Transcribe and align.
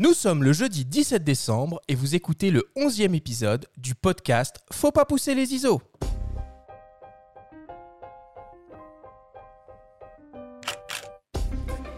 Nous 0.00 0.14
sommes 0.14 0.44
le 0.44 0.52
jeudi 0.52 0.84
17 0.84 1.24
décembre 1.24 1.80
et 1.88 1.96
vous 1.96 2.14
écoutez 2.14 2.52
le 2.52 2.70
11e 2.76 3.16
épisode 3.16 3.66
du 3.76 3.96
podcast 3.96 4.60
Faut 4.70 4.92
pas 4.92 5.04
pousser 5.04 5.34
les 5.34 5.52
ISO. 5.52 5.82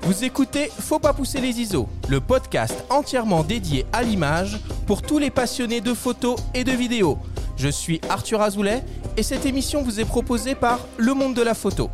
Vous 0.01 0.25
écoutez 0.25 0.71
Faut 0.79 0.99
pas 0.99 1.13
pousser 1.13 1.43
les 1.43 1.61
ISO, 1.61 1.91
le 2.09 2.23
podcast 2.23 2.75
entièrement 2.89 3.45
dédié 3.45 3.85
à 3.93 4.03
l'image 4.03 4.59
pour 4.87 5.03
tous 5.03 5.19
les 5.19 5.31
passionnés 5.31 5.83
de 5.83 5.93
photos 5.93 6.41
et 6.55 6.65
de 6.65 6.73
vidéos. 6.73 7.19
Je 7.59 7.69
suis 7.69 8.01
Arthur 8.09 8.41
Azoulay 8.41 8.83
et 9.19 9.23
cette 9.23 9.45
émission 9.45 9.83
vous 9.83 10.01
est 10.01 10.07
proposée 10.07 10.55
par 10.55 10.81
Le 10.97 11.13
Monde 11.13 11.35
de 11.35 11.43
la 11.43 11.53
Photo. 11.53 11.91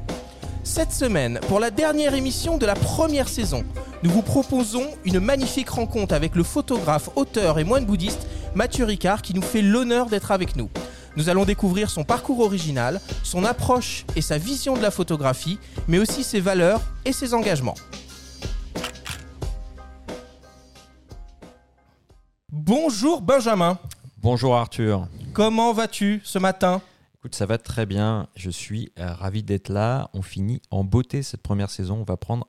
Cette 0.62 0.92
semaine, 0.92 1.40
pour 1.48 1.58
la 1.58 1.72
dernière 1.72 2.14
émission 2.14 2.58
de 2.58 2.66
la 2.66 2.74
première 2.74 3.28
saison, 3.28 3.64
nous 4.02 4.10
vous 4.10 4.22
proposons 4.22 4.86
une 5.04 5.20
magnifique 5.20 5.70
rencontre 5.70 6.14
avec 6.14 6.34
le 6.34 6.42
photographe, 6.42 7.10
auteur 7.16 7.58
et 7.58 7.64
moine 7.64 7.86
bouddhiste 7.86 8.26
Mathieu 8.54 8.84
Ricard 8.84 9.22
qui 9.22 9.34
nous 9.34 9.42
fait 9.42 9.62
l'honneur 9.62 10.06
d'être 10.06 10.30
avec 10.30 10.56
nous. 10.56 10.70
Nous 11.16 11.28
allons 11.30 11.44
découvrir 11.46 11.88
son 11.90 12.04
parcours 12.04 12.40
original, 12.40 13.00
son 13.22 13.44
approche 13.44 14.04
et 14.14 14.20
sa 14.20 14.36
vision 14.36 14.74
de 14.76 14.82
la 14.82 14.90
photographie, 14.90 15.58
mais 15.88 15.98
aussi 15.98 16.22
ses 16.22 16.40
valeurs 16.40 16.82
et 17.06 17.12
ses 17.12 17.32
engagements. 17.32 17.74
Bonjour 22.50 23.22
Benjamin, 23.22 23.78
Bonjour 24.18 24.56
Arthur. 24.56 25.08
comment 25.32 25.72
vas-tu 25.72 26.20
ce 26.24 26.38
matin? 26.38 26.82
Écoute, 27.14 27.34
ça 27.34 27.46
va 27.46 27.58
très 27.58 27.86
bien. 27.86 28.28
Je 28.36 28.50
suis 28.50 28.92
euh, 28.98 29.12
ravi 29.12 29.42
d'être 29.42 29.68
là. 29.68 30.10
On 30.14 30.22
finit 30.22 30.60
en 30.70 30.84
beauté 30.84 31.22
cette 31.22 31.42
première 31.42 31.70
saison. 31.70 31.96
On 32.00 32.04
va 32.04 32.16
prendre 32.16 32.46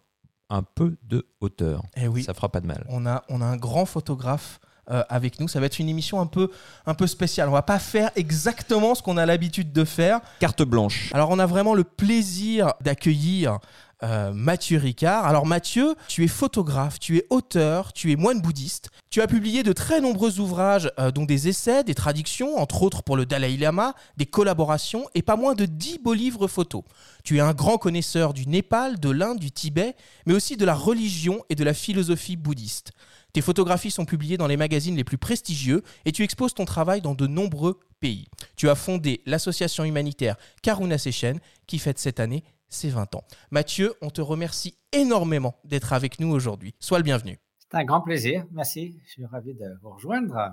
un 0.50 0.64
peu 0.64 0.98
de 1.04 1.28
hauteur. 1.42 1.84
Eh 1.96 2.08
oui, 2.08 2.24
Ça 2.24 2.34
fera 2.34 2.50
pas 2.50 2.62
de 2.62 2.68
mal. 2.68 2.86
on 2.90 3.06
a, 3.06 3.24
on 3.30 3.42
a 3.42 3.46
un 3.46 3.58
grand 3.58 3.86
photographe 3.86 4.60
euh, 4.90 5.04
avec 5.10 5.42
nous. 5.42 5.50
Ça 5.50 5.60
va 5.60 5.66
être 5.66 5.80
une 5.80 5.90
émission 5.90 6.22
un 6.22 6.28
peu, 6.28 6.50
un 6.86 6.94
peu 6.94 7.08
spéciale. 7.08 7.50
On 7.50 7.52
va 7.52 7.62
pas 7.62 7.80
faire 7.80 8.10
exactement 8.16 8.96
ce 8.96 9.02
qu'on 9.04 9.18
a 9.18 9.26
l'habitude 9.26 9.74
de 9.74 9.84
faire. 9.84 10.22
Carte 10.40 10.64
blanche. 10.64 11.10
Alors 11.14 11.30
on 11.30 11.40
a 11.40 11.46
vraiment 11.46 11.74
le 11.74 11.84
plaisir 11.84 12.74
d'accueillir 12.82 13.60
euh, 14.04 14.32
Mathieu 14.34 14.78
Ricard. 14.78 15.26
Alors 15.26 15.46
Mathieu, 15.46 15.96
tu 16.08 16.24
es 16.24 16.28
photographe, 16.28 17.00
tu 17.00 17.18
es 17.18 17.26
auteur, 17.30 17.94
tu 17.94 18.12
es 18.12 18.16
moine 18.16 18.42
bouddhiste. 18.42 18.90
Tu 19.10 19.22
as 19.22 19.28
publié 19.28 19.64
de 19.64 19.74
très 19.74 20.02
nombreux 20.02 20.40
ouvrages, 20.40 20.92
euh, 21.00 21.12
dont 21.12 21.26
des 21.26 21.48
essais, 21.48 21.84
des 21.84 21.96
traductions, 21.96 22.58
entre 22.58 22.84
autres 22.84 23.04
pour 23.04 23.18
le 23.18 23.26
Dalai 23.26 23.58
Lama, 23.58 23.96
des 24.18 24.26
collaborations 24.26 25.08
et 25.16 25.22
pas 25.22 25.36
moins 25.36 25.56
de 25.56 25.66
10 25.66 26.00
beaux 26.00 26.14
livres 26.14 26.48
photos. 26.48 26.84
Tu 27.24 27.38
es 27.38 27.42
un 27.42 27.54
grand 27.54 27.78
connaisseur 27.78 28.34
du 28.34 28.48
Népal, 28.48 29.00
de 29.00 29.10
l'Inde, 29.10 29.40
du 29.40 29.52
Tibet, 29.52 29.96
mais 30.26 30.34
aussi 30.34 30.58
de 30.58 30.66
la 30.66 30.76
religion 30.76 31.44
et 31.50 31.56
de 31.56 31.64
la 31.64 31.74
philosophie 31.74 32.36
bouddhiste. 32.36 32.92
Tes 33.34 33.42
photographies 33.42 33.92
sont 33.92 34.06
publiées 34.06 34.38
dans 34.38 34.48
les 34.48 34.58
magazines 34.58 34.96
les 34.96 35.04
plus 35.04 35.18
prestigieux 35.18 35.84
et 36.06 36.12
tu 36.12 36.24
exposes 36.24 36.54
ton 36.54 36.66
travail 36.66 37.02
dans 37.02 37.14
de 37.14 37.28
nombreux 37.28 37.80
pays. 38.00 38.28
Tu 38.56 38.70
as 38.70 38.76
fondé 38.76 39.22
l'association 39.26 39.84
humanitaire 39.84 40.38
Karuna 40.62 40.98
Sechen 40.98 41.40
qui 41.66 41.80
fête 41.80 42.00
cette 42.00 42.20
année 42.20 42.44
ses 42.70 42.90
20 42.90 43.16
ans. 43.16 43.24
Mathieu, 43.52 43.94
on 44.02 44.10
te 44.10 44.22
remercie 44.22 44.78
énormément 44.92 45.60
d'être 45.64 45.94
avec 45.94 46.20
nous 46.20 46.30
aujourd'hui. 46.32 46.76
Sois 46.80 46.98
le 47.00 47.04
bienvenu. 47.04 47.40
C'est 47.60 47.78
un 47.78 47.84
grand 47.84 48.02
plaisir. 48.02 48.46
Merci. 48.52 49.00
Je 49.06 49.12
suis 49.12 49.26
ravi 49.26 49.54
de 49.54 49.66
vous 49.82 49.90
rejoindre. 49.92 50.52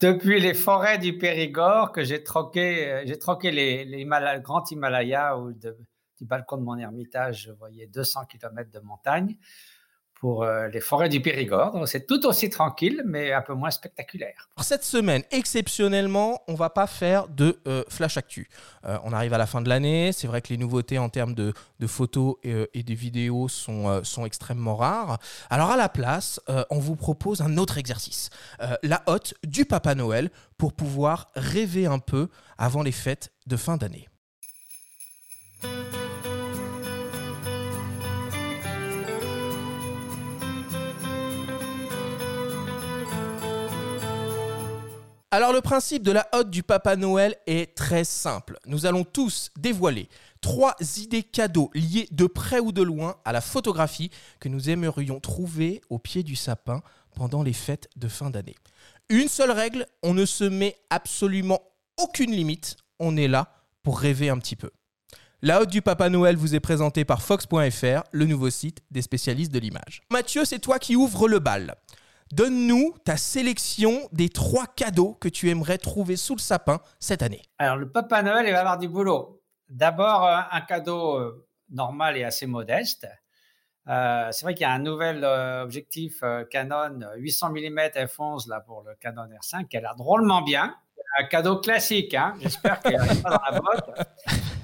Depuis 0.00 0.40
les 0.40 0.54
forêts 0.54 0.98
du 0.98 1.16
Périgord 1.16 1.92
que 1.92 2.02
j'ai 2.02 2.24
troqué, 2.24 2.90
euh, 2.90 3.02
j'ai 3.06 3.18
troqué 3.18 3.52
les, 3.52 3.84
les 3.84 4.04
Himala- 4.04 4.34
le 4.34 4.40
grand 4.40 4.68
Himalaya 4.70 5.36
de- 5.54 5.78
du 6.18 6.24
balcon 6.24 6.56
de 6.56 6.62
mon 6.62 6.76
ermitage, 6.76 7.44
je 7.44 7.52
voyais 7.52 7.86
200 7.86 8.24
km 8.24 8.70
de 8.70 8.80
montagne 8.80 9.36
pour 10.22 10.44
euh, 10.44 10.68
les 10.68 10.78
forêts 10.78 11.08
du 11.08 11.20
Périgord. 11.20 11.72
Donc, 11.72 11.88
C'est 11.88 12.06
tout 12.06 12.24
aussi 12.26 12.48
tranquille, 12.48 13.02
mais 13.04 13.32
un 13.32 13.42
peu 13.42 13.54
moins 13.54 13.72
spectaculaire. 13.72 14.48
Cette 14.60 14.84
semaine, 14.84 15.24
exceptionnellement, 15.32 16.44
on 16.46 16.54
va 16.54 16.70
pas 16.70 16.86
faire 16.86 17.26
de 17.26 17.58
euh, 17.66 17.82
flash 17.88 18.16
actu. 18.16 18.48
Euh, 18.84 18.98
on 19.02 19.12
arrive 19.12 19.34
à 19.34 19.38
la 19.38 19.46
fin 19.46 19.60
de 19.60 19.68
l'année. 19.68 20.12
C'est 20.12 20.28
vrai 20.28 20.40
que 20.40 20.50
les 20.50 20.58
nouveautés 20.58 20.96
en 20.96 21.08
termes 21.08 21.34
de, 21.34 21.52
photos 21.88 22.36
et, 22.44 22.54
et 22.72 22.84
de 22.84 22.94
vidéos 22.94 23.48
sont, 23.48 24.00
extrêmement 24.24 24.76
rares. 24.76 25.18
Alors 25.50 25.72
à 25.72 25.76
la 25.76 25.88
place, 25.88 26.40
on 26.70 26.78
vous 26.78 26.94
propose 26.94 27.40
un 27.40 27.56
autre 27.56 27.76
exercice. 27.78 28.30
La 28.84 29.02
hotte 29.06 29.34
du 29.42 29.64
Papa 29.64 29.96
Noël 29.96 30.30
pour 30.56 30.72
pouvoir 30.72 31.32
rêver 31.34 31.86
un 31.86 31.98
peu 31.98 32.28
avant 32.58 32.84
les 32.84 32.92
fêtes 32.92 33.32
de 33.48 33.56
fin 33.56 33.76
d'année. 33.76 34.08
Alors 45.34 45.54
le 45.54 45.62
principe 45.62 46.02
de 46.02 46.12
la 46.12 46.28
hotte 46.34 46.50
du 46.50 46.62
Papa 46.62 46.94
Noël 46.94 47.34
est 47.46 47.74
très 47.74 48.04
simple. 48.04 48.58
Nous 48.66 48.84
allons 48.84 49.02
tous 49.02 49.50
dévoiler 49.58 50.10
trois 50.42 50.76
idées 50.98 51.22
cadeaux 51.22 51.70
liées 51.72 52.06
de 52.10 52.26
près 52.26 52.60
ou 52.60 52.70
de 52.70 52.82
loin 52.82 53.16
à 53.24 53.32
la 53.32 53.40
photographie 53.40 54.10
que 54.40 54.50
nous 54.50 54.68
aimerions 54.68 55.20
trouver 55.20 55.80
au 55.88 55.98
pied 55.98 56.22
du 56.22 56.36
sapin 56.36 56.82
pendant 57.16 57.42
les 57.42 57.54
fêtes 57.54 57.88
de 57.96 58.08
fin 58.08 58.28
d'année. 58.28 58.56
Une 59.08 59.28
seule 59.28 59.52
règle, 59.52 59.86
on 60.02 60.12
ne 60.12 60.26
se 60.26 60.44
met 60.44 60.76
absolument 60.90 61.62
aucune 61.96 62.32
limite, 62.32 62.76
on 62.98 63.16
est 63.16 63.26
là 63.26 63.54
pour 63.82 64.00
rêver 64.00 64.28
un 64.28 64.36
petit 64.36 64.56
peu. 64.56 64.70
La 65.40 65.62
hotte 65.62 65.70
du 65.70 65.80
Papa 65.80 66.10
Noël 66.10 66.36
vous 66.36 66.54
est 66.54 66.60
présentée 66.60 67.06
par 67.06 67.22
Fox.fr, 67.22 68.02
le 68.12 68.26
nouveau 68.26 68.50
site 68.50 68.82
des 68.90 69.00
spécialistes 69.00 69.50
de 69.50 69.58
l'image. 69.58 70.02
Mathieu, 70.10 70.44
c'est 70.44 70.58
toi 70.58 70.78
qui 70.78 70.94
ouvre 70.94 71.26
le 71.26 71.38
bal. 71.38 71.74
Donne-nous 72.32 72.94
ta 73.04 73.18
sélection 73.18 74.08
des 74.10 74.30
trois 74.30 74.64
cadeaux 74.66 75.12
que 75.20 75.28
tu 75.28 75.50
aimerais 75.50 75.76
trouver 75.76 76.16
sous 76.16 76.34
le 76.34 76.40
sapin 76.40 76.80
cette 76.98 77.20
année. 77.20 77.42
Alors, 77.58 77.76
le 77.76 77.90
Papa 77.90 78.22
Noël, 78.22 78.46
il 78.46 78.52
va 78.52 78.60
avoir 78.60 78.78
du 78.78 78.88
boulot. 78.88 79.42
D'abord, 79.68 80.26
euh, 80.26 80.40
un 80.50 80.62
cadeau 80.62 81.18
euh, 81.18 81.46
normal 81.68 82.16
et 82.16 82.24
assez 82.24 82.46
modeste. 82.46 83.06
Euh, 83.86 84.28
c'est 84.32 84.46
vrai 84.46 84.54
qu'il 84.54 84.62
y 84.62 84.64
a 84.64 84.72
un 84.72 84.78
nouvel 84.78 85.24
objectif 85.62 86.24
Canon 86.50 87.00
800 87.16 87.50
mm 87.50 87.80
f11 87.96 88.48
là 88.48 88.60
pour 88.60 88.82
le 88.82 88.94
Canon 88.94 89.26
R5 89.26 89.68
qui 89.68 89.76
a 89.76 89.82
l'air 89.82 89.96
drôlement 89.96 90.40
bien. 90.40 90.74
Un 91.18 91.24
cadeau 91.24 91.60
classique, 91.60 92.14
hein. 92.14 92.34
j'espère 92.40 92.80
qu'il 92.80 92.92
n'est 92.92 93.20
pas 93.20 93.30
dans 93.30 93.42
la 93.50 93.60
botte. 93.60 93.90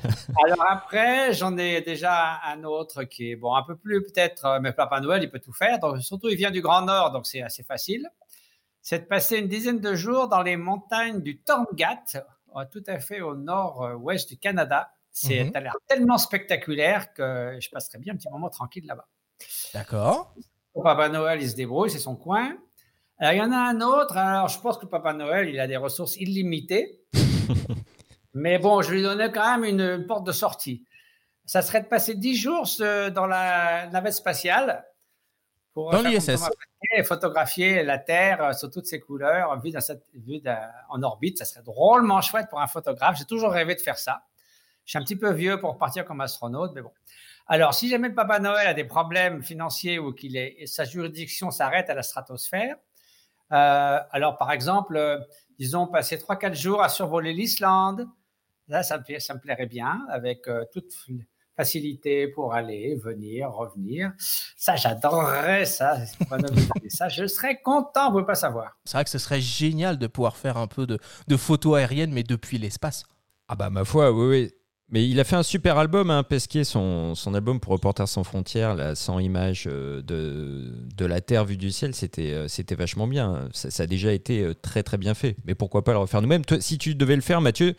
Alors 0.44 0.64
après, 0.68 1.32
j'en 1.32 1.56
ai 1.56 1.80
déjà 1.80 2.40
un 2.44 2.64
autre 2.64 3.04
qui 3.04 3.30
est 3.30 3.36
bon 3.36 3.54
un 3.54 3.62
peu 3.62 3.76
plus 3.76 4.02
peut-être, 4.02 4.44
euh, 4.46 4.60
mais 4.60 4.72
Papa 4.72 5.00
Noël 5.00 5.22
il 5.22 5.30
peut 5.30 5.40
tout 5.40 5.52
faire. 5.52 5.78
Donc 5.78 6.00
surtout 6.02 6.28
il 6.28 6.36
vient 6.36 6.50
du 6.50 6.60
Grand 6.60 6.82
Nord, 6.82 7.12
donc 7.12 7.26
c'est 7.26 7.42
assez 7.42 7.62
facile. 7.62 8.08
C'est 8.80 9.00
de 9.00 9.04
passer 9.04 9.38
une 9.38 9.48
dizaine 9.48 9.80
de 9.80 9.94
jours 9.94 10.28
dans 10.28 10.42
les 10.42 10.56
montagnes 10.56 11.20
du 11.20 11.40
Torngat, 11.40 12.04
euh, 12.56 12.64
tout 12.70 12.84
à 12.86 12.98
fait 12.98 13.20
au 13.20 13.34
nord-ouest 13.34 14.28
du 14.28 14.38
Canada. 14.38 14.90
C'est 15.10 15.54
a 15.56 15.60
l'air 15.60 15.76
tellement 15.88 16.16
spectaculaire 16.16 17.12
que 17.12 17.58
je 17.60 17.68
passerai 17.70 17.98
bien 17.98 18.14
un 18.14 18.16
petit 18.16 18.30
moment 18.30 18.50
tranquille 18.50 18.86
là-bas. 18.86 19.08
D'accord 19.74 20.34
Papa 20.80 21.08
Noël, 21.08 21.42
il 21.42 21.50
se 21.50 21.56
débrouille, 21.56 21.90
c'est 21.90 21.98
son 21.98 22.14
coin. 22.14 22.56
Alors, 23.18 23.32
il 23.32 23.38
y 23.38 23.42
en 23.42 23.50
a 23.50 23.56
un 23.56 23.80
autre. 23.80 24.16
Alors, 24.16 24.48
je 24.48 24.60
pense 24.60 24.78
que 24.78 24.86
Papa 24.86 25.12
Noël, 25.12 25.48
il 25.48 25.58
a 25.58 25.66
des 25.66 25.76
ressources 25.76 26.16
illimitées. 26.16 27.00
Mais 28.38 28.58
bon, 28.58 28.82
je 28.82 28.90
lui 28.92 29.02
donnais 29.02 29.30
quand 29.32 29.58
même 29.58 29.64
une, 29.64 29.80
une 29.80 30.06
porte 30.06 30.24
de 30.26 30.32
sortie. 30.32 30.84
Ça 31.44 31.62
serait 31.62 31.80
de 31.82 31.86
passer 31.86 32.14
10 32.14 32.36
jours 32.36 32.66
dans 33.14 33.26
la 33.26 33.86
navette 33.88 34.12
spatiale 34.14 34.84
pour 35.72 35.90
Dans 35.90 36.00
faire 36.02 36.10
l'ISS. 36.10 36.48
photographier 37.04 37.82
la 37.82 37.98
Terre 37.98 38.42
euh, 38.42 38.52
sous 38.52 38.68
toutes 38.68 38.86
ses 38.86 39.00
couleurs, 39.00 39.58
vue, 39.60 39.70
dans 39.70 39.80
cette, 39.80 40.04
vue 40.14 40.40
d'un- 40.40 40.70
en 40.88 41.02
orbite. 41.02 41.38
Ça 41.38 41.44
serait 41.44 41.62
drôlement 41.62 42.20
chouette 42.20 42.48
pour 42.50 42.60
un 42.60 42.66
photographe. 42.66 43.16
J'ai 43.18 43.24
toujours 43.24 43.50
rêvé 43.50 43.74
de 43.74 43.80
faire 43.80 43.98
ça. 43.98 44.22
Je 44.84 44.90
suis 44.90 44.98
un 44.98 45.02
petit 45.02 45.16
peu 45.16 45.32
vieux 45.32 45.58
pour 45.60 45.76
partir 45.78 46.04
comme 46.04 46.20
astronaute, 46.20 46.72
mais 46.74 46.82
bon. 46.82 46.92
Alors, 47.46 47.72
si 47.74 47.88
jamais 47.88 48.08
le 48.08 48.14
Papa 48.14 48.38
Noël 48.40 48.66
a 48.66 48.74
des 48.74 48.84
problèmes 48.84 49.42
financiers 49.42 49.98
ou 49.98 50.12
qu'il 50.12 50.36
est, 50.36 50.66
sa 50.66 50.84
juridiction 50.84 51.50
s'arrête 51.50 51.88
à 51.90 51.94
la 51.94 52.02
stratosphère, 52.02 52.76
euh, 53.52 53.98
alors 54.10 54.36
par 54.36 54.52
exemple, 54.52 54.96
euh, 54.96 55.18
disons 55.58 55.86
passer 55.86 56.18
3-4 56.18 56.54
jours 56.54 56.82
à 56.82 56.88
survoler 56.90 57.32
l'Islande, 57.32 58.06
là, 58.68 58.82
ça 58.82 58.98
me, 58.98 59.18
ça 59.18 59.34
me 59.34 59.40
plairait 59.40 59.66
bien, 59.66 60.06
avec 60.10 60.46
euh, 60.48 60.64
toute 60.72 60.92
facilité 61.58 62.28
pour 62.28 62.54
aller, 62.54 62.94
venir, 62.94 63.50
revenir. 63.50 64.12
Ça, 64.56 64.76
j'adorerais 64.76 65.66
ça. 65.66 65.98
ça, 66.88 67.08
je 67.08 67.26
serais 67.26 67.60
content, 67.60 68.12
vous 68.12 68.20
ne 68.20 68.24
pas 68.24 68.36
savoir. 68.36 68.78
C'est 68.84 68.96
vrai 68.96 69.04
que 69.04 69.10
ce 69.10 69.18
serait 69.18 69.40
génial 69.40 69.98
de 69.98 70.06
pouvoir 70.06 70.36
faire 70.36 70.56
un 70.56 70.68
peu 70.68 70.86
de, 70.86 70.98
de 71.26 71.36
photos 71.36 71.76
aériennes, 71.78 72.12
mais 72.12 72.22
depuis 72.22 72.58
l'espace. 72.58 73.04
Ah 73.48 73.56
bah 73.56 73.70
ma 73.70 73.84
foi, 73.84 74.12
oui, 74.12 74.26
oui. 74.28 74.52
Mais 74.90 75.06
il 75.06 75.20
a 75.20 75.24
fait 75.24 75.36
un 75.36 75.42
super 75.42 75.76
album, 75.76 76.10
hein, 76.10 76.22
Pesquet, 76.22 76.64
son, 76.64 77.14
son 77.14 77.34
album 77.34 77.60
pour 77.60 77.72
Reporters 77.72 78.08
sans 78.08 78.24
frontières, 78.24 78.74
là, 78.74 78.94
100 78.94 79.18
images 79.18 79.68
euh, 79.70 80.00
de, 80.00 80.72
de 80.96 81.04
la 81.04 81.20
Terre 81.20 81.44
vue 81.44 81.58
du 81.58 81.70
ciel, 81.70 81.94
c'était 81.94 82.32
euh, 82.32 82.48
c'était 82.48 82.74
vachement 82.74 83.06
bien. 83.06 83.50
Ça, 83.52 83.70
ça 83.70 83.82
a 83.82 83.86
déjà 83.86 84.12
été 84.12 84.50
très 84.62 84.82
très 84.82 84.96
bien 84.96 85.12
fait. 85.12 85.36
Mais 85.44 85.54
pourquoi 85.54 85.84
pas 85.84 85.92
le 85.92 85.98
refaire 85.98 86.22
nous-mêmes? 86.22 86.44
Toi, 86.44 86.60
Si 86.60 86.78
tu 86.78 86.94
devais 86.94 87.16
le 87.16 87.22
faire, 87.22 87.42
Mathieu, 87.42 87.74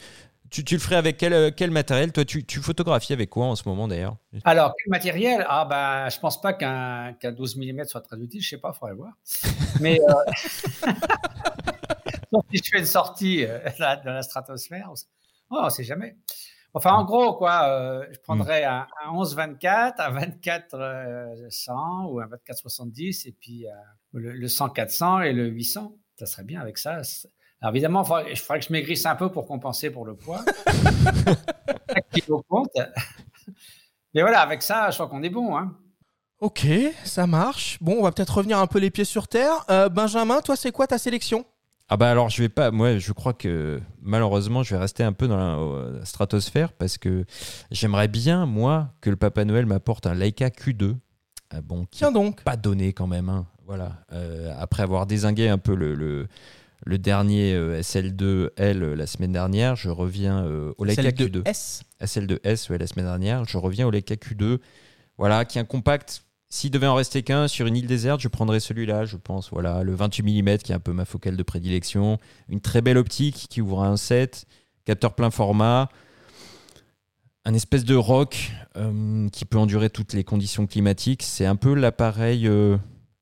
Tu, 0.50 0.64
tu 0.64 0.76
le 0.76 0.80
ferais 0.80 0.96
avec 0.96 1.18
quel, 1.18 1.34
euh, 1.34 1.52
quel 1.56 1.72
matériel? 1.72 2.12
Toi, 2.12 2.26
tu, 2.26 2.44
tu 2.46 2.60
photographies 2.60 3.14
avec 3.14 3.30
quoi 3.30 3.46
en 3.46 3.56
ce 3.56 3.68
moment 3.68 3.88
d'ailleurs? 3.88 4.18
Alors, 4.44 4.74
quel 4.78 4.90
matériel? 4.90 5.46
Ah 5.48 5.66
ben, 5.66 6.10
je 6.10 6.20
pense 6.20 6.42
pas 6.42 6.54
qu'un 6.54 7.14
qu'un 7.14 7.32
12 7.32 7.58
mm 7.58 7.86
soit 7.86 8.02
très 8.02 8.18
utile. 8.18 8.42
Je 8.42 8.50
sais 8.50 8.58
pas, 8.58 8.74
faudrait 8.74 8.96
voir. 8.96 9.14
Mais 9.80 10.00
euh, 10.00 10.32
si 12.52 12.58
je 12.58 12.70
fais 12.72 12.80
une 12.80 12.86
sortie 12.86 13.46
euh, 13.46 13.60
de 13.80 14.10
la 14.10 14.22
stratosphère, 14.22 14.92
oh, 15.52 15.60
on 15.62 15.70
sait 15.70 15.84
jamais. 15.84 16.16
Enfin, 16.74 16.94
en 16.94 17.04
gros, 17.04 17.34
quoi, 17.34 17.68
euh, 17.68 18.06
je 18.12 18.20
prendrais 18.20 18.64
un, 18.64 18.86
un 19.04 19.12
11-24, 19.14 19.96
un 19.98 20.20
24-100 21.50 22.06
ou 22.12 22.20
un 22.20 22.28
24-70 22.28 23.28
et 23.28 23.32
puis 23.32 23.68
euh, 23.68 23.72
le, 24.14 24.34
le 24.34 24.48
100-400 24.48 25.26
et 25.26 25.34
le 25.34 25.48
800. 25.48 25.96
Ça 26.18 26.26
serait 26.28 26.44
bien 26.44 26.62
avec 26.62 26.78
ça. 26.78 27.02
Alors 27.62 27.74
évidemment, 27.74 28.04
il 28.04 28.08
faudrait, 28.08 28.36
je 28.36 28.42
ferais 28.42 28.60
que 28.60 28.66
je 28.66 28.72
maigrisse 28.72 29.06
un 29.06 29.16
peu 29.16 29.30
pour 29.32 29.46
compenser 29.46 29.90
pour 29.90 30.06
le 30.06 30.16
poids. 30.16 30.44
compte. 32.48 32.70
Mais 34.14 34.22
voilà, 34.22 34.42
avec 34.42 34.62
ça, 34.62 34.90
je 34.92 34.96
crois 34.96 35.08
qu'on 35.08 35.24
est 35.24 35.30
bon. 35.30 35.58
Hein. 35.58 35.76
Ok, 36.40 36.66
ça 37.04 37.28
marche. 37.28 37.78
Bon, 37.82 37.98
on 38.00 38.04
va 38.04 38.12
peut-être 38.12 38.38
revenir 38.38 38.60
un 38.60 38.68
peu 38.68 38.80
les 38.80 38.90
pieds 38.90 39.06
sur 39.06 39.28
terre. 39.28 39.66
Euh, 39.70 39.90
Benjamin, 39.90 40.42
toi, 40.42 40.56
c'est 40.56 40.72
quoi 40.72 40.88
ta 40.88 40.98
sélection? 40.98 41.46
Ah 41.90 41.98
bah 41.98 42.10
alors, 42.12 42.30
je 42.30 42.42
vais 42.42 42.50
pas. 42.50 42.72
Moi, 42.72 42.98
je 42.98 43.12
crois 43.12 43.34
que 43.34 43.82
malheureusement, 44.02 44.64
je 44.64 44.76
vais 44.76 44.80
rester 44.80 45.04
un 45.04 45.12
peu 45.12 45.28
dans 45.28 45.38
la 45.38 45.58
euh, 45.58 46.06
stratosphère 46.06 46.72
parce 46.72 46.98
que 46.98 47.26
j'aimerais 47.72 48.08
bien, 48.08 48.46
moi, 48.46 48.90
que 49.02 49.10
le 49.10 49.16
Papa 49.16 49.44
Noël 49.44 49.66
m'apporte 49.66 50.06
un 50.06 50.14
Leica 50.14 50.50
Q2. 50.50 50.96
Ah 51.52 51.62
bon, 51.62 51.86
qui 51.86 52.00
Tiens 52.00 52.12
donc. 52.12 52.44
pas 52.44 52.56
donné 52.58 52.94
quand 52.94 53.08
même. 53.08 53.28
hein. 53.28 53.48
Voilà. 53.66 53.94
Euh, 54.14 54.54
après 54.60 54.84
avoir 54.84 55.08
désingué 55.08 55.50
un 55.50 55.58
peu 55.58 55.76
le, 55.76 55.96
le, 55.96 56.28
le 56.86 56.98
dernier 56.98 57.54
euh, 57.54 57.82
SL2L 57.82 58.50
euh, 58.58 58.96
la 58.96 59.08
semaine 59.08 59.32
dernière, 59.32 59.76
je 59.76 59.90
reviens 59.90 60.46
euh, 60.46 60.74
au 60.78 60.86
Leica 60.86 61.04
Celle 61.04 61.14
de 61.14 61.42
Q2. 61.42 61.48
S? 61.48 61.84
SL2S 62.02 62.70
ouais, 62.70 62.78
la 62.78 62.88
semaine 62.88 63.06
dernière, 63.06 63.46
je 63.46 63.58
reviens 63.58 63.88
au 63.88 63.92
Leica 63.92 64.16
Q2. 64.16 64.60
Voilà, 65.18 65.46
qui 65.46 65.58
est 65.58 65.62
un 65.62 65.66
compact. 65.66 66.24
S'il 66.52 66.72
devait 66.72 66.88
en 66.88 66.96
rester 66.96 67.22
qu'un 67.22 67.48
sur 67.48 67.68
une 67.68 67.76
île 67.76 67.86
déserte, 67.86 68.22
je 68.22 68.28
prendrais 68.28 68.60
celui-là, 68.60 69.06
je 69.06 69.18
pense. 69.18 69.52
Voilà, 69.52 69.84
le 69.84 69.94
28 69.94 70.24
mm 70.24 70.58
qui 70.60 70.72
est 70.72 70.76
un 70.76 70.80
peu 70.80 70.94
ma 70.94 71.06
focale 71.06 71.36
de 71.36 71.44
prédilection. 71.44 72.18
Une 72.48 72.62
très 72.62 72.82
belle 72.82 72.98
optique 72.98 73.48
qui 73.50 73.62
ouvre 73.62 73.84
un 73.84 73.98
7, 73.98 74.46
capteur 74.86 75.14
plein 75.14 75.30
format, 75.30 75.90
un 77.46 77.54
espèce 77.54 77.84
de 77.84 77.96
rock 77.96 78.52
euh, 78.78 79.30
qui 79.30 79.46
peut 79.46 79.60
endurer 79.60 79.90
toutes 79.90 80.14
les 80.14 80.24
conditions 80.24 80.66
climatiques. 80.66 81.22
C'est 81.22 81.46
un 81.46 81.56
peu 81.56 81.76
l'appareil 81.76 82.50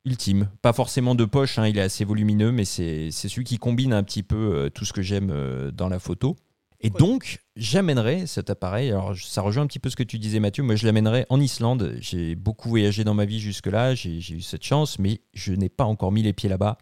ultime. 0.08 0.50
Pas 0.62 0.74
forcément 0.74 1.16
de 1.16 1.26
poche, 1.26 1.60
hein, 1.60 1.68
il 1.68 1.78
est 1.78 1.82
assez 1.82 2.06
volumineux, 2.06 2.52
mais 2.52 2.66
c'est 2.66 3.10
c'est 3.12 3.30
celui 3.30 3.44
qui 3.44 3.58
combine 3.58 3.94
un 3.94 4.04
petit 4.04 4.24
peu 4.24 4.36
euh, 4.36 4.70
tout 4.70 4.86
ce 4.86 4.94
que 4.94 5.02
j'aime 5.02 5.30
euh, 5.32 5.72
dans 5.72 5.90
la 5.90 6.00
photo. 6.00 6.36
Et 6.80 6.92
donc, 6.92 7.40
j'amènerai 7.56 8.28
cet 8.28 8.52
appareil. 8.52 8.90
Alors, 8.90 9.16
ça 9.18 9.42
rejoint 9.42 9.64
un 9.64 9.68
petit 9.68 9.80
peu 9.80 9.90
ce 9.90 9.96
que 9.96 10.04
tu 10.04 10.20
disais, 10.20 10.40
Mathieu. 10.40 10.62
Moi, 10.62 10.76
je 10.76 10.86
l'amènerai 10.86 11.26
en 11.30 11.40
Islande. 11.40 11.98
J'ai 12.00 12.36
beaucoup 12.36 12.70
voyagé 12.70 13.04
dans 13.04 13.16
ma 13.16 13.26
vie 13.26 13.40
jusque-là. 13.40 13.96
J'ai 13.96 14.22
j'ai 14.22 14.36
eu 14.36 14.42
cette 14.42 14.64
chance, 14.64 15.00
mais 15.00 15.22
je 15.34 15.54
n'ai 15.54 15.70
pas 15.70 15.86
encore 15.86 16.12
mis 16.12 16.22
les 16.22 16.34
pieds 16.34 16.50
là-bas. 16.50 16.78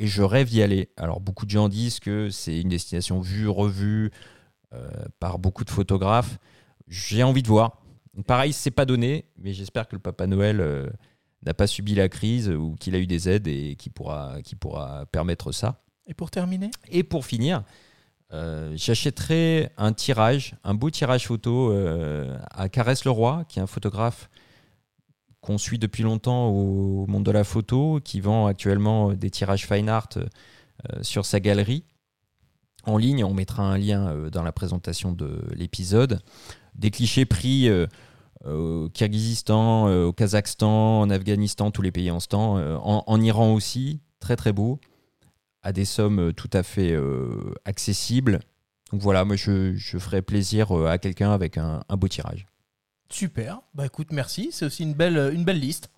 Et 0.00 0.06
je 0.06 0.22
rêve 0.22 0.48
d'y 0.48 0.60
aller. 0.60 0.88
Alors, 0.96 1.20
beaucoup 1.20 1.46
de 1.46 1.50
gens 1.50 1.68
disent 1.68 2.00
que 2.00 2.30
c'est 2.30 2.60
une 2.60 2.68
destination 2.68 3.20
vue, 3.20 3.48
revue 3.48 4.10
euh, 4.74 4.88
par 5.20 5.38
beaucoup 5.38 5.64
de 5.64 5.70
photographes. 5.70 6.38
J'ai 6.88 7.22
envie 7.22 7.42
de 7.42 7.48
voir. 7.48 7.82
Pareil, 8.26 8.52
c'est 8.52 8.70
pas 8.70 8.86
donné, 8.86 9.26
mais 9.38 9.52
j'espère 9.52 9.86
que 9.86 9.94
le 9.94 10.00
Papa 10.00 10.26
Noël 10.26 10.60
euh, 10.60 10.88
n'a 11.44 11.54
pas 11.54 11.66
subi 11.66 11.94
la 11.94 12.08
crise 12.08 12.48
ou 12.48 12.76
qu'il 12.78 12.94
a 12.94 12.98
eu 12.98 13.06
des 13.06 13.28
aides 13.28 13.48
et 13.48 13.76
qui 13.76 13.90
pourra, 13.90 14.42
qui 14.42 14.56
pourra 14.56 15.06
permettre 15.06 15.52
ça. 15.52 15.82
Et 16.06 16.14
pour 16.14 16.30
terminer 16.30 16.70
Et 16.90 17.02
pour 17.02 17.24
finir, 17.24 17.62
euh, 18.32 18.72
j'achèterai 18.76 19.70
un 19.76 19.92
tirage, 19.92 20.54
un 20.64 20.74
beau 20.74 20.90
tirage 20.90 21.26
photo 21.26 21.72
euh, 21.72 22.38
à 22.50 22.68
Caresse 22.68 23.04
Leroy, 23.04 23.44
qui 23.48 23.58
est 23.58 23.62
un 23.62 23.66
photographe 23.66 24.30
qu'on 25.40 25.56
suit 25.56 25.78
depuis 25.78 26.02
longtemps 26.02 26.48
au 26.48 27.06
monde 27.06 27.24
de 27.24 27.30
la 27.30 27.44
photo, 27.44 28.00
qui 28.04 28.20
vend 28.20 28.46
actuellement 28.46 29.14
des 29.14 29.30
tirages 29.30 29.66
fine 29.66 29.88
art 29.88 30.08
euh, 30.16 31.02
sur 31.02 31.24
sa 31.24 31.40
galerie. 31.40 31.84
En 32.84 32.96
ligne, 32.96 33.24
on 33.24 33.34
mettra 33.34 33.62
un 33.62 33.76
lien 33.76 34.28
dans 34.30 34.42
la 34.42 34.52
présentation 34.52 35.12
de 35.12 35.42
l'épisode. 35.54 36.20
Des 36.74 36.90
clichés 36.90 37.26
pris 37.26 37.68
au 38.44 38.88
Kyrgyzstan, 38.92 39.88
euh, 39.88 40.06
au 40.06 40.12
Kazakhstan, 40.12 41.00
en 41.00 41.10
Afghanistan, 41.10 41.70
tous 41.70 41.82
les 41.82 41.92
pays 41.92 42.10
en 42.10 42.20
ce 42.20 42.28
temps, 42.28 42.56
euh, 42.58 42.76
en, 42.76 43.04
en 43.06 43.20
Iran 43.20 43.52
aussi, 43.52 44.00
très 44.18 44.36
très 44.36 44.52
beau 44.52 44.80
à 45.62 45.72
des 45.72 45.84
sommes 45.84 46.20
euh, 46.20 46.32
tout 46.32 46.50
à 46.52 46.62
fait 46.62 46.92
euh, 46.92 47.52
accessibles. 47.64 48.40
Donc 48.92 49.02
voilà, 49.02 49.24
moi 49.24 49.36
je, 49.36 49.74
je 49.74 49.98
ferai 49.98 50.22
plaisir 50.22 50.76
euh, 50.76 50.86
à 50.86 50.98
quelqu'un 50.98 51.32
avec 51.32 51.58
un, 51.58 51.82
un 51.88 51.96
beau 51.96 52.08
tirage. 52.08 52.46
Super. 53.10 53.60
Bah 53.74 53.86
écoute, 53.86 54.08
merci. 54.12 54.50
C'est 54.52 54.64
aussi 54.64 54.84
une 54.84 54.94
belle, 54.94 55.32
une 55.34 55.44
belle 55.44 55.60
liste. 55.60 55.90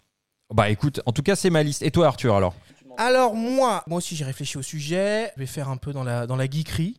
Bah 0.53 0.69
écoute, 0.69 1.01
en 1.07 1.13
tout 1.13 1.23
cas 1.23 1.37
c'est 1.37 1.51
ma 1.51 1.63
liste. 1.63 1.83
Et 1.83 1.91
toi 1.91 2.09
Arthur 2.09 2.35
alors? 2.35 2.55
Alors 2.99 3.35
moi, 3.35 3.83
moi 3.87 3.99
aussi 3.99 4.17
j'ai 4.17 4.25
réfléchi 4.25 4.59
au 4.59 4.63
sujet. 4.63 5.33
Je 5.37 5.41
vais 5.41 5.47
faire 5.47 5.69
un 5.69 5.77
peu 5.77 5.93
dans 5.93 6.05
la, 6.05 6.27
dans 6.27 6.37
la 6.37 6.47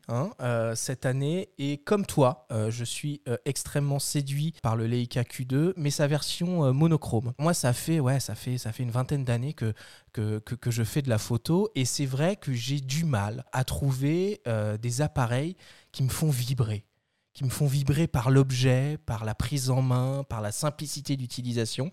hein, 0.07 0.31
euh, 0.41 0.75
cette 0.75 1.05
année. 1.05 1.49
Et 1.57 1.77
comme 1.77 2.05
toi, 2.05 2.47
euh, 2.51 2.71
je 2.71 2.83
suis 2.83 3.21
euh, 3.27 3.37
extrêmement 3.45 3.99
séduit 3.99 4.53
par 4.63 4.75
le 4.75 4.87
Leica 4.87 5.21
Q2, 5.21 5.73
mais 5.77 5.91
sa 5.91 6.07
version 6.07 6.73
monochrome. 6.73 7.33
Moi, 7.37 7.53
ça 7.53 7.73
fait, 7.73 7.99
ouais, 7.99 8.19
ça 8.19 8.35
fait, 8.35 8.57
ça 8.57 8.71
fait 8.71 8.83
une 8.83 8.91
vingtaine 8.91 9.23
d'années 9.23 9.53
que, 9.53 9.73
que, 10.11 10.39
que, 10.39 10.71
je 10.71 10.83
fais 10.83 11.01
de 11.01 11.09
la 11.09 11.17
photo. 11.17 11.69
Et 11.75 11.85
c'est 11.85 12.05
vrai 12.05 12.35
que 12.35 12.53
j'ai 12.53 12.79
du 12.79 13.05
mal 13.05 13.45
à 13.51 13.63
trouver 13.63 14.41
des 14.81 15.01
appareils 15.01 15.55
qui 15.91 16.03
me 16.03 16.09
font 16.09 16.29
vibrer 16.29 16.85
qui 17.33 17.43
me 17.43 17.49
font 17.49 17.65
vibrer 17.65 18.07
par 18.07 18.29
l'objet, 18.29 18.97
par 19.05 19.25
la 19.25 19.33
prise 19.33 19.69
en 19.71 19.81
main, 19.81 20.23
par 20.23 20.41
la 20.41 20.51
simplicité 20.51 21.17
d'utilisation. 21.17 21.91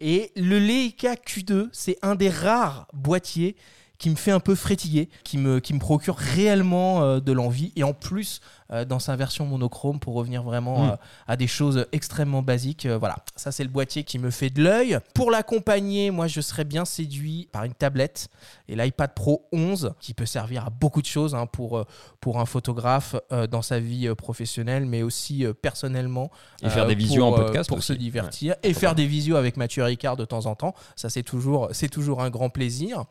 Et 0.00 0.30
le 0.36 0.58
Leica 0.58 1.14
Q2, 1.14 1.68
c'est 1.72 1.98
un 2.02 2.14
des 2.14 2.28
rares 2.28 2.86
boîtiers 2.92 3.56
qui 3.98 4.10
me 4.10 4.16
fait 4.16 4.30
un 4.30 4.40
peu 4.40 4.54
frétiller, 4.54 5.08
qui 5.24 5.38
me, 5.38 5.60
qui 5.60 5.74
me 5.74 5.78
procure 5.78 6.16
réellement 6.16 7.02
euh, 7.02 7.20
de 7.20 7.32
l'envie. 7.32 7.72
Et 7.76 7.84
en 7.84 7.92
plus, 7.92 8.40
euh, 8.72 8.84
dans 8.84 8.98
sa 8.98 9.16
version 9.16 9.46
monochrome, 9.46 9.98
pour 10.00 10.14
revenir 10.14 10.42
vraiment 10.42 10.76
Mm. 10.76 10.96
à 11.28 11.36
des 11.36 11.46
choses 11.46 11.86
extrêmement 11.92 12.42
basiques, 12.42 12.86
euh, 12.86 12.98
voilà, 12.98 13.16
ça 13.36 13.52
c'est 13.52 13.64
le 13.64 13.70
boîtier 13.70 14.04
qui 14.04 14.18
me 14.18 14.30
fait 14.30 14.50
de 14.50 14.62
l'œil. 14.62 14.98
Pour 15.14 15.30
l'accompagner, 15.30 16.10
moi 16.10 16.26
je 16.26 16.40
serais 16.40 16.64
bien 16.64 16.84
séduit 16.84 17.48
par 17.52 17.64
une 17.64 17.74
tablette 17.74 18.28
et 18.68 18.76
l'iPad 18.76 19.14
Pro 19.14 19.46
11, 19.52 19.94
qui 20.00 20.14
peut 20.14 20.26
servir 20.26 20.66
à 20.66 20.70
beaucoup 20.70 21.00
de 21.00 21.06
choses 21.06 21.34
hein, 21.34 21.46
pour, 21.46 21.84
pour 22.20 22.40
un 22.40 22.46
photographe 22.46 23.14
euh, 23.32 23.46
dans 23.46 23.62
sa 23.62 23.78
vie 23.78 24.12
professionnelle, 24.16 24.84
mais 24.84 25.02
aussi 25.02 25.44
euh, 25.44 25.52
personnellement. 25.52 26.30
Et 26.62 26.68
faire 26.70 26.84
euh, 26.84 26.88
des 26.88 26.94
visios 26.94 27.24
en 27.24 27.32
podcast 27.32 27.68
Pour 27.68 27.78
aussi. 27.78 27.88
se 27.88 27.92
divertir 27.92 28.56
et 28.62 28.74
faire 28.74 28.94
des 28.94 29.06
visios 29.06 29.36
avec 29.36 29.56
Mathieu 29.56 29.84
Ricard 29.84 30.16
de 30.16 30.24
temps 30.24 30.46
en 30.46 30.54
temps. 30.54 30.74
Ça, 30.96 31.08
c'est 31.08 31.22
toujours, 31.22 31.68
c'est 31.72 31.88
toujours 31.88 32.22
un 32.22 32.30
grand 32.30 32.50
plaisir. 32.50 33.04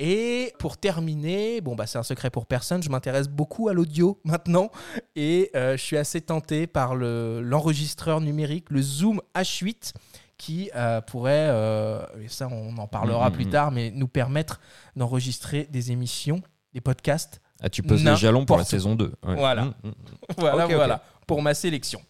Et 0.00 0.52
pour 0.58 0.76
terminer, 0.76 1.60
bon 1.60 1.76
bah 1.76 1.86
c'est 1.86 1.98
un 1.98 2.02
secret 2.02 2.28
pour 2.30 2.46
personne, 2.46 2.82
je 2.82 2.88
m'intéresse 2.90 3.28
beaucoup 3.28 3.68
à 3.68 3.72
l'audio 3.74 4.20
maintenant 4.24 4.70
et 5.14 5.50
euh, 5.54 5.76
je 5.76 5.82
suis 5.82 5.96
assez 5.96 6.20
tenté 6.20 6.66
par 6.66 6.96
le- 6.96 7.40
l'enregistreur 7.40 8.20
numérique, 8.20 8.70
le 8.70 8.82
Zoom 8.82 9.20
H8, 9.36 9.92
qui 10.36 10.68
euh, 10.74 11.00
pourrait, 11.00 11.46
euh, 11.48 12.04
et 12.20 12.26
ça 12.28 12.48
on 12.50 12.76
en 12.78 12.88
parlera 12.88 13.28
Mhm, 13.30 13.34
plus 13.36 13.44
mhm. 13.44 13.50
tard, 13.52 13.70
mais 13.70 13.92
nous 13.92 14.08
permettre 14.08 14.60
d'enregistrer 14.96 15.68
des 15.70 15.92
émissions, 15.92 16.42
des 16.72 16.80
podcasts. 16.80 17.40
ah, 17.62 17.70
Tu 17.70 17.84
poses 17.84 18.02
les 18.04 18.16
jalons 18.16 18.44
pour 18.44 18.56
la 18.58 18.64
saison 18.64 18.96
2. 18.96 19.12
Ouais. 19.24 19.36
Voilà. 19.36 19.66
Mm, 19.66 19.74
mm. 19.84 19.92
Voilà, 20.38 20.66
voilà, 20.66 21.04
pour 21.28 21.40
ma 21.40 21.54
sélection. 21.54 22.02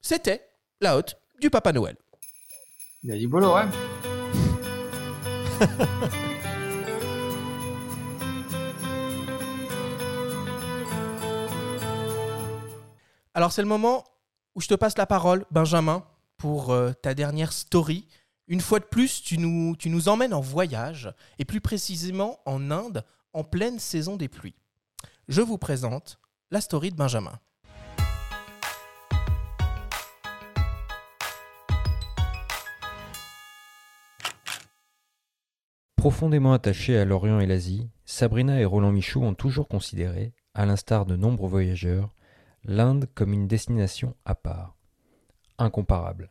C'était 0.00 0.42
la 0.80 0.96
haute 0.96 1.16
du 1.40 1.48
Papa 1.48 1.72
Noël. 1.72 1.94
Il 3.04 3.10
y 3.10 3.12
a 3.12 3.16
du 3.16 3.28
boulot, 3.28 3.54
hein 3.54 3.70
Alors 13.32 13.52
c'est 13.52 13.62
le 13.62 13.68
moment 13.68 14.02
où 14.56 14.60
je 14.60 14.66
te 14.66 14.74
passe 14.74 14.98
la 14.98 15.06
parole, 15.06 15.44
Benjamin, 15.52 16.04
pour 16.36 16.72
euh, 16.72 16.90
ta 16.90 17.14
dernière 17.14 17.52
story. 17.52 18.08
Une 18.48 18.60
fois 18.60 18.80
de 18.80 18.84
plus, 18.84 19.22
tu 19.22 19.38
nous, 19.38 19.76
tu 19.76 19.88
nous 19.88 20.08
emmènes 20.08 20.34
en 20.34 20.40
voyage, 20.40 21.14
et 21.38 21.44
plus 21.44 21.60
précisément 21.60 22.40
en 22.44 22.72
Inde, 22.72 23.04
en 23.32 23.44
pleine 23.44 23.78
saison 23.78 24.16
des 24.16 24.26
pluies. 24.26 24.56
Je 25.28 25.42
vous 25.42 25.58
présente 25.58 26.18
la 26.50 26.60
story 26.60 26.90
de 26.90 26.96
Benjamin. 26.96 27.38
Profondément 35.94 36.52
attachés 36.52 36.98
à 36.98 37.04
l'Orient 37.04 37.38
et 37.38 37.46
l'Asie, 37.46 37.88
Sabrina 38.06 38.60
et 38.60 38.64
Roland 38.64 38.90
Michaud 38.90 39.22
ont 39.22 39.34
toujours 39.34 39.68
considéré, 39.68 40.32
à 40.54 40.66
l'instar 40.66 41.06
de 41.06 41.14
nombreux 41.14 41.48
voyageurs, 41.48 42.12
l'Inde 42.64 43.06
comme 43.14 43.32
une 43.32 43.48
destination 43.48 44.14
à 44.24 44.34
part, 44.34 44.76
incomparable. 45.58 46.28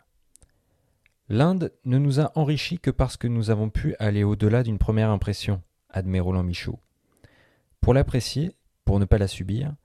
L'Inde 1.27 1.71
ne 1.86 1.98
nous 1.98 2.19
a 2.19 2.31
enrichis 2.36 2.79
que 2.79 2.91
parce 2.91 3.17
que 3.17 3.27
nous 3.27 3.50
avons 3.51 3.69
pu 3.69 3.95
aller 4.00 4.24
au-delà 4.24 4.63
d'une 4.63 4.79
première 4.79 5.12
impression, 5.12 5.62
admet 5.89 6.19
Roland 6.19 6.43
Michaud. 6.43 6.79
Pour 7.81 7.93
l'apprécier, 7.93 8.55
pour 8.86 9.00
ne 9.00 9.05
pas 9.05 9.17
la 9.17 9.27
subir, 9.27 9.75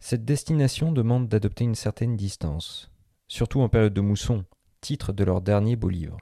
Cette 0.00 0.24
destination 0.24 0.92
demande 0.92 1.26
d'adopter 1.26 1.64
une 1.64 1.74
certaine 1.74 2.16
distance, 2.16 2.90
surtout 3.26 3.60
en 3.60 3.68
période 3.68 3.94
de 3.94 4.00
mousson, 4.00 4.44
titre 4.80 5.12
de 5.12 5.24
leur 5.24 5.40
dernier 5.40 5.74
beau 5.74 5.88
livre. 5.88 6.18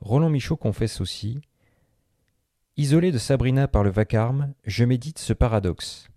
Roland 0.00 0.30
Michaud 0.30 0.56
confesse 0.56 1.00
aussi 1.00 1.40
Isolé 2.76 3.10
de 3.10 3.18
Sabrina 3.18 3.66
par 3.66 3.82
le 3.82 3.90
vacarme, 3.90 4.54
je 4.64 4.84
médite 4.84 5.18
ce 5.18 5.32
paradoxe. 5.32 6.08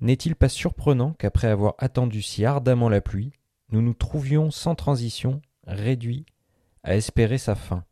N'est-il 0.00 0.36
pas 0.36 0.48
surprenant 0.48 1.12
qu'après 1.12 1.48
avoir 1.48 1.74
attendu 1.78 2.22
si 2.22 2.44
ardemment 2.44 2.88
la 2.88 3.00
pluie, 3.00 3.32
nous 3.70 3.80
nous 3.80 3.94
trouvions 3.94 4.50
sans 4.50 4.74
transition 4.74 5.40
réduits 5.66 6.26
à 6.82 6.96
espérer 6.96 7.38
sa 7.38 7.54
fin? 7.54 7.84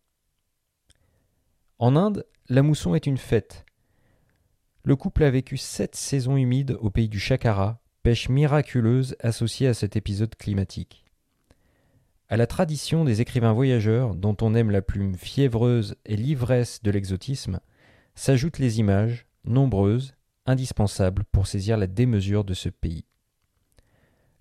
En 1.78 1.96
Inde, 1.96 2.26
la 2.48 2.62
mousson 2.62 2.94
est 2.94 3.06
une 3.06 3.18
fête. 3.18 3.64
Le 4.84 4.96
couple 4.96 5.24
a 5.24 5.30
vécu 5.30 5.56
sept 5.56 5.94
saisons 5.94 6.36
humides 6.36 6.76
au 6.80 6.90
pays 6.90 7.08
du 7.08 7.20
Chakara, 7.20 7.80
pêche 8.02 8.28
miraculeuse 8.28 9.16
associée 9.20 9.68
à 9.68 9.74
cet 9.74 9.96
épisode 9.96 10.34
climatique. 10.34 11.04
À 12.28 12.36
la 12.36 12.46
tradition 12.46 13.04
des 13.04 13.20
écrivains 13.20 13.52
voyageurs, 13.52 14.14
dont 14.14 14.36
on 14.40 14.54
aime 14.54 14.70
la 14.70 14.82
plume 14.82 15.16
fiévreuse 15.16 15.96
et 16.04 16.16
l'ivresse 16.16 16.82
de 16.82 16.90
l'exotisme, 16.90 17.60
s'ajoutent 18.14 18.58
les 18.58 18.80
images, 18.80 19.26
nombreuses, 19.44 20.14
indispensables 20.46 21.24
pour 21.32 21.46
saisir 21.46 21.76
la 21.76 21.86
démesure 21.86 22.44
de 22.44 22.54
ce 22.54 22.68
pays. 22.68 23.04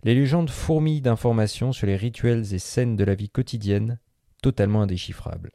Les 0.04 0.16
légendes 0.16 0.50
fourmillent 0.50 1.02
d'informations 1.02 1.72
sur 1.72 1.88
les 1.88 1.96
rituels 1.96 2.54
et 2.54 2.60
scènes 2.60 2.96
de 2.96 3.04
la 3.04 3.16
vie 3.16 3.30
quotidienne, 3.30 4.00
totalement 4.42 4.82
indéchiffrables. 4.82 5.52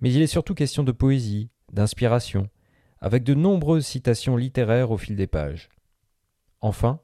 Mais 0.00 0.12
il 0.12 0.22
est 0.22 0.26
surtout 0.26 0.54
question 0.54 0.82
de 0.82 0.92
poésie, 0.92 1.50
d'inspiration, 1.72 2.48
avec 3.00 3.22
de 3.22 3.34
nombreuses 3.34 3.86
citations 3.86 4.36
littéraires 4.36 4.90
au 4.90 4.98
fil 4.98 5.16
des 5.16 5.26
pages. 5.26 5.68
Enfin, 6.60 7.00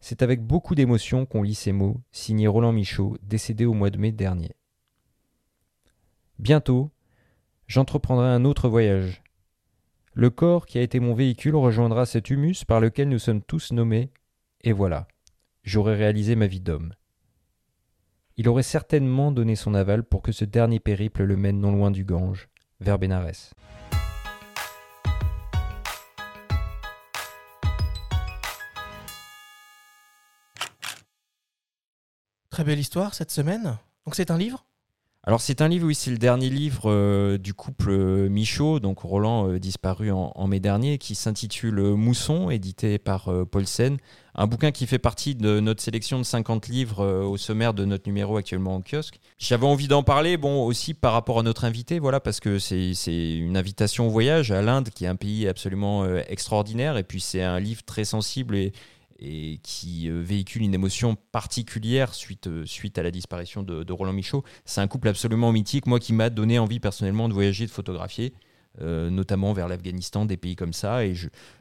c'est 0.00 0.22
avec 0.22 0.42
beaucoup 0.42 0.74
d'émotion 0.74 1.26
qu'on 1.26 1.42
lit 1.42 1.54
ces 1.54 1.72
mots, 1.72 2.00
signés 2.12 2.46
Roland 2.46 2.72
Michaud, 2.72 3.16
décédé 3.22 3.64
au 3.64 3.72
mois 3.72 3.90
de 3.90 3.98
mai 3.98 4.12
dernier. 4.12 4.54
Bientôt, 6.38 6.90
j'entreprendrai 7.66 8.28
un 8.28 8.44
autre 8.44 8.68
voyage. 8.68 9.23
Le 10.16 10.30
corps 10.30 10.66
qui 10.66 10.78
a 10.78 10.80
été 10.80 11.00
mon 11.00 11.12
véhicule 11.12 11.56
rejoindra 11.56 12.06
cet 12.06 12.30
humus 12.30 12.64
par 12.64 12.78
lequel 12.78 13.08
nous 13.08 13.18
sommes 13.18 13.42
tous 13.42 13.72
nommés, 13.72 14.12
et 14.60 14.70
voilà, 14.70 15.08
j'aurai 15.64 15.96
réalisé 15.96 16.36
ma 16.36 16.46
vie 16.46 16.60
d'homme. 16.60 16.94
Il 18.36 18.48
aurait 18.48 18.62
certainement 18.62 19.32
donné 19.32 19.56
son 19.56 19.74
aval 19.74 20.04
pour 20.04 20.22
que 20.22 20.30
ce 20.30 20.44
dernier 20.44 20.78
périple 20.78 21.24
le 21.24 21.36
mène 21.36 21.58
non 21.58 21.72
loin 21.72 21.90
du 21.90 22.04
Gange, 22.04 22.48
vers 22.78 23.00
Bénarès. 23.00 23.54
Très 32.50 32.62
belle 32.62 32.78
histoire 32.78 33.14
cette 33.14 33.32
semaine. 33.32 33.78
Donc 34.04 34.14
c'est 34.14 34.30
un 34.30 34.38
livre? 34.38 34.64
Alors 35.26 35.40
c'est 35.40 35.62
un 35.62 35.68
livre, 35.68 35.86
oui, 35.86 35.94
c'est 35.94 36.10
le 36.10 36.18
dernier 36.18 36.50
livre 36.50 36.90
euh, 36.90 37.38
du 37.38 37.54
couple 37.54 37.88
euh, 37.88 38.28
Michaud, 38.28 38.78
donc 38.78 38.98
Roland 38.98 39.48
euh, 39.48 39.58
disparu 39.58 40.10
en, 40.10 40.46
mai 40.46 40.60
dernier, 40.60 40.98
qui 40.98 41.14
s'intitule 41.14 41.80
Mousson, 41.80 42.50
édité 42.50 42.98
par 42.98 43.30
Paulsen. 43.50 43.96
Un 44.34 44.46
bouquin 44.46 44.70
qui 44.70 44.86
fait 44.86 44.98
partie 44.98 45.34
de 45.34 45.60
notre 45.60 45.82
sélection 45.82 46.18
de 46.18 46.24
50 46.24 46.68
livres 46.68 47.06
au 47.24 47.38
sommaire 47.38 47.72
de 47.72 47.86
notre 47.86 48.06
numéro 48.06 48.36
actuellement 48.36 48.74
en 48.74 48.82
kiosque. 48.82 49.18
J'avais 49.38 49.66
envie 49.66 49.88
d'en 49.88 50.02
parler, 50.02 50.36
bon, 50.36 50.66
aussi 50.66 50.92
par 50.92 51.14
rapport 51.14 51.38
à 51.38 51.42
notre 51.42 51.64
invité, 51.64 52.00
voilà, 52.00 52.20
parce 52.20 52.40
que 52.40 52.58
c'est 52.58 52.92
une 53.06 53.56
invitation 53.56 54.08
au 54.08 54.10
voyage 54.10 54.50
à 54.50 54.60
l'Inde, 54.60 54.90
qui 54.90 55.04
est 55.04 55.08
un 55.08 55.16
pays 55.16 55.48
absolument 55.48 56.04
extraordinaire, 56.28 56.98
et 56.98 57.04
puis 57.04 57.20
c'est 57.20 57.42
un 57.42 57.60
livre 57.60 57.82
très 57.84 58.04
sensible 58.04 58.56
et, 58.56 58.72
et 59.18 59.58
qui 59.62 60.08
euh, 60.08 60.20
véhicule 60.20 60.62
une 60.62 60.74
émotion 60.74 61.16
particulière 61.32 62.14
suite, 62.14 62.46
euh, 62.46 62.66
suite 62.66 62.98
à 62.98 63.02
la 63.02 63.10
disparition 63.10 63.62
de, 63.62 63.92
Roland 63.92 64.12
Michaud. 64.12 64.44
C'est 64.64 64.80
un 64.80 64.88
couple 64.88 65.08
absolument 65.08 65.52
mythique, 65.52 65.86
moi 65.86 66.00
qui 66.00 66.12
m'a 66.12 66.30
donné 66.30 66.58
envie 66.58 66.80
personnellement 66.80 67.28
de 67.28 67.34
voyager, 67.34 67.66
de 67.66 67.70
photographier, 67.70 68.34
euh, 68.80 69.10
notamment 69.10 69.52
vers 69.52 69.68
l'Afghanistan, 69.68 70.24
des 70.24 70.36
pays 70.36 70.56
comme 70.56 70.72
ça, 70.72 71.04
et 71.04 71.14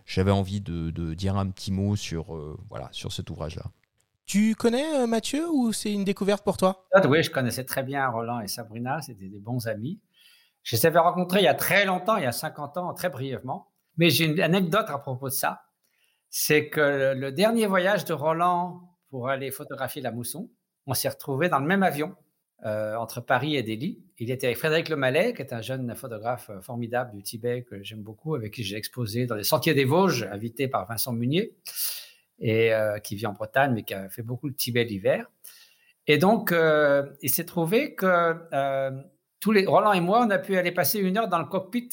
j'avais 0.06 0.32
envie 0.32 0.62
de, 0.62 1.14
dire 1.14 1.38
un 1.38 1.48
petit 1.48 1.72
mot 1.72 1.96
sur, 1.96 2.36
voilà, 2.70 2.90
sur 2.92 3.12
cet 3.12 3.30
ouvrage-là. 3.30 3.66
Tu 4.26 4.56
connais 4.56 5.06
Mathieu 5.06 5.46
ou 5.52 5.74
c'est 5.74 5.92
une 5.92 6.06
découverte 6.06 6.44
pour 6.44 6.58
toi? 6.58 6.88
Oui, 7.08 7.22
je 7.22 7.30
connaissais 7.30 7.66
très 7.66 7.84
bien 7.84 8.08
Roland 8.08 8.40
et 8.40 8.48
Sabrina, 8.48 9.02
c'était 9.02 9.28
des 9.28 9.40
bons 9.40 9.68
amis. 9.68 10.00
Je 10.64 10.78
les 10.78 10.86
avais 10.86 11.00
rencontrés 11.00 11.42
il 11.42 11.44
y 11.44 11.48
a 11.48 11.54
très 11.54 11.86
longtemps, 11.86 12.16
il 12.16 12.24
y 12.24 12.28
a 12.28 12.32
50 12.32 12.78
ans, 12.78 12.94
très 12.94 13.10
brièvement. 13.10 13.68
Mais 13.98 14.10
j'ai 14.10 14.26
une 14.26 14.40
anecdote 14.40 14.86
à 14.88 14.98
propos 14.98 15.28
de 15.28 15.34
ça 15.34 15.62
c'est 16.36 16.68
que 16.68 17.14
le 17.14 17.32
dernier 17.32 17.68
voyage 17.68 18.06
de 18.06 18.14
Roland 18.14 18.82
pour 19.12 19.30
aller 19.30 19.52
photographier 19.52 20.02
la 20.02 20.12
mousson, 20.12 20.50
on 20.88 20.96
s'est 20.96 21.08
retrouvé 21.08 21.48
dans 21.48 21.60
le 21.60 21.68
même 21.68 21.84
avion 21.84 22.16
euh, 22.66 22.96
entre 22.96 23.22
Paris 23.22 23.56
et 23.56 23.62
Delhi. 23.62 24.04
Il 24.18 24.32
était 24.32 24.48
avec 24.48 24.58
Frédéric 24.58 24.90
Lemallet, 24.90 25.36
qui 25.36 25.44
est 25.44 25.54
un 25.54 25.62
jeune 25.62 25.96
photographe 25.96 26.50
euh, 26.50 26.60
formidable 26.60 27.12
du 27.16 27.22
Tibet 27.22 27.62
que 27.62 27.84
j'aime 27.84 28.02
beaucoup, 28.02 28.34
avec 28.34 28.52
qui 28.52 28.64
j'ai 28.64 28.78
exposé 28.78 29.28
dans 29.28 29.36
les 29.36 29.44
Sentiers 29.44 29.76
des 29.76 29.86
Vosges, 29.86 30.24
invité 30.32 30.68
par 30.68 30.88
Vincent 30.88 31.14
Munier, 31.14 31.56
et 32.40 32.74
euh, 32.74 32.98
qui 32.98 33.16
vit 33.16 33.28
en 33.28 33.34
Bretagne, 33.34 33.74
mais 33.76 33.84
qui 33.84 33.94
a 33.94 34.10
fait 34.10 34.24
beaucoup 34.24 34.48
le 34.48 34.56
Tibet 34.56 34.86
l'hiver. 34.86 35.30
Et 36.08 36.18
donc, 36.18 36.52
il 37.22 37.30
s'est 37.30 37.46
trouvé 37.46 37.94
que 37.94 38.36
tous 39.40 39.52
les 39.52 39.68
Roland 39.68 39.94
et 39.94 40.02
moi, 40.02 40.26
on 40.26 40.30
a 40.32 40.40
pu 40.40 40.58
aller 40.58 40.72
passer 40.72 40.98
une 41.00 41.16
heure 41.16 41.30
dans 41.30 41.40
le 41.40 41.46
cockpit 41.46 41.92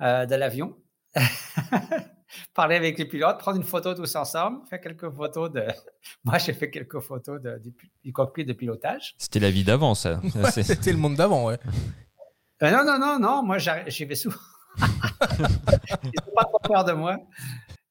de 0.00 0.34
l'avion. 0.34 0.74
parler 2.54 2.76
avec 2.76 2.98
les 2.98 3.04
pilotes, 3.04 3.38
prendre 3.38 3.56
une 3.56 3.64
photo 3.64 3.94
tous 3.94 4.14
ensemble, 4.16 4.66
faire 4.68 4.80
quelques 4.80 5.10
photos 5.10 5.50
de. 5.50 5.66
Moi, 6.24 6.38
j'ai 6.38 6.52
fait 6.52 6.70
quelques 6.70 7.00
photos 7.00 7.40
de, 7.40 7.60
du, 8.04 8.12
cockpit 8.12 8.44
de 8.44 8.52
pilotage. 8.52 9.14
C'était 9.18 9.40
la 9.40 9.50
vie 9.50 9.64
d'avant, 9.64 9.94
ça. 9.94 10.20
C'était 10.50 10.92
le 10.92 10.98
monde 10.98 11.16
d'avant, 11.16 11.46
ouais. 11.46 11.58
Euh, 12.62 12.70
non, 12.70 12.84
non, 12.84 12.98
non, 12.98 13.18
non. 13.18 13.42
Moi, 13.42 13.58
j'y 13.58 14.04
vais 14.04 14.14
souvent. 14.14 14.36
Ils 14.80 16.10
n'ont 16.26 16.34
pas 16.34 16.44
trop 16.44 16.58
peur 16.62 16.84
de 16.84 16.92
moi. 16.92 17.18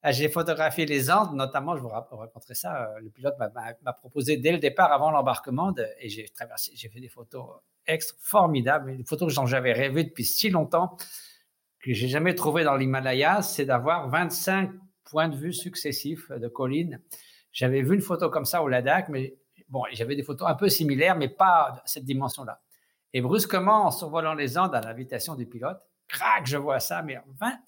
Euh, 0.04 0.10
j'ai 0.10 0.28
photographié 0.28 0.84
les 0.86 1.10
Andes, 1.10 1.34
notamment, 1.34 1.76
je 1.76 1.82
vous 1.82 1.88
raconterai 1.88 2.54
ça. 2.54 2.84
Euh, 2.84 3.00
le 3.00 3.10
pilote 3.10 3.36
m'a 3.38 3.92
proposé 3.92 4.36
dès 4.36 4.52
le 4.52 4.58
départ, 4.58 4.92
avant 4.92 5.10
l'embarquement, 5.10 5.72
et 6.00 6.08
j'ai 6.08 6.28
traversé, 6.28 6.72
j'ai 6.74 6.88
fait 6.88 7.00
des 7.00 7.08
photos 7.08 7.44
extra 7.86 8.16
formidables, 8.20 8.96
des 8.96 9.04
photos 9.04 9.34
que 9.34 9.46
j'avais 9.46 9.72
rêvé 9.72 10.04
depuis 10.04 10.24
si 10.24 10.50
longtemps 10.50 10.96
que 11.82 11.92
j'ai 11.92 12.08
jamais 12.08 12.34
trouvé 12.34 12.64
dans 12.64 12.76
l'Himalaya, 12.76 13.42
c'est 13.42 13.64
d'avoir 13.64 14.08
25 14.08 14.70
points 15.04 15.28
de 15.28 15.36
vue 15.36 15.52
successifs 15.52 16.30
de 16.30 16.48
collines. 16.48 17.00
J'avais 17.52 17.82
vu 17.82 17.94
une 17.94 18.00
photo 18.00 18.30
comme 18.30 18.44
ça 18.44 18.62
au 18.62 18.68
Ladakh, 18.68 19.08
mais 19.08 19.34
bon, 19.68 19.82
j'avais 19.92 20.14
des 20.14 20.22
photos 20.22 20.48
un 20.48 20.54
peu 20.54 20.68
similaires, 20.68 21.16
mais 21.16 21.28
pas 21.28 21.82
cette 21.84 22.04
dimension-là. 22.04 22.62
Et 23.12 23.20
brusquement, 23.20 23.86
en 23.86 23.90
survolant 23.90 24.32
les 24.32 24.56
Andes 24.56 24.74
à 24.74 24.80
l'invitation 24.80 25.34
du 25.34 25.44
pilote, 25.44 25.78
crac, 26.08 26.46
je 26.46 26.56
vois 26.56 26.80
ça, 26.80 27.02
mais 27.02 27.18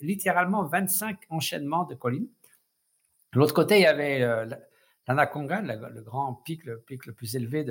littéralement 0.00 0.62
25 0.62 1.18
enchaînements 1.28 1.85
de 1.85 1.94
collines. 1.94 2.28
De 3.33 3.40
l'autre 3.40 3.54
côté, 3.54 3.78
il 3.78 3.83
y 3.83 3.87
avait 3.87 4.23
euh, 4.23 4.47
l'Anaconga, 5.09 5.61
le, 5.61 6.02
grand 6.02 6.35
pic, 6.35 6.64
le 6.64 6.80
pic 6.80 7.04
le 7.06 7.12
plus 7.12 7.35
élevé 7.35 7.64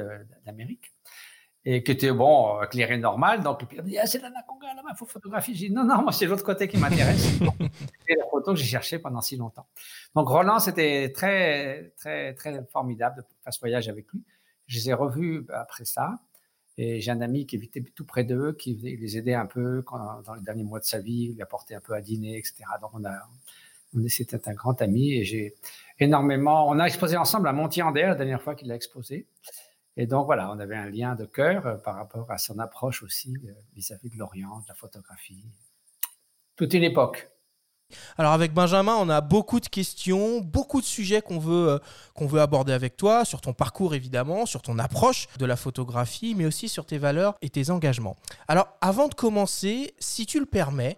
d'Amérique 0.46 0.94
et 1.66 1.84
qui 1.84 1.92
était 1.92 2.12
bon, 2.12 2.62
éclairé 2.62 2.98
normal. 2.98 3.42
Donc, 3.42 3.62
le 3.62 3.68
pilote 3.68 3.86
dit 3.86 3.98
Ah, 3.98 4.06
c'est 4.06 4.20
l'anaconda 4.20 4.68
là-bas, 4.76 4.90
il 4.92 4.98
faut 4.98 5.06
photographier. 5.06 5.54
J'ai 5.54 5.68
dit 5.70 5.74
Non, 5.74 5.84
non, 5.84 6.02
moi, 6.02 6.12
c'est 6.12 6.26
l'autre 6.26 6.44
côté 6.44 6.68
qui 6.68 6.78
m'intéresse. 6.78 7.40
c'est 8.08 8.16
la 8.16 8.26
photo 8.30 8.54
que 8.54 8.60
j'ai 8.60 8.66
cherchée 8.66 9.00
pendant 9.00 9.22
si 9.22 9.38
longtemps. 9.38 9.66
Donc, 10.16 10.28
Roland, 10.28 10.60
c'était 10.60 11.12
très, 11.14 11.94
très, 11.98 12.34
très 12.34 12.64
formidable 12.72 13.18
de 13.18 13.26
faire 13.44 13.54
ce 13.54 13.60
voyage 13.60 13.88
avec 13.88 14.12
lui. 14.12 14.22
Je 14.68 14.78
les 14.78 14.90
ai 14.90 14.94
revus 14.94 15.46
après 15.54 15.86
ça. 15.86 16.20
Et 16.78 17.00
j'ai 17.02 17.12
un 17.12 17.22
ami 17.22 17.46
qui 17.46 17.56
habitait 17.56 17.82
tout 17.82 18.06
près 18.06 18.24
d'eux, 18.24 18.54
qui 18.54 18.74
les 18.74 19.18
aidait 19.18 19.36
un 19.36 19.46
peu 19.46 19.86
dans 20.26 20.34
les 20.34 20.42
derniers 20.42 20.64
mois 20.64 20.80
de 20.80 20.86
sa 20.86 21.00
vie, 21.00 21.28
il 21.30 21.36
lui 21.36 21.42
apportait 21.44 21.76
un 21.76 21.80
peu 21.80 21.94
à 21.94 22.02
dîner, 22.02 22.38
etc. 22.38 22.64
Donc, 22.82 22.92
on 22.94 23.06
a, 23.06 23.12
c'était 24.08 24.50
un 24.50 24.54
grand 24.54 24.82
ami 24.82 25.14
et 25.14 25.24
j'ai 25.24 25.54
énormément. 26.00 26.68
On 26.68 26.80
a 26.80 26.86
exposé 26.86 27.16
ensemble 27.16 27.48
à 27.48 27.54
Montier-Ander 27.54 28.02
la 28.02 28.16
dernière 28.16 28.42
fois 28.42 28.56
qu'il 28.56 28.68
l'a 28.68 28.76
exposé. 28.76 29.28
Et 29.96 30.08
donc 30.08 30.26
voilà, 30.26 30.52
on 30.52 30.60
avait 30.60 30.76
un 30.76 30.90
lien 30.90 31.16
de 31.16 31.26
cœur 31.26 31.68
euh, 31.68 31.76
par 31.76 31.96
rapport 31.96 32.30
à 32.32 32.38
son 32.38 32.58
approche 32.60 33.04
aussi 33.04 33.36
euh, 33.46 33.52
vis-à-vis 33.76 34.10
de 34.10 34.18
l'Orient, 34.18 34.60
de 34.60 34.66
la 34.68 34.74
photographie. 34.74 35.46
Toute 36.56 36.74
une 36.74 36.84
époque. 36.84 37.30
Alors 38.18 38.32
avec 38.32 38.54
Benjamin, 38.54 38.96
on 38.96 39.08
a 39.08 39.22
beaucoup 39.22 39.60
de 39.60 39.68
questions, 39.68 40.42
beaucoup 40.42 40.82
de 40.82 40.86
sujets 40.86 41.22
qu'on 41.22 41.38
veut, 41.38 41.80
euh, 42.20 42.26
veut 42.26 42.42
aborder 42.42 42.74
avec 42.74 42.98
toi, 42.98 43.24
sur 43.24 43.40
ton 43.40 43.54
parcours 43.54 43.94
évidemment, 43.94 44.48
sur 44.48 44.64
ton 44.64 44.80
approche 44.80 45.28
de 45.38 45.46
la 45.46 45.56
photographie, 45.56 46.34
mais 46.34 46.48
aussi 46.48 46.70
sur 46.70 46.88
tes 46.88 46.98
valeurs 46.98 47.36
et 47.44 47.50
tes 47.50 47.70
engagements. 47.70 48.18
Alors 48.48 48.68
avant 48.82 49.10
de 49.10 49.14
commencer, 49.14 49.94
si 50.00 50.26
tu 50.26 50.40
le 50.40 50.48
permets, 50.48 50.98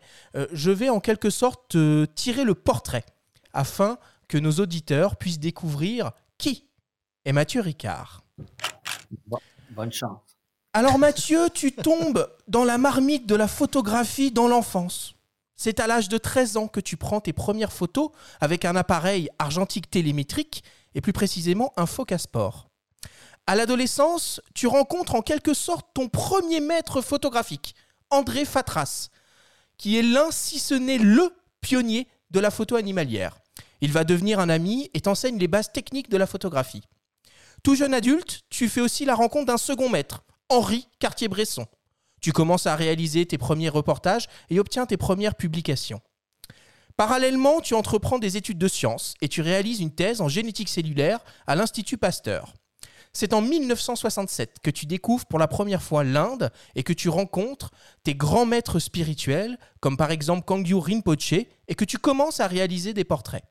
je 0.54 0.72
vais 0.72 0.88
en 0.88 1.02
quelque 1.02 1.30
sorte 1.30 1.70
te 1.70 2.06
tirer 2.06 2.46
le 2.46 2.56
portrait 2.56 3.04
afin 3.52 3.98
que 4.30 4.38
nos 4.38 4.52
auditeurs 4.52 5.18
puissent 5.18 5.40
découvrir 5.40 6.12
qui 6.38 6.70
est 7.26 7.34
Mathieu 7.34 7.60
Ricard 7.60 8.26
bonne 9.72 9.92
chance. 9.92 10.22
Alors 10.74 10.98
Mathieu, 10.98 11.50
tu 11.54 11.72
tombes 11.72 12.28
dans 12.48 12.66
la 12.66 12.78
marmite 12.78 13.26
de 13.26 13.36
la 13.36 13.48
photographie 13.48 14.32
dans 14.32 14.48
l'enfance. 14.48 15.16
C'est 15.56 15.80
à 15.80 15.88
l'âge 15.88 16.10
de 16.10 16.18
13 16.18 16.58
ans 16.58 16.68
que 16.68 16.82
tu 16.82 16.98
prends 16.98 17.22
tes 17.22 17.32
premières 17.32 17.72
photos 17.72 18.10
avec 18.42 18.66
un 18.66 18.76
appareil 18.76 19.30
argentique 19.40 19.90
télémétrique 19.90 20.64
et 20.94 21.02
plus 21.02 21.14
précisément 21.14 21.72
un 21.78 21.86
Focasport. 21.86 22.68
À 23.48 23.56
l'adolescence, 23.56 24.42
tu 24.54 24.68
rencontres 24.68 25.16
en 25.16 25.22
quelque 25.22 25.54
sorte 25.54 25.88
ton 25.94 26.10
premier 26.10 26.60
maître 26.60 27.02
photographique, 27.02 27.76
André 28.10 28.44
Fatras, 28.44 29.10
qui 29.78 29.98
est 29.98 30.02
l'un, 30.02 30.32
si 30.32 30.60
ce 30.60 30.74
n'est 30.74 30.98
le 30.98 31.32
pionnier 31.62 32.08
de 32.32 32.40
la 32.40 32.52
photo 32.52 32.76
animalière. 32.76 33.38
Il 33.82 33.92
va 33.92 34.04
devenir 34.04 34.40
un 34.40 34.50
ami 34.50 34.90
et 34.94 35.02
t'enseigne 35.02 35.38
les 35.38 35.48
bases 35.48 35.72
techniques 35.72 36.10
de 36.10 36.18
la 36.18 36.28
photographie. 36.28 36.84
Tout 37.66 37.74
jeune 37.74 37.96
adulte, 37.96 38.44
tu 38.52 38.70
fais 38.70 38.80
aussi 38.80 39.06
la 39.06 39.16
rencontre 39.16 39.48
d'un 39.48 39.58
second 39.58 39.90
maître, 39.90 40.24
Henri 40.50 40.88
Cartier-Bresson. 41.00 41.66
Tu 42.22 42.32
commences 42.32 42.68
à 42.68 42.76
réaliser 42.76 43.26
tes 43.26 43.40
premiers 43.40 43.70
reportages 43.70 44.28
et 44.52 44.60
obtiens 44.60 44.86
tes 44.86 44.98
premières 44.98 45.34
publications. 45.34 46.00
Parallèlement, 46.96 47.62
tu 47.62 47.74
entreprends 47.74 48.20
des 48.20 48.38
études 48.38 48.60
de 48.60 48.68
sciences 48.68 49.16
et 49.20 49.30
tu 49.30 49.42
réalises 49.42 49.80
une 49.80 49.90
thèse 49.90 50.22
en 50.22 50.28
génétique 50.28 50.70
cellulaire 50.70 51.26
à 51.48 51.56
l'Institut 51.56 51.98
Pasteur. 51.98 52.54
C'est 53.14 53.34
en 53.34 53.42
1967 53.42 54.58
que 54.62 54.70
tu 54.70 54.86
découvres 54.86 55.26
pour 55.26 55.40
la 55.40 55.48
première 55.48 55.82
fois 55.82 56.04
l'Inde 56.04 56.52
et 56.76 56.84
que 56.84 56.94
tu 56.94 57.10
rencontres 57.10 57.72
tes 58.04 58.14
grands 58.14 58.46
maîtres 58.46 58.78
spirituels, 58.78 59.58
comme 59.80 59.98
par 59.98 60.12
exemple 60.12 60.46
Kangyu 60.46 60.76
Rinpoche, 60.76 61.34
et 61.68 61.74
que 61.76 61.86
tu 61.86 61.98
commences 61.98 62.42
à 62.42 62.46
réaliser 62.46 62.94
des 62.94 63.06
portraits. 63.06 63.44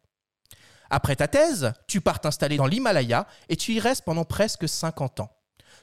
Après 0.91 1.17
ta 1.17 1.29
thèse, 1.29 1.73
tu 1.87 2.01
pars 2.01 2.21
t'installer 2.21 2.57
dans 2.57 2.67
l'Himalaya 2.67 3.27
et 3.49 3.57
tu 3.57 3.73
y 3.75 3.81
restes 3.81 4.05
pendant 4.05 4.25
presque 4.25 4.69
50 4.69 5.21
ans. 5.21 5.31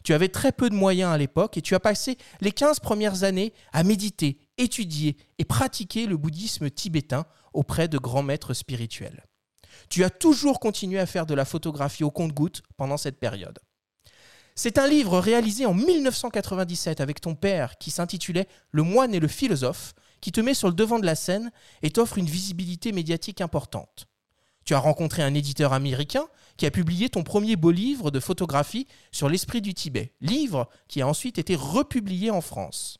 Tu 0.03 0.13
avais 0.13 0.29
très 0.29 0.51
peu 0.51 0.69
de 0.69 0.75
moyens 0.75 1.11
à 1.11 1.17
l'époque 1.17 1.57
et 1.57 1.61
tu 1.61 1.75
as 1.75 1.79
passé 1.79 2.17
les 2.39 2.51
15 2.51 2.79
premières 2.79 3.23
années 3.23 3.53
à 3.71 3.83
méditer, 3.83 4.39
étudier 4.57 5.17
et 5.37 5.45
pratiquer 5.45 6.05
le 6.07 6.17
bouddhisme 6.17 6.69
tibétain 6.69 7.25
auprès 7.53 7.87
de 7.87 7.97
grands 7.97 8.23
maîtres 8.23 8.53
spirituels. 8.53 9.25
Tu 9.89 10.03
as 10.03 10.09
toujours 10.09 10.59
continué 10.59 10.99
à 10.99 11.05
faire 11.05 11.25
de 11.25 11.33
la 11.33 11.45
photographie 11.45 12.03
au 12.03 12.11
compte-gouttes 12.11 12.63
pendant 12.77 12.97
cette 12.97 13.19
période. 13.19 13.59
C'est 14.55 14.77
un 14.77 14.87
livre 14.87 15.19
réalisé 15.19 15.65
en 15.65 15.73
1997 15.73 16.99
avec 17.01 17.21
ton 17.21 17.35
père 17.35 17.77
qui 17.77 17.89
s'intitulait 17.89 18.47
Le 18.71 18.83
moine 18.83 19.15
et 19.15 19.19
le 19.19 19.27
philosophe, 19.27 19.93
qui 20.19 20.31
te 20.31 20.41
met 20.41 20.53
sur 20.53 20.67
le 20.67 20.73
devant 20.73 20.99
de 20.99 21.05
la 21.05 21.15
scène 21.15 21.51
et 21.81 21.89
t'offre 21.89 22.17
une 22.17 22.25
visibilité 22.25 22.91
médiatique 22.91 23.41
importante. 23.41 24.07
Tu 24.65 24.73
as 24.73 24.79
rencontré 24.79 25.23
un 25.23 25.33
éditeur 25.33 25.73
américain 25.73 26.27
qui 26.57 26.65
a 26.65 26.71
publié 26.71 27.09
ton 27.09 27.23
premier 27.23 27.55
beau 27.55 27.71
livre 27.71 28.11
de 28.11 28.19
photographie 28.19 28.87
sur 29.11 29.29
l'esprit 29.29 29.61
du 29.61 29.73
Tibet, 29.73 30.13
livre 30.21 30.69
qui 30.87 31.01
a 31.01 31.07
ensuite 31.07 31.39
été 31.39 31.55
republié 31.55 32.29
en 32.29 32.41
France. 32.41 32.97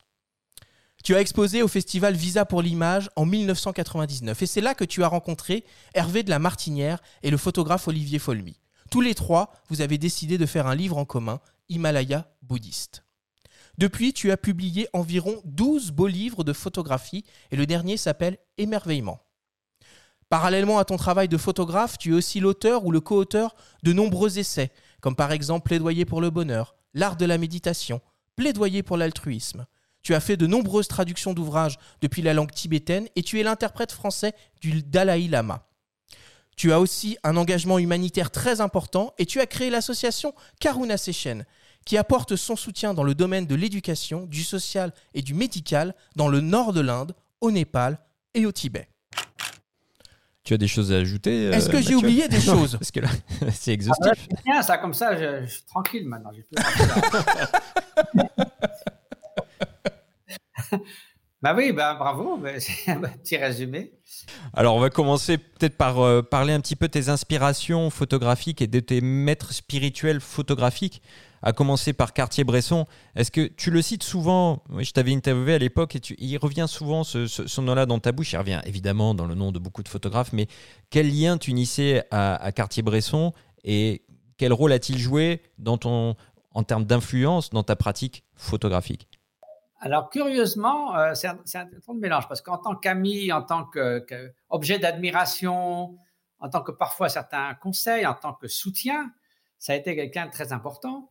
Tu 1.03 1.15
as 1.15 1.21
exposé 1.21 1.63
au 1.63 1.67
festival 1.67 2.13
Visa 2.13 2.45
pour 2.45 2.61
l'image 2.61 3.09
en 3.15 3.25
1999 3.25 4.41
et 4.41 4.45
c'est 4.45 4.61
là 4.61 4.75
que 4.75 4.83
tu 4.83 5.03
as 5.03 5.07
rencontré 5.07 5.63
Hervé 5.95 6.21
de 6.21 6.29
la 6.29 6.37
Martinière 6.37 7.01
et 7.23 7.31
le 7.31 7.37
photographe 7.37 7.87
Olivier 7.87 8.19
Folmy. 8.19 8.59
Tous 8.91 9.01
les 9.01 9.15
trois, 9.15 9.51
vous 9.69 9.81
avez 9.81 9.97
décidé 9.97 10.37
de 10.37 10.45
faire 10.45 10.67
un 10.67 10.75
livre 10.75 10.97
en 10.97 11.05
commun, 11.05 11.39
Himalaya 11.69 12.29
bouddhiste. 12.43 13.03
Depuis, 13.77 14.13
tu 14.13 14.31
as 14.31 14.37
publié 14.37 14.87
environ 14.93 15.41
12 15.45 15.91
beaux 15.91 16.07
livres 16.07 16.43
de 16.43 16.53
photographie 16.53 17.23
et 17.49 17.55
le 17.55 17.65
dernier 17.65 17.97
s'appelle 17.97 18.37
Émerveillement. 18.57 19.21
Parallèlement 20.31 20.79
à 20.79 20.85
ton 20.85 20.95
travail 20.95 21.27
de 21.27 21.35
photographe, 21.35 21.97
tu 21.97 22.11
es 22.11 22.15
aussi 22.15 22.39
l'auteur 22.39 22.85
ou 22.85 22.91
le 22.93 23.01
co-auteur 23.01 23.53
de 23.83 23.91
nombreux 23.91 24.39
essais, 24.39 24.71
comme 25.01 25.13
par 25.13 25.33
exemple 25.33 25.67
Plaidoyer 25.67 26.05
pour 26.05 26.21
le 26.21 26.29
bonheur, 26.29 26.73
L'art 26.93 27.17
de 27.17 27.25
la 27.25 27.37
méditation, 27.37 27.99
Plaidoyer 28.37 28.81
pour 28.81 28.95
l'altruisme. 28.95 29.65
Tu 30.03 30.15
as 30.15 30.21
fait 30.21 30.37
de 30.37 30.47
nombreuses 30.47 30.87
traductions 30.87 31.33
d'ouvrages 31.33 31.77
depuis 31.99 32.21
la 32.21 32.33
langue 32.33 32.53
tibétaine 32.53 33.09
et 33.17 33.23
tu 33.23 33.41
es 33.41 33.43
l'interprète 33.43 33.91
français 33.91 34.33
du 34.61 34.81
Dalai 34.83 35.27
Lama. 35.27 35.67
Tu 36.55 36.71
as 36.71 36.79
aussi 36.79 37.17
un 37.25 37.35
engagement 37.35 37.77
humanitaire 37.77 38.31
très 38.31 38.61
important 38.61 39.13
et 39.17 39.25
tu 39.25 39.41
as 39.41 39.47
créé 39.47 39.69
l'association 39.69 40.33
Karuna 40.61 40.95
Sechen, 40.95 41.43
qui 41.85 41.97
apporte 41.97 42.37
son 42.37 42.55
soutien 42.55 42.93
dans 42.93 43.03
le 43.03 43.15
domaine 43.15 43.47
de 43.47 43.55
l'éducation, 43.55 44.27
du 44.27 44.45
social 44.45 44.93
et 45.13 45.23
du 45.23 45.33
médical 45.33 45.93
dans 46.15 46.29
le 46.29 46.39
nord 46.39 46.71
de 46.71 46.79
l'Inde, 46.79 47.15
au 47.41 47.51
Népal 47.51 47.99
et 48.33 48.45
au 48.45 48.53
Tibet. 48.53 48.90
Tu 50.51 50.55
as 50.55 50.57
des 50.57 50.67
choses 50.67 50.91
à 50.91 50.97
ajouter 50.97 51.45
Est-ce 51.45 51.69
que 51.69 51.81
j'ai 51.81 51.95
oublié 51.95 52.27
des 52.27 52.41
choses 52.41 52.73
Parce 52.73 52.91
que 52.91 52.99
là, 52.99 53.07
c'est 53.53 53.71
exhaustif. 53.71 54.11
Ah, 54.11 54.41
bien, 54.43 54.61
ça, 54.61 54.77
comme 54.79 54.93
ça, 54.93 55.15
je, 55.15 55.45
je 55.45 55.49
suis 55.49 55.63
tranquille 55.63 56.05
maintenant. 56.05 56.29
bah 61.41 61.53
oui, 61.55 61.71
bah 61.71 61.95
bravo, 61.95 62.37
bah, 62.41 62.59
c'est 62.59 62.91
un 62.91 63.01
petit 63.01 63.37
résumé. 63.37 63.93
Alors, 64.53 64.75
on 64.75 64.79
va 64.79 64.89
commencer 64.89 65.37
peut-être 65.37 65.77
par 65.77 65.99
euh, 65.99 66.21
parler 66.21 66.53
un 66.53 66.59
petit 66.59 66.75
peu 66.75 66.87
de 66.87 66.91
tes 66.91 67.09
inspirations 67.09 67.89
photographiques 67.89 68.61
et 68.61 68.67
de 68.67 68.79
tes 68.79 69.01
maîtres 69.01 69.53
spirituels 69.53 70.21
photographiques 70.21 71.01
à 71.41 71.53
commencer 71.53 71.93
par 71.93 72.13
Cartier-Bresson. 72.13 72.85
Est-ce 73.15 73.31
que 73.31 73.47
tu 73.47 73.71
le 73.71 73.81
cites 73.81 74.03
souvent? 74.03 74.63
Je 74.77 74.91
t'avais 74.91 75.13
interviewé 75.13 75.55
à 75.55 75.57
l'époque 75.57 75.95
et 75.95 75.99
tu, 75.99 76.15
il 76.19 76.37
revient 76.37 76.67
souvent 76.67 77.03
ce, 77.03 77.61
nom-là 77.61 77.85
dans 77.85 77.99
ta 77.99 78.11
bouche. 78.11 78.33
Il 78.33 78.37
revient 78.37 78.61
évidemment 78.65 79.15
dans 79.15 79.25
le 79.25 79.35
nom 79.35 79.51
de 79.51 79.59
beaucoup 79.59 79.83
de 79.83 79.89
photographes, 79.89 80.33
mais 80.33 80.47
quel 80.89 81.11
lien 81.11 81.37
tu 81.37 81.51
unissais 81.51 82.03
à, 82.11 82.51
Cartier-Bresson 82.51 83.33
et 83.63 84.03
quel 84.37 84.53
rôle 84.53 84.71
a-t-il 84.71 84.97
joué 84.97 85.41
dans 85.57 85.77
ton, 85.77 86.15
en 86.51 86.63
termes 86.63 86.85
d'influence 86.85 87.49
dans 87.49 87.63
ta 87.63 87.75
pratique 87.75 88.23
photographique? 88.35 89.07
Alors, 89.83 90.11
curieusement, 90.11 90.95
euh, 90.95 91.15
c'est 91.15 91.27
un, 91.27 91.39
un 91.55 91.65
de 91.65 91.99
mélange 91.99 92.27
parce 92.27 92.41
qu'en 92.41 92.59
tant 92.59 92.75
qu'ami, 92.75 93.31
en 93.31 93.41
tant 93.41 93.65
qu'objet 93.65 94.77
d'admiration, 94.77 95.97
en 96.39 96.49
tant 96.49 96.61
que 96.61 96.71
parfois 96.71 97.09
certains 97.09 97.55
conseils, 97.55 98.05
en 98.05 98.13
tant 98.13 98.33
que 98.33 98.47
soutien, 98.47 99.11
ça 99.57 99.73
a 99.73 99.75
été 99.75 99.95
quelqu'un 99.95 100.27
de 100.27 100.31
très 100.31 100.53
important. 100.53 101.09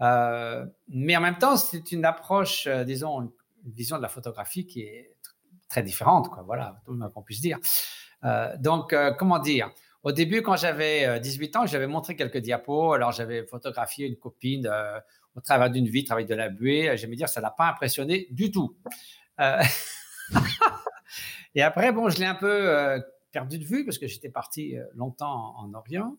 Euh, 0.00 0.66
mais 0.88 1.16
en 1.16 1.20
même 1.20 1.38
temps, 1.38 1.56
c'est 1.56 1.92
une 1.92 2.04
approche, 2.04 2.66
euh, 2.66 2.82
disons, 2.82 3.22
une, 3.22 3.30
vision 3.72 3.98
de 3.98 4.02
la 4.02 4.08
photographie 4.08 4.66
qui 4.66 4.80
est 4.80 5.14
très 5.68 5.82
différente, 5.82 6.28
quoi. 6.28 6.42
Voilà, 6.42 6.80
tout 6.84 6.94
le 6.94 7.08
qu'on 7.10 7.22
puisse 7.22 7.40
dire. 7.40 7.58
Donc, 8.60 8.94
comment 9.18 9.38
dire? 9.38 9.70
Au 10.02 10.12
début, 10.12 10.42
quand 10.42 10.56
j'avais 10.56 11.20
18 11.20 11.56
ans, 11.56 11.66
j'avais 11.66 11.88
montré 11.88 12.16
quelques 12.16 12.38
diapos. 12.38 12.94
Alors, 12.94 13.12
j'avais 13.12 13.44
photographié 13.44 14.06
une 14.06 14.16
copine 14.16 14.70
au 15.38 15.40
travers 15.40 15.70
d'une 15.70 15.86
vitre 15.86 16.12
avec 16.12 16.26
de 16.26 16.34
la 16.34 16.50
buée. 16.50 16.96
Je 16.96 17.06
me 17.06 17.16
dire, 17.16 17.28
ça 17.28 17.40
l'a 17.40 17.50
pas 17.50 17.68
impressionné 17.68 18.26
du 18.30 18.50
tout. 18.50 18.76
Et 21.54 21.62
après, 21.62 21.92
bon, 21.92 22.10
je 22.10 22.18
l'ai 22.18 22.26
un 22.26 22.34
peu 22.34 23.00
perdu 23.32 23.58
de 23.58 23.64
vue 23.64 23.84
parce 23.84 23.98
que 23.98 24.06
j'étais 24.06 24.28
parti 24.28 24.76
longtemps 24.94 25.56
en 25.56 25.72
Orient. 25.74 26.16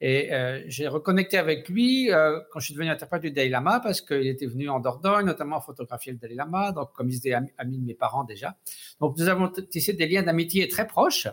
Et 0.00 0.32
euh, 0.32 0.62
j'ai 0.66 0.88
reconnecté 0.88 1.36
avec 1.36 1.68
lui 1.68 2.10
euh, 2.10 2.40
quand 2.50 2.58
je 2.58 2.66
suis 2.66 2.74
devenu 2.74 2.88
interprète 2.88 3.20
du 3.20 3.32
Dalai 3.32 3.50
Lama 3.50 3.80
parce 3.80 4.00
qu'il 4.00 4.26
était 4.26 4.46
venu 4.46 4.70
en 4.70 4.80
Dordogne, 4.80 5.26
notamment 5.26 5.60
photographier 5.60 6.12
le 6.12 6.18
Dalai 6.18 6.34
Lama, 6.34 6.72
donc 6.72 6.92
comme 6.94 7.10
il 7.10 7.16
était 7.16 7.34
ami, 7.34 7.78
de 7.78 7.84
mes 7.84 7.94
parents 7.94 8.24
déjà. 8.24 8.56
Donc 8.98 9.18
nous 9.18 9.28
avons 9.28 9.48
tissé 9.48 9.92
des 9.92 10.08
liens 10.08 10.22
d'amitié 10.22 10.68
très 10.68 10.86
proches. 10.86 11.28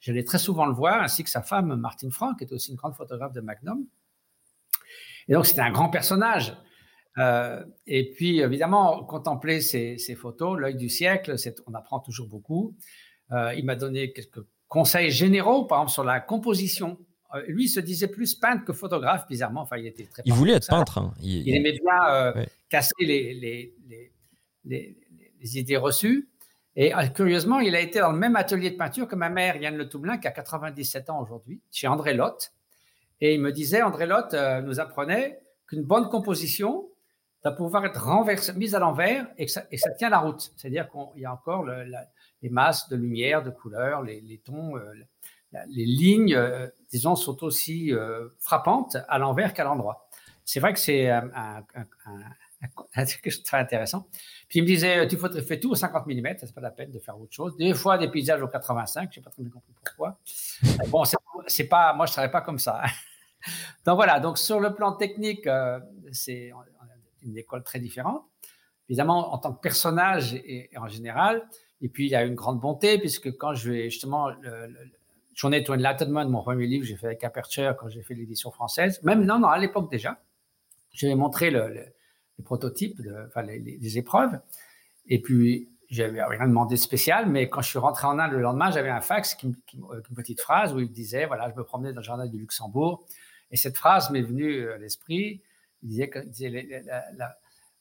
J'allais 0.00 0.24
très 0.24 0.38
souvent 0.38 0.66
le 0.66 0.74
voir, 0.74 1.02
ainsi 1.02 1.24
que 1.24 1.30
sa 1.30 1.42
femme 1.42 1.74
Martine 1.76 2.10
Franck, 2.10 2.38
qui 2.38 2.44
était 2.44 2.54
aussi 2.54 2.70
une 2.70 2.76
grande 2.76 2.94
photographe 2.94 3.32
de 3.32 3.40
Magnum. 3.40 3.86
Et 5.30 5.34
donc 5.34 5.46
c'était 5.46 5.62
un 5.62 5.70
grand 5.70 5.88
personnage. 5.88 6.54
Euh, 7.18 7.64
et 7.86 8.10
puis 8.12 8.40
évidemment, 8.40 9.04
contempler 9.04 9.60
ces, 9.60 9.96
ces 9.96 10.14
photos, 10.14 10.58
l'œil 10.58 10.76
du 10.76 10.88
siècle, 10.88 11.34
on 11.66 11.74
apprend 11.74 12.00
toujours 12.00 12.28
beaucoup. 12.28 12.76
Euh, 13.32 13.54
il 13.54 13.64
m'a 13.64 13.76
donné 13.76 14.12
quelques 14.12 14.44
conseils 14.68 15.10
généraux, 15.10 15.64
par 15.64 15.78
exemple 15.78 15.92
sur 15.92 16.04
la 16.04 16.20
composition 16.20 16.98
euh, 17.34 17.44
lui, 17.46 17.66
il 17.66 17.68
se 17.68 17.78
disait 17.78 18.08
plus 18.08 18.34
peintre 18.34 18.64
que 18.64 18.72
photographe, 18.72 19.28
bizarrement. 19.28 19.60
Enfin, 19.60 19.76
il 19.76 19.86
était 19.86 20.04
très. 20.04 20.22
Il 20.24 20.32
voulait 20.32 20.54
être 20.54 20.66
peintre. 20.66 20.98
Hein. 20.98 21.14
Il... 21.22 21.54
aimait 21.54 21.78
bien 21.78 22.46
casser 22.68 22.92
les, 22.98 23.34
les, 23.34 23.74
les, 24.64 24.96
les, 25.40 25.58
idées 25.58 25.76
reçues. 25.76 26.28
Et 26.74 26.92
curieusement, 27.14 27.60
il 27.60 27.76
a 27.76 27.80
été 27.80 28.00
dans 28.00 28.10
le 28.10 28.18
même 28.18 28.34
atelier 28.34 28.70
de 28.70 28.76
peinture 28.76 29.06
que 29.06 29.14
ma 29.14 29.28
mère, 29.28 29.54
Yann 29.56 29.76
Le 29.76 29.88
Toublin, 29.88 30.18
qui 30.18 30.26
a 30.26 30.32
97 30.32 31.08
ans 31.08 31.20
aujourd'hui, 31.22 31.60
chez 31.70 31.86
André 31.86 32.14
Lotte. 32.14 32.52
Et 33.20 33.34
il 33.34 33.40
me 33.40 33.52
disait, 33.52 33.82
André 33.82 34.06
Lotte 34.06 34.34
nous 34.64 34.80
apprenait 34.80 35.40
qu'une 35.66 35.82
bonne 35.82 36.08
composition 36.08 36.88
va 37.44 37.52
pouvoir 37.52 37.84
être 37.86 38.02
renversée, 38.02 38.52
mise 38.54 38.74
à 38.74 38.78
l'envers 38.78 39.26
et 39.38 39.48
ça, 39.48 39.64
et 39.70 39.78
ça, 39.78 39.90
tient 39.92 40.10
la 40.10 40.18
route. 40.18 40.52
C'est-à-dire 40.56 40.90
qu'il 40.90 41.22
y 41.22 41.24
a 41.24 41.32
encore 41.32 41.64
les 41.64 42.50
masses 42.50 42.88
de 42.88 42.96
lumière, 42.96 43.42
de 43.42 43.50
couleurs, 43.50 44.02
les, 44.02 44.40
tons, 44.44 44.74
les 45.52 45.84
lignes, 45.84 46.34
euh, 46.34 46.68
disons, 46.90 47.16
sont 47.16 47.42
aussi 47.44 47.92
euh, 47.92 48.28
frappantes 48.38 48.96
à 49.08 49.18
l'envers 49.18 49.54
qu'à 49.54 49.64
l'endroit. 49.64 50.08
C'est 50.44 50.60
vrai 50.60 50.72
que 50.72 50.78
c'est 50.78 51.08
un, 51.08 51.30
un, 51.34 51.64
un, 52.06 53.04
très 53.44 53.58
intéressant. 53.58 54.06
Puis 54.48 54.58
il 54.58 54.62
me 54.62 54.66
disait, 54.66 55.06
tu 55.06 55.16
fais 55.16 55.60
tout 55.60 55.70
au 55.70 55.74
50 55.74 56.06
mm, 56.06 56.34
c'est 56.38 56.54
pas 56.54 56.60
la 56.60 56.70
peine 56.70 56.90
de 56.90 56.98
faire 56.98 57.18
autre 57.18 57.32
chose. 57.32 57.56
Des 57.56 57.72
fois, 57.74 57.98
des 57.98 58.08
paysages 58.08 58.42
au 58.42 58.48
85, 58.48 59.10
je 59.12 59.20
n'ai 59.20 59.24
pas 59.24 59.30
très 59.30 59.42
bien 59.42 59.50
compris 59.50 59.72
pourquoi. 59.84 60.18
bon, 60.88 61.04
c'est 61.46 61.64
pas, 61.64 61.94
moi, 61.94 62.06
je 62.06 62.10
ne 62.10 62.14
travaille 62.14 62.32
pas 62.32 62.42
comme 62.42 62.58
ça. 62.58 62.82
Donc 63.86 63.96
voilà, 63.96 64.20
donc 64.20 64.38
sur 64.38 64.60
le 64.60 64.74
plan 64.74 64.92
technique, 64.92 65.46
euh, 65.46 65.80
c'est 66.12 66.52
une 67.22 67.36
école 67.36 67.62
très 67.62 67.80
différente. 67.80 68.22
évidemment, 68.88 69.32
en 69.32 69.38
tant 69.38 69.52
que 69.52 69.60
personnage 69.60 70.34
et, 70.34 70.70
en 70.76 70.88
général. 70.88 71.46
Et 71.82 71.88
puis, 71.88 72.06
il 72.06 72.14
a 72.14 72.24
une 72.24 72.34
grande 72.34 72.60
bonté, 72.60 72.98
puisque 72.98 73.36
quand 73.38 73.54
je 73.54 73.70
vais 73.70 73.90
justement, 73.90 74.28
le, 74.28 74.74
Journée 75.34 75.64
to 75.64 75.72
Enlightenment, 75.72 76.28
mon 76.28 76.42
premier 76.42 76.66
livre, 76.66 76.84
j'ai 76.84 76.96
fait 76.96 77.06
avec 77.06 77.24
Aperture 77.24 77.74
quand 77.78 77.88
j'ai 77.88 78.02
fait 78.02 78.12
l'édition 78.12 78.50
française. 78.50 79.00
Même 79.04 79.24
non, 79.24 79.38
non, 79.38 79.48
à 79.48 79.58
l'époque 79.58 79.90
déjà, 79.90 80.20
j'avais 80.92 81.14
montré 81.14 81.50
le, 81.50 81.68
le, 81.68 81.84
de, 82.38 83.26
enfin, 83.26 83.42
les, 83.42 83.98
épreuves. 83.98 84.38
Et 85.06 85.22
puis, 85.22 85.70
j'avais 85.88 86.22
rien 86.22 86.46
demandé 86.46 86.74
de 86.74 86.80
spécial, 86.80 87.26
mais 87.26 87.48
quand 87.48 87.62
je 87.62 87.70
suis 87.70 87.78
rentré 87.78 88.06
en 88.06 88.18
Inde 88.18 88.32
le 88.32 88.40
lendemain, 88.40 88.70
j'avais 88.70 88.90
un 88.90 89.00
fax 89.00 89.36
une 89.42 89.56
petite 90.14 90.40
phrase 90.40 90.74
où 90.74 90.78
il 90.78 90.90
disait 90.92 91.24
voilà, 91.24 91.50
je 91.50 91.56
me 91.56 91.64
promenais 91.64 91.92
dans 91.92 92.00
le 92.00 92.04
jardin 92.04 92.26
du 92.26 92.38
Luxembourg. 92.38 93.06
Et 93.50 93.56
cette 93.56 93.76
phrase 93.76 94.10
m'est 94.10 94.22
venue 94.22 94.70
à 94.70 94.78
l'esprit. 94.78 95.40
Il 95.82 95.88
disait 95.88 96.08
que 96.08 96.20
la, 97.16 97.36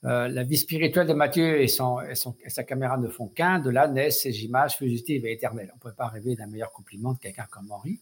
euh, 0.05 0.29
la, 0.29 0.43
vie 0.43 0.57
spirituelle 0.57 1.07
de 1.07 1.13
Matthieu 1.13 1.61
et, 1.61 1.67
son, 1.67 1.99
et, 1.99 2.15
son, 2.15 2.33
sa 2.47 2.63
caméra 2.63 2.97
ne 2.97 3.09
font 3.09 3.27
qu'un. 3.27 3.59
De 3.59 3.69
là 3.69 3.87
naissent 3.87 4.21
ces 4.21 4.45
images 4.45 4.77
fugitives 4.77 5.25
et 5.25 5.33
éternelles. 5.33 5.69
On 5.73 5.75
ne 5.75 5.91
peut 5.91 5.95
pas 5.95 6.07
rêver 6.07 6.35
d'un 6.35 6.47
meilleur 6.47 6.71
compliment 6.71 7.13
de 7.13 7.19
quelqu'un 7.19 7.47
comme 7.49 7.69
Henri. 7.69 7.99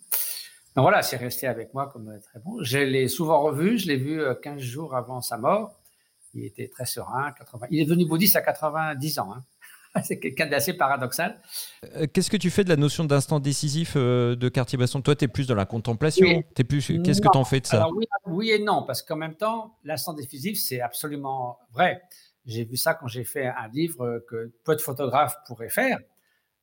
Donc 0.75 0.83
voilà, 0.83 1.01
c'est 1.01 1.17
resté 1.17 1.47
avec 1.47 1.73
moi 1.73 1.89
comme 1.91 2.19
très 2.21 2.39
bon. 2.39 2.61
Je 2.61 2.77
l'ai 2.77 3.07
souvent 3.07 3.41
revu. 3.41 3.79
Je 3.79 3.87
l'ai 3.87 3.95
vu 3.95 4.21
15 4.43 4.57
euh, 4.57 4.63
jours 4.63 4.95
avant 4.95 5.21
sa 5.21 5.37
mort. 5.37 5.79
Il 6.35 6.45
était 6.45 6.67
très 6.67 6.85
serein. 6.85 7.31
80... 7.31 7.67
Il 7.71 7.79
est 7.79 7.85
devenu 7.85 8.05
bouddhiste 8.05 8.35
à 8.35 8.41
90 8.41 9.17
ans. 9.17 9.33
Hein. 9.33 9.43
c'est 10.03 10.19
quelqu'un 10.19 10.47
d'assez 10.47 10.73
paradoxal. 10.73 11.41
Euh, 11.95 12.07
qu'est-ce 12.11 12.29
que 12.29 12.37
tu 12.37 12.49
fais 12.49 12.63
de 12.63 12.69
la 12.69 12.75
notion 12.75 13.03
d'instant 13.05 13.39
décisif 13.39 13.93
euh, 13.95 14.35
de 14.35 14.49
Cartier-Bresson? 14.49 15.01
Toi, 15.01 15.15
tu 15.15 15.25
es 15.25 15.27
plus 15.27 15.47
dans 15.47 15.55
la 15.55 15.65
contemplation. 15.65 16.43
plus... 16.67 17.01
Qu'est-ce 17.03 17.21
que 17.21 17.29
tu 17.31 17.37
en 17.37 17.45
fais 17.45 17.59
de 17.59 17.67
ça? 17.67 17.87
Oui, 18.25 18.51
et 18.51 18.59
non, 18.59 18.83
parce 18.83 19.01
qu'en 19.01 19.15
même 19.15 19.35
temps, 19.35 19.77
l'instant 19.83 20.13
décisif, 20.13 20.57
c'est 20.59 20.81
absolument 20.81 21.59
vrai. 21.71 22.01
J'ai 22.45 22.63
vu 22.63 22.77
ça 22.77 22.93
quand 22.93 23.07
j'ai 23.07 23.25
fait 23.25 23.45
un 23.47 23.67
livre 23.73 24.23
que 24.29 24.53
peu 24.63 24.75
de 24.75 24.81
photographes 24.81 25.35
pourraient 25.47 25.69
faire. 25.69 25.99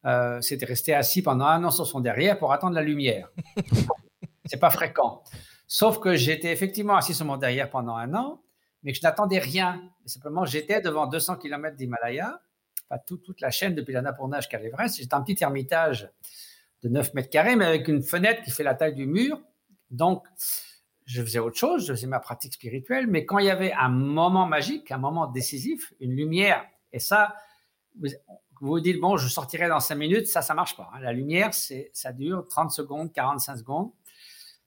Euh, 0.06 0.40
C'était 0.40 0.66
rester 0.66 0.94
assis 0.94 1.22
pendant 1.22 1.46
un 1.46 1.62
an 1.64 1.70
sur 1.70 1.86
son 1.86 2.00
derrière 2.00 2.38
pour 2.38 2.52
attendre 2.52 2.74
la 2.74 2.82
lumière. 2.82 3.30
c'est 4.44 4.58
pas 4.58 4.70
fréquent. 4.70 5.22
Sauf 5.66 5.98
que 5.98 6.14
j'étais 6.14 6.52
effectivement 6.52 6.96
assis 6.96 7.14
sur 7.14 7.24
mon 7.24 7.36
derrière 7.36 7.70
pendant 7.70 7.96
un 7.96 8.14
an, 8.14 8.42
mais 8.82 8.92
que 8.92 8.98
je 8.98 9.02
n'attendais 9.02 9.38
rien. 9.38 9.82
Simplement, 10.04 10.44
j'étais 10.44 10.80
devant 10.80 11.06
200 11.06 11.36
km 11.36 11.76
d'Himalaya 11.76 12.40
toute 12.98 13.40
la 13.40 13.50
chaîne 13.50 13.74
depuis 13.74 13.92
l'Annapurna 13.92 14.40
jusqu'à 14.40 14.58
l'Everest. 14.58 14.96
J'étais 14.96 15.14
un 15.14 15.22
petit 15.22 15.42
ermitage 15.42 16.10
de 16.82 16.88
9 16.88 17.14
mètres 17.14 17.30
carrés, 17.30 17.56
mais 17.56 17.64
avec 17.64 17.88
une 17.88 18.02
fenêtre 18.02 18.42
qui 18.42 18.50
fait 18.50 18.62
la 18.62 18.74
taille 18.74 18.94
du 18.94 19.06
mur. 19.06 19.40
Donc, 19.90 20.26
je 21.06 21.22
faisais 21.22 21.38
autre 21.38 21.56
chose, 21.56 21.86
je 21.86 21.92
faisais 21.92 22.06
ma 22.06 22.20
pratique 22.20 22.54
spirituelle, 22.54 23.06
mais 23.06 23.26
quand 23.26 23.38
il 23.38 23.46
y 23.46 23.50
avait 23.50 23.72
un 23.72 23.88
moment 23.88 24.46
magique, 24.46 24.90
un 24.90 24.98
moment 24.98 25.26
décisif, 25.26 25.92
une 26.00 26.14
lumière, 26.14 26.64
et 26.92 26.98
ça, 26.98 27.34
vous 27.96 28.08
vous 28.60 28.80
dites, 28.80 29.00
bon, 29.00 29.16
je 29.16 29.28
sortirai 29.28 29.68
dans 29.68 29.80
5 29.80 29.94
minutes, 29.94 30.26
ça, 30.26 30.42
ça 30.42 30.54
marche 30.54 30.76
pas. 30.76 30.90
Hein. 30.94 31.00
La 31.00 31.12
lumière, 31.12 31.52
c'est, 31.52 31.90
ça 31.92 32.12
dure 32.12 32.46
30 32.48 32.70
secondes, 32.70 33.12
45 33.12 33.56
secondes. 33.58 33.90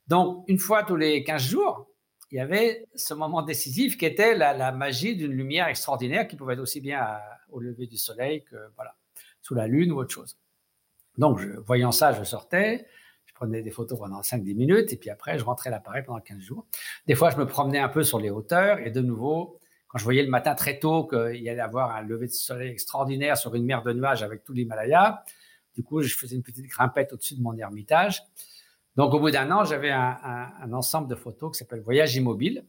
Donc, 0.08 0.44
une 0.48 0.60
fois 0.60 0.84
tous 0.84 0.96
les 0.96 1.24
15 1.24 1.42
jours, 1.42 1.88
il 2.32 2.38
y 2.38 2.40
avait 2.40 2.86
ce 2.96 3.14
moment 3.14 3.42
décisif 3.42 3.98
qui 3.98 4.06
était 4.06 4.36
la, 4.36 4.72
magie 4.72 5.16
d'une 5.16 5.32
lumière 5.32 5.68
extraordinaire 5.68 6.28
qui 6.28 6.36
pouvait 6.36 6.54
être 6.54 6.60
aussi 6.60 6.82
bien 6.82 7.20
au 7.52 7.60
lever 7.60 7.88
du 7.88 7.98
soleil 7.98 8.44
que 8.44 8.56
voilà, 8.76 8.96
sous 9.42 9.56
la 9.56 9.68
lune 9.68 9.92
ou 9.92 9.98
autre 9.98 10.14
chose. 10.14 10.38
Donc, 11.18 11.40
voyant 11.66 11.92
ça, 11.92 12.12
je 12.12 12.24
sortais, 12.24 12.86
je 13.26 13.34
prenais 13.34 13.62
des 13.62 13.72
photos 13.72 13.98
pendant 13.98 14.22
5-10 14.22 14.56
minutes 14.56 14.94
et 14.94 14.98
puis 14.98 15.10
après, 15.10 15.40
je 15.40 15.44
rentrais 15.44 15.70
l'appareil 15.70 16.04
pendant 16.04 16.20
15 16.20 16.40
jours. 16.40 16.66
Des 17.08 17.16
fois, 17.16 17.30
je 17.30 17.38
me 17.38 17.48
promenais 17.48 17.80
un 17.80 17.90
peu 17.90 18.04
sur 18.04 18.20
les 18.20 18.30
hauteurs 18.30 18.80
et 18.80 18.92
de 18.92 19.02
nouveau, 19.02 19.60
quand 19.88 19.98
je 19.98 20.04
voyais 20.04 20.24
le 20.24 20.30
matin 20.30 20.54
très 20.54 20.80
tôt 20.80 21.08
qu'il 21.08 21.42
y 21.42 21.50
allait 21.50 21.62
avoir 21.62 21.96
un 21.96 22.02
lever 22.02 22.28
de 22.28 22.34
soleil 22.34 22.70
extraordinaire 22.70 23.38
sur 23.38 23.56
une 23.56 23.66
mer 23.66 23.84
de 23.84 23.94
nuages 23.94 24.22
avec 24.22 24.44
tout 24.44 24.54
l'Himalaya, 24.54 25.24
du 25.76 25.84
coup, 25.84 26.02
je 26.02 26.16
faisais 26.16 26.36
une 26.36 26.44
petite 26.44 26.66
grimpette 26.66 27.14
au-dessus 27.14 27.36
de 27.36 27.42
mon 27.42 27.56
ermitage. 27.56 28.24
Donc, 28.98 29.14
au 29.14 29.20
bout 29.20 29.32
d'un 29.32 29.50
an, 29.52 29.64
j'avais 29.64 29.92
un, 29.92 30.74
ensemble 30.74 31.08
de 31.08 31.16
photos 31.16 31.52
qui 31.52 31.60
s'appelle 31.60 31.82
Voyage 31.82 32.16
immobile, 32.16 32.66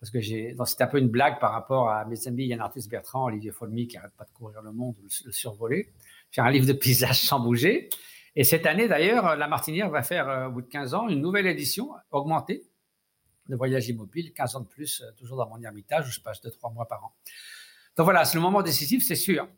parce 0.00 0.10
que 0.10 0.20
j'ai, 0.20 0.56
c'était 0.66 0.84
un 0.84 0.86
peu 0.86 0.98
une 0.98 1.08
blague 1.08 1.40
par 1.40 1.52
rapport 1.52 1.90
à 1.90 2.04
mes 2.04 2.28
amis 2.28 2.46
Yann 2.46 2.60
Arthus 2.60 2.88
Bertrand, 2.88 3.24
Olivier 3.24 3.50
Folmy, 3.50 3.88
qui 3.88 3.96
n'arrête 3.96 4.14
pas 4.16 4.24
de 4.24 4.30
courir 4.30 4.62
le 4.62 4.72
monde, 4.72 4.94
le, 5.02 5.08
le 5.26 5.32
survoler, 5.32 5.92
faire 6.30 6.44
un 6.44 6.50
livre 6.50 6.66
de 6.66 6.72
paysages 6.72 7.22
sans 7.22 7.40
bouger. 7.40 7.90
Et 8.36 8.44
cette 8.44 8.66
année, 8.66 8.88
d'ailleurs, 8.88 9.36
La 9.36 9.48
Martinière 9.48 9.90
va 9.90 10.02
faire, 10.02 10.28
euh, 10.28 10.48
au 10.48 10.52
bout 10.52 10.62
de 10.62 10.68
15 10.68 10.94
ans, 10.94 11.08
une 11.08 11.20
nouvelle 11.20 11.46
édition 11.46 11.90
augmentée 12.10 12.64
de 13.48 13.56
Voyage 13.56 13.88
immobile, 13.88 14.32
15 14.32 14.56
ans 14.56 14.60
de 14.60 14.68
plus, 14.68 15.02
euh, 15.02 15.10
toujours 15.16 15.36
dans 15.36 15.48
mon 15.48 15.60
ermitage, 15.62 16.08
où 16.08 16.10
je 16.10 16.20
passe 16.20 16.40
2-3 16.42 16.72
mois 16.72 16.86
par 16.86 17.04
an. 17.04 17.12
Donc 17.96 18.04
voilà, 18.04 18.24
c'est 18.24 18.36
le 18.36 18.42
moment 18.42 18.62
décisif, 18.62 19.04
c'est 19.04 19.14
sûr. 19.14 19.48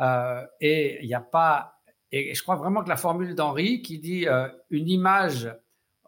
Euh, 0.00 0.44
et 0.60 0.98
il 1.02 1.06
n'y 1.06 1.14
a 1.14 1.20
pas 1.20 1.79
et 2.12 2.34
je 2.34 2.42
crois 2.42 2.56
vraiment 2.56 2.82
que 2.82 2.88
la 2.88 2.96
formule 2.96 3.34
d'Henri 3.34 3.82
qui 3.82 3.98
dit 3.98 4.26
euh, 4.26 4.48
une 4.70 4.88
image 4.88 5.48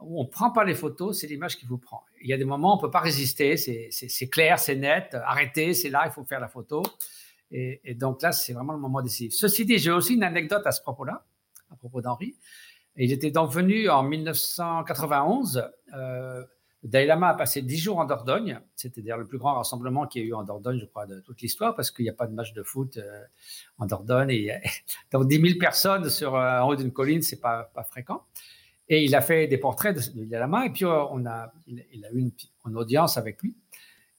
où 0.01 0.21
on 0.21 0.25
ne 0.25 0.29
prend 0.29 0.51
pas 0.51 0.65
les 0.65 0.75
photos, 0.75 1.21
c'est 1.21 1.29
l'image 1.29 1.57
qui 1.57 1.65
vous 1.65 1.79
prend. 1.79 2.05
Il 2.21 2.29
y 2.29 2.33
a 2.33 2.37
des 2.37 2.45
moments 2.45 2.71
où 2.71 2.73
on 2.75 2.77
ne 2.77 2.81
peut 2.81 2.91
pas 2.91 3.01
résister, 3.01 3.57
c'est 3.57 4.29
clair, 4.29 4.59
c'est 4.59 4.75
net, 4.75 5.17
arrêtez, 5.25 5.75
c'est 5.75 5.91
là, 5.91 6.03
il 6.07 6.13
faut 6.13 6.25
faire 6.25 6.41
la 6.41 6.49
photo. 6.49 6.83
Et, 7.53 7.95
donc 7.95 8.23
là, 8.23 8.33
c'est 8.33 8.53
vraiment 8.53 8.73
le 8.73 8.79
moment 8.79 9.03
décisif. 9.03 9.35
Ceci 9.35 9.65
dit, 9.65 9.79
j'ai 9.79 9.91
aussi 9.91 10.15
une 10.15 10.25
anecdote 10.25 10.67
à 10.67 10.73
ce 10.73 10.81
propos-là, 10.81 11.25
à 11.71 11.77
propos 11.77 12.01
d'Henri. 12.01 12.35
Il 12.97 13.13
était 13.13 13.31
donc 13.31 13.51
venu 13.51 13.89
en 13.89 14.03
1991 14.03 15.71
euh, 15.95 16.45
Dalai 16.83 17.07
Lama 17.07 17.29
a 17.29 17.35
passé 17.35 17.63
dix 17.63 17.79
jours 17.79 17.99
en 17.99 18.05
Dordogne. 18.05 18.61
D'ailleurs 18.97 19.19
le 19.19 19.27
plus 19.27 19.39
grand 19.39 19.55
rassemblement 19.55 20.07
qu'il 20.07 20.23
y 20.23 20.25
a 20.25 20.29
eu 20.29 20.35
en 20.35 20.43
Dordogne, 20.43 20.79
je 20.81 20.87
crois, 20.87 21.07
de 21.07 21.21
toute 21.21 21.41
l'histoire, 21.41 21.77
parce 21.77 21.91
qu'il 21.91 22.05
n'y 22.05 22.11
a 22.11 22.15
pas 22.15 22.27
de 22.27 22.35
match 22.35 22.53
de 22.55 22.63
foot 22.63 22.97
euh, 22.97 23.23
en 23.79 23.87
Dordogne. 23.87 24.31
Et, 24.31 24.53
donc 25.13 25.29
10 25.29 25.41
000 25.41 25.59
personnes 25.61 26.11
sur, 26.11 26.35
euh, 26.35 26.61
en 26.61 26.69
haut 26.69 26.77
d'une 26.77 26.93
colline, 26.93 27.23
c'est 27.23 27.41
pas, 27.41 27.71
pas 27.73 27.85
fréquent. 27.85 28.25
Et 28.89 29.05
il 29.05 29.15
a 29.15 29.21
fait 29.21 29.47
des 29.47 29.59
portraits 29.59 29.97
de, 29.97 30.25
Dalai 30.25 30.41
Lama, 30.41 30.67
et 30.67 30.71
puis 30.71 30.85
euh, 30.85 31.05
on 31.11 31.25
a, 31.25 31.53
il, 31.67 32.05
a 32.05 32.13
eu 32.13 32.19
une, 32.67 32.77
audience 32.77 33.17
avec 33.17 33.41
lui. 33.43 33.57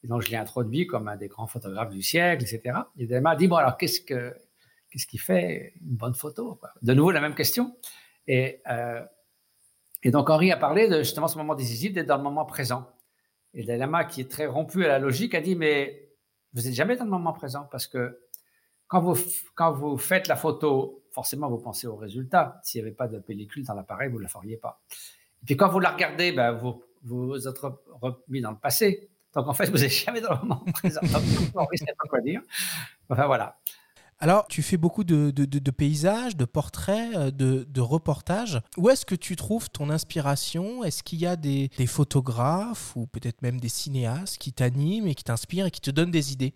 Donc 0.06 0.22
je 0.22 0.30
l'ai 0.30 0.38
introduit 0.38 0.88
comme 0.88 1.08
un 1.08 1.16
des 1.18 1.28
grands 1.28 1.48
photographes 1.48 1.92
du 1.92 2.02
siècle, 2.02 2.44
etc. 2.44 2.78
Et 2.98 3.06
Dalai 3.06 3.16
Lama 3.16 3.32
a 3.32 3.36
dit, 3.36 3.48
bon 3.48 3.58
alors 3.58 3.78
qu'est-ce 3.78 4.02
que 4.02 4.34
qu'est-ce 4.90 5.08
qui 5.08 5.18
fait? 5.18 5.74
Une 5.82 5.96
bonne 5.96 6.14
photo 6.14 6.60
De 6.82 6.94
nouveau 6.94 7.12
la 7.12 7.22
même 7.22 7.36
question. 7.36 7.76
Et 8.28 8.62
et 10.04 10.12
donc 10.12 10.30
Henri 10.30 10.52
a 10.52 10.58
parlé 10.58 10.88
de 10.88 11.00
justement 11.00 11.28
ce 11.28 11.38
moment 11.38 11.56
décisif 11.56 11.94
d'être 11.94 12.08
dans 12.08 12.18
le 12.18 12.24
moment 12.24 12.46
présent. 12.46 12.90
Et 13.54 13.64
le 13.64 13.76
lama, 13.76 14.04
qui 14.04 14.22
est 14.22 14.30
très 14.30 14.46
rompu 14.46 14.84
à 14.86 14.88
la 14.88 15.00
logique, 15.00 15.34
a 15.34 15.42
dit 15.42 15.56
mais 15.56 16.10
vous 16.54 16.62
n'êtes 16.62 16.74
jamais 16.74 16.96
dans 16.96 17.06
le 17.06 17.10
moment 17.10 17.34
présent 17.34 17.68
parce 17.72 17.88
que 17.88 18.20
quand 18.88 19.02
vous, 19.02 19.18
quand 19.56 19.72
vous 19.72 19.98
faites 19.98 20.28
la 20.28 20.36
photo, 20.36 21.04
forcément 21.12 21.50
vous 21.50 21.58
pensez 21.58 21.88
au 21.88 21.96
résultat. 21.96 22.60
S'il 22.64 22.82
n'y 22.82 22.88
avait 22.88 22.96
pas 22.96 23.08
de 23.08 23.20
pellicule 23.20 23.64
dans 23.64 23.74
l'appareil, 23.74 24.10
vous 24.10 24.18
ne 24.18 24.24
la 24.24 24.30
feriez 24.30 24.58
pas. 24.58 24.82
Et 25.42 25.46
puis 25.46 25.58
quand 25.58 25.70
vous 25.70 25.80
la 25.80 25.92
regardez, 25.92 26.32
ben, 26.32 26.52
vous, 26.52 26.84
vous 27.04 27.48
êtes 27.48 27.58
remis 28.02 28.42
dans 28.42 28.52
le 28.52 28.58
passé. 28.58 29.10
Donc 29.34 29.48
en 29.48 29.54
fait, 29.54 29.70
vous 29.70 29.80
n'êtes 29.80 29.92
jamais 30.06 30.22
dans 30.22 30.34
le 30.34 30.40
moment 30.42 30.66
présent. 30.74 31.02
Donc, 31.02 31.24
pas 31.54 31.66
quoi 32.10 32.22
dire. 32.22 32.42
Enfin 33.10 33.26
voilà. 33.26 33.58
Alors, 34.24 34.48
tu 34.48 34.62
fais 34.62 34.78
beaucoup 34.78 35.04
de, 35.04 35.70
paysages, 35.70 36.38
de 36.38 36.46
portraits, 36.46 37.14
euh, 37.14 37.30
de, 37.30 37.82
reportages. 37.82 38.62
Où 38.78 38.90
est-ce 38.90 39.06
que 39.06 39.16
tu 39.16 39.36
trouves 39.36 39.70
ton 39.70 39.90
inspiration? 39.90 40.82
Est-ce 40.86 41.04
qu'il 41.04 41.20
y 41.20 41.26
a 41.26 41.36
des, 41.36 41.70
photographes 41.88 42.96
ou 42.96 43.06
peut-être 43.06 43.42
même 43.42 43.60
des 43.60 43.68
cinéastes 43.68 44.38
qui 44.38 44.54
t'animent 44.54 45.10
et 45.10 45.14
qui 45.14 45.26
t'inspirent 45.26 45.66
et 45.66 45.72
qui 45.72 45.82
te 45.82 45.92
donnent 45.92 46.10
des 46.10 46.32
idées? 46.32 46.54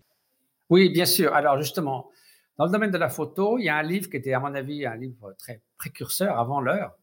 Oui, 0.70 0.88
bien 0.88 1.04
sûr. 1.04 1.34
Alors 1.34 1.58
justement, 1.58 2.08
dans 2.56 2.64
le 2.64 2.72
domaine 2.72 2.90
de 2.90 2.96
la 2.96 3.10
photo, 3.10 3.58
il 3.58 3.64
y 3.64 3.68
a 3.68 3.76
un 3.76 3.82
livre 3.82 4.08
qui 4.08 4.16
était, 4.16 4.32
à 4.32 4.40
mon 4.40 4.54
avis, 4.54 4.86
un 4.86 4.96
livre 4.96 5.34
très 5.38 5.60
précurseur 5.76 6.38
avant 6.38 6.62
l'heure. 6.62 6.96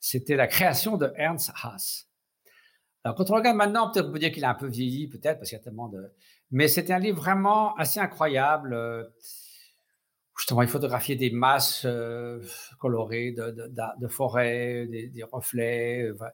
C'était 0.00 0.36
La 0.36 0.48
création 0.48 0.98
de 0.98 1.10
Ernst 1.16 1.50
Haas. 1.62 2.04
Alors, 3.04 3.16
quand 3.16 3.30
on 3.30 3.36
regarde 3.36 3.56
maintenant, 3.56 3.90
peut-être 3.90 4.08
on 4.08 4.12
peut 4.12 4.18
dire 4.18 4.32
qu'il 4.32 4.44
a 4.44 4.50
un 4.50 4.54
peu 4.54 4.66
vieilli, 4.66 5.08
peut-être, 5.08 5.38
parce 5.38 5.48
qu'il 5.48 5.56
y 5.56 5.60
a 5.62 5.64
tellement 5.64 5.88
de. 5.88 6.12
Mais 6.50 6.68
c'était 6.68 6.92
un 6.92 6.98
livre 6.98 7.16
vraiment 7.16 7.74
assez 7.76 8.00
incroyable. 8.00 8.76
Euh, 10.40 10.42
justement, 10.42 10.62
il 10.62 10.68
photographiait 10.68 11.16
des 11.16 11.30
masses 11.30 11.82
euh, 11.84 12.40
colorées 12.78 13.32
de, 13.32 13.50
de, 14.00 14.08
forêts, 14.08 14.86
des, 14.86 15.22
reflets. 15.22 16.10
Enfin, 16.14 16.30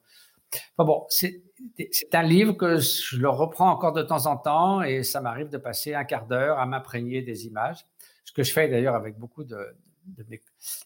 bon, 0.78 1.06
c'est 1.08 1.42
un 2.12 2.22
livre 2.22 2.52
que 2.54 2.78
je 2.78 3.18
le 3.18 3.28
reprends 3.28 3.70
encore 3.70 3.92
de 3.92 4.02
temps 4.02 4.26
en 4.26 4.36
temps 4.36 4.82
et 4.82 5.02
ça 5.02 5.20
m'arrive 5.20 5.48
de 5.48 5.58
passer 5.58 5.94
un 5.94 6.04
quart 6.04 6.26
d'heure 6.26 6.58
à 6.58 6.66
m'imprégner 6.66 7.22
des 7.22 7.46
images. 7.46 7.86
Ce 8.24 8.32
que 8.32 8.42
je 8.42 8.52
fais 8.52 8.68
d'ailleurs 8.68 8.94
avec 8.94 9.18
beaucoup 9.18 9.44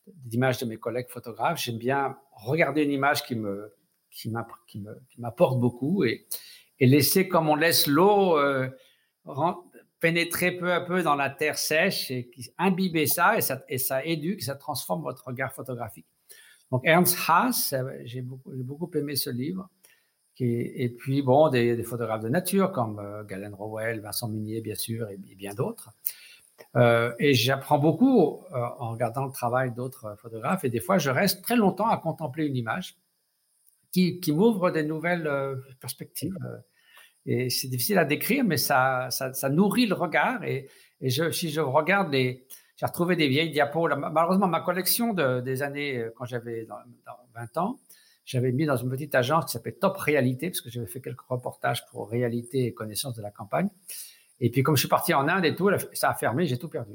d'images 0.09 0.59
de, 0.59 0.67
mes 0.67 0.77
collègues 0.77 1.09
photographes. 1.09 1.63
J'aime 1.63 1.79
bien 1.79 2.17
regarder 2.33 2.85
une 2.85 2.93
image 2.93 3.25
qui 3.25 3.37
me 3.37 3.73
qui 4.13 4.29
m'apporte 5.19 5.61
beaucoup 5.61 6.03
et, 6.03 6.27
et 6.81 6.87
laisser 6.87 7.29
comme 7.29 7.49
on 7.49 7.55
laisse 7.55 7.87
l'eau 7.87 8.37
euh, 8.37 8.69
pénétrer 10.01 10.53
peu 10.53 10.73
à 10.73 10.81
peu 10.81 11.03
dans 11.03 11.15
la 11.15 11.31
terre 11.31 11.59
sèche 11.59 12.11
et 12.11 12.31
imbiber 12.59 13.07
ça 13.07 13.37
et 13.37 13.43
ça, 13.43 13.63
et 13.69 13.79
ça 13.79 14.05
éduque, 14.05 14.43
ça 14.43 14.55
transforme 14.55 15.03
votre 15.03 15.27
regard 15.27 15.53
photographique. 15.53 16.07
Donc 16.71 16.83
Ernst 16.85 17.17
Haas, 17.29 17.75
j'ai 18.05 18.23
beaucoup, 18.23 18.51
beaucoup 18.55 18.91
aimé 18.97 19.17
ce 19.17 19.31
livre. 19.31 19.69
Et, 20.43 20.89
puis 20.89 21.21
bon, 21.21 21.51
des, 21.51 21.83
photographes 21.83 22.23
de 22.23 22.31
nature 22.31 22.73
comme 22.73 22.99
euh, 22.99 23.25
Galen 23.25 23.53
Rowell, 23.53 24.01
Vincent 24.01 24.27
Munier 24.29 24.63
bien 24.63 24.75
sûr 24.75 25.11
et, 25.11 25.19
bien 25.19 25.53
d'autres. 25.53 25.91
Euh, 26.77 27.13
et 27.19 27.35
j'apprends 27.35 27.79
beaucoup 27.79 28.43
euh, 28.53 28.59
en 28.79 28.93
regardant 28.93 29.27
le 29.27 29.33
travail 29.33 29.73
d'autres 29.75 30.17
photographes. 30.17 30.65
Et 30.65 30.71
des 30.71 30.81
fois, 30.81 30.97
je 30.97 31.11
reste 31.11 31.43
très 31.43 31.57
longtemps 31.57 31.89
à 31.89 31.99
contempler 31.99 32.47
une 32.47 32.57
image 32.57 32.97
qui, 33.93 34.19
qui 34.21 34.33
m'ouvre 34.33 34.71
des 34.71 34.83
nouvelles 34.83 35.31
perspectives. 35.79 36.39
Et 37.27 37.51
c'est 37.51 37.69
difficile 37.69 37.99
à 37.99 38.05
décrire, 38.05 38.45
mais 38.45 38.57
ça, 38.57 39.09
ça, 39.11 39.49
nourrit 39.49 39.87
le 39.87 39.95
regard. 39.95 40.43
Et, 40.45 40.69
et 41.01 41.11
je, 41.11 41.31
si 41.31 41.51
je 41.51 41.61
regarde 41.61 42.11
les, 42.13 42.47
j'ai 42.77 42.87
retrouvé 42.87 43.15
des 43.15 43.29
vieilles 43.29 43.51
diapos. 43.51 43.89
Malheureusement, 43.89 44.49
ma 44.49 44.61
collection 44.61 45.13
de, 45.13 45.41
des 45.41 45.63
années 45.63 46.07
quand 46.17 46.25
j'avais 46.25 46.67
20 47.35 47.57
ans, 47.59 47.79
j'avais 48.25 48.53
mis 48.53 48.65
dans 48.65 48.77
une 48.77 48.89
petite 48.89 49.15
agence 49.15 49.47
qui 49.47 49.53
s'appelait 49.53 49.73
Top 49.73 49.97
Réalité, 49.97 50.51
parce 50.51 50.61
que 50.61 50.71
j'avais 50.71 50.87
fait 50.87 51.01
quelques 51.01 51.21
reportages 51.23 51.85
pour 51.87 52.09
Réalité 52.09 52.67
et 52.67 52.73
Connaissance 52.73 53.15
de 53.17 53.23
la 53.23 53.31
campagne. 53.31 53.69
Et 54.41 54.51
puis, 54.51 54.63
comme 54.63 54.77
je 54.77 54.81
suis 54.81 54.89
parti 54.89 55.13
en 55.13 55.29
Inde 55.29 55.45
et 55.45 55.55
tout, 55.55 55.71
ça 55.93 56.11
a 56.11 56.15
fermé, 56.15 56.47
j'ai 56.47 56.57
tout 56.57 56.69
perdu. 56.69 56.95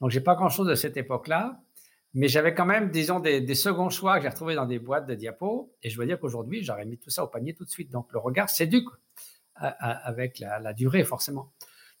Donc, 0.00 0.10
j'ai 0.10 0.20
pas 0.20 0.34
grand-chose 0.34 0.66
de 0.66 0.74
cette 0.74 0.96
époque-là, 0.96 1.60
mais 2.12 2.28
j'avais 2.28 2.54
quand 2.54 2.66
même, 2.66 2.90
disons, 2.90 3.20
des, 3.20 3.54
seconds 3.54 3.88
choix 3.88 4.16
que 4.16 4.22
j'ai 4.22 4.28
retrouvés 4.28 4.54
dans 4.54 4.66
des 4.66 4.78
boîtes 4.78 5.06
de 5.06 5.14
diapos. 5.14 5.72
Et 5.82 5.90
je 5.90 5.96
dois 5.96 6.06
dire 6.06 6.18
qu'aujourd'hui, 6.18 6.62
j'aurais 6.62 6.84
mis 6.84 6.98
tout 6.98 7.10
ça 7.10 7.24
au 7.24 7.28
panier 7.28 7.54
tout 7.54 7.64
de 7.64 7.70
suite. 7.70 7.90
Donc, 7.90 8.12
le 8.12 8.18
regard 8.18 8.50
s'éduque 8.50 8.88
avec 9.58 10.40
la, 10.40 10.72
durée, 10.72 11.04
forcément. 11.04 11.52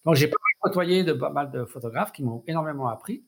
Donc, 0.04 0.14
j'ai 0.14 0.30
côtoyé 0.60 1.04
de 1.04 1.12
pas 1.12 1.30
mal 1.30 1.50
de 1.50 1.64
photographes 1.64 2.12
qui 2.12 2.22
m'ont 2.22 2.42
énormément 2.46 2.88
appris. 2.88 3.24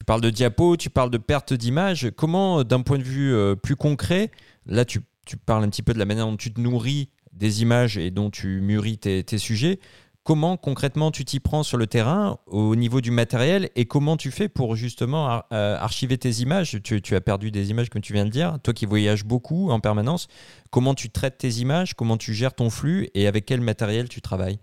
Tu 0.00 0.04
parles 0.04 0.20
de 0.20 0.30
diapos, 0.30 0.76
tu 0.76 0.90
parles 0.90 1.10
de 1.10 1.18
perte 1.18 1.52
d'image. 1.52 2.10
Comment, 2.16 2.64
d'un 2.64 2.82
point 2.82 2.98
de 2.98 3.02
vue 3.02 3.34
euh, 3.34 3.54
plus 3.54 3.76
concret, 3.76 4.30
là 4.66 4.84
tu, 4.84 5.02
parles 5.44 5.64
un 5.64 5.68
petit 5.68 5.82
peu 5.82 5.92
de 5.92 5.98
la 5.98 6.04
manière 6.04 6.26
dont 6.26 6.36
tu 6.36 6.52
te 6.52 6.60
nourris 6.60 7.10
des 7.32 7.62
images 7.62 7.98
et 7.98 8.10
dont 8.10 8.30
tu 8.30 8.60
mûris 8.60 8.98
tes, 8.98 9.38
sujets. 9.38 9.80
Comment 10.28 10.58
concrètement 10.58 11.10
tu 11.10 11.24
t'y 11.24 11.40
prends 11.40 11.62
sur 11.62 11.78
le 11.78 11.86
terrain 11.86 12.36
au 12.44 12.76
niveau 12.76 13.00
du 13.00 13.10
matériel 13.10 13.70
et 13.76 13.86
comment 13.86 14.18
tu 14.18 14.30
fais 14.30 14.50
pour 14.50 14.76
justement 14.76 15.42
euh, 15.54 15.74
archiver 15.78 16.18
tes 16.18 16.42
images? 16.42 16.76
Tu, 16.82 17.16
as 17.16 17.20
perdu 17.22 17.50
des 17.50 17.70
images 17.70 17.88
comme 17.88 18.02
tu 18.02 18.12
viens 18.12 18.26
de 18.26 18.30
dire, 18.30 18.58
toi 18.62 18.74
qui 18.74 18.84
voyages 18.84 19.24
beaucoup 19.24 19.70
en 19.70 19.80
permanence. 19.80 20.28
Comment 20.70 20.92
tu 20.92 21.08
traites 21.08 21.38
tes 21.38 21.48
images, 21.48 21.94
comment 21.94 22.18
tu 22.18 22.34
gères 22.34 22.52
ton 22.52 22.68
flux? 22.68 23.08
Et 23.14 23.26
avec 23.26 23.46
quel 23.46 23.62
matériel 23.62 24.10
tu 24.10 24.20
travailles? 24.20 24.58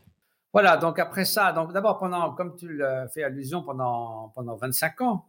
Voilà, 0.53 0.77
donc 0.77 0.99
après 0.99 1.25
ça, 1.25 1.51
d'abord 1.51 1.97
pendant, 1.97 2.35
comme 2.35 2.55
tu 2.55 2.71
l'as 2.77 3.07
fait 3.07 3.23
allusion, 3.23 3.63
pendant, 3.63 4.31
pendant 4.35 4.55
25 4.57 5.01
ans, 5.01 5.25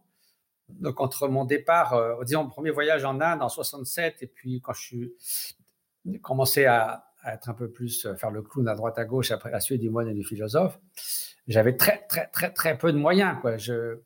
donc 0.69 1.01
entre 1.01 1.29
mon 1.29 1.45
départ, 1.45 1.93
euh, 1.93 2.23
disons 2.23 2.43
mon 2.43 2.49
premier 2.49 2.69
voyage 2.69 3.03
en 3.05 3.19
Inde 3.21 3.41
en 3.41 3.49
67, 3.49 4.21
et 4.21 4.27
puis 4.27 4.61
quand 4.61 4.73
je 4.73 4.81
suis 4.81 6.21
commencé 6.21 6.65
à, 6.65 7.06
être 7.25 7.49
un 7.49 7.53
peu 7.53 7.69
plus, 7.69 8.05
euh, 8.05 8.15
faire 8.15 8.31
le 8.31 8.41
clown 8.41 8.67
à 8.67 8.75
droite 8.75 8.97
à 8.99 9.05
gauche 9.05 9.31
après 9.31 9.51
la 9.51 9.59
suite 9.59 9.81
du 9.81 9.89
moine 9.89 10.07
et 10.07 10.13
du 10.13 10.23
philosophe, 10.23 10.79
j'avais 11.47 11.75
très, 11.75 12.05
très, 12.07 12.27
très, 12.27 12.51
très 12.51 12.77
peu 12.77 12.91
de 12.91 12.97
moyens, 12.97 13.37
quoi. 13.41 13.57
Je, 13.57 13.99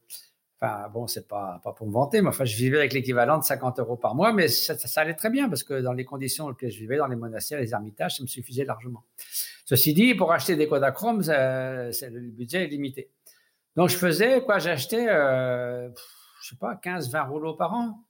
Enfin, 0.63 0.89
bon, 0.89 1.07
c'est 1.07 1.27
pas, 1.27 1.59
pas 1.63 1.73
pour 1.73 1.87
me 1.87 1.91
vanter, 1.91 2.21
mais 2.21 2.27
enfin, 2.27 2.45
je 2.45 2.55
vivais 2.55 2.77
avec 2.77 2.93
l'équivalent 2.93 3.39
de 3.39 3.43
50 3.43 3.79
euros 3.79 3.95
par 3.95 4.13
mois, 4.13 4.31
mais 4.31 4.47
ça, 4.47 4.75
allait 4.97 5.15
très 5.15 5.31
bien 5.31 5.49
parce 5.49 5.63
que 5.63 5.81
dans 5.81 5.93
les 5.93 6.05
conditions 6.05 6.43
dans 6.43 6.49
lesquelles 6.51 6.69
je 6.69 6.79
vivais, 6.79 6.97
dans 6.97 7.07
les 7.07 7.15
monastères, 7.15 7.59
les 7.59 7.73
ermitages, 7.73 8.17
ça 8.17 8.23
me 8.23 8.27
suffisait 8.27 8.63
largement. 8.63 9.03
Ceci 9.65 9.95
dit, 9.95 10.13
pour 10.13 10.31
acheter 10.31 10.55
des 10.55 10.67
Kodachrome, 10.67 11.21
le 11.21 12.29
budget 12.29 12.65
est 12.65 12.67
limité. 12.67 13.09
Donc, 13.75 13.89
je 13.89 13.97
faisais 13.97 14.43
quoi 14.43 14.59
J'achetais, 14.59 15.07
euh, 15.09 15.89
je 16.43 16.49
sais 16.49 16.57
pas, 16.57 16.75
15-20 16.75 17.27
rouleaux 17.29 17.55
par 17.55 17.73
an. 17.73 18.03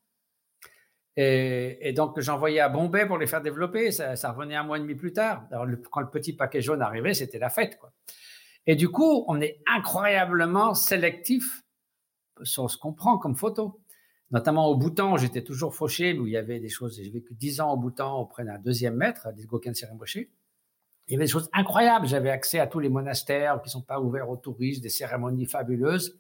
Et, 1.18 1.94
donc, 1.94 2.20
j'envoyais 2.20 2.62
à 2.62 2.70
Bombay 2.70 3.06
pour 3.06 3.18
les 3.18 3.28
faire 3.28 3.42
développer. 3.42 3.92
Ça, 3.92 4.32
revenait 4.32 4.56
un 4.56 4.64
mois 4.64 4.78
et 4.78 4.82
demi 4.82 4.96
plus 4.96 5.14
tard. 5.14 5.46
Quand 5.92 6.02
le 6.02 6.10
petit 6.10 6.34
paquet 6.34 6.62
jaune 6.62 6.82
arrivait, 6.82 7.14
c'était 7.14 7.40
la 7.40 7.50
fête. 7.50 7.80
Et 8.68 8.76
du 8.76 8.90
coup, 8.90 9.26
on 9.28 9.42
est 9.42 9.62
incroyablement 9.68 10.74
sélectif 10.74 11.64
sur 12.44 12.70
ce 12.70 12.78
qu'on 12.78 12.94
prend 12.94 13.18
comme 13.18 13.36
photo. 13.36 13.82
Notamment 14.32 14.68
au 14.68 14.76
Bhoutan, 14.78 15.18
j'étais 15.18 15.44
toujours 15.44 15.76
fauché, 15.76 16.18
où 16.18 16.26
il 16.26 16.34
y 16.34 16.38
avait 16.38 16.60
des 16.60 16.70
choses. 16.70 16.96
J'ai 16.96 17.10
vécu 17.10 17.34
10 17.34 17.60
ans 17.60 17.74
au 17.74 17.78
Bhoutan 17.78 18.18
auprès 18.18 18.46
d'un 18.46 18.58
deuxième 18.60 18.96
maître, 18.96 19.28
Gokhan 19.46 19.74
Rinpoché. 19.90 20.32
Il 21.08 21.14
y 21.14 21.16
avait 21.16 21.26
des 21.26 21.32
choses 21.32 21.50
incroyables. 21.52 22.08
J'avais 22.08 22.30
accès 22.30 22.60
à 22.60 22.68
tous 22.68 22.80
les 22.80 22.88
monastères 22.88 23.62
qui 23.62 23.68
ne 23.68 23.72
sont 23.72 23.82
pas 23.82 24.00
ouverts 24.00 24.30
aux 24.30 24.38
touristes, 24.38 24.82
des 24.82 24.90
cérémonies 24.90 25.46
fabuleuses, 25.46 26.18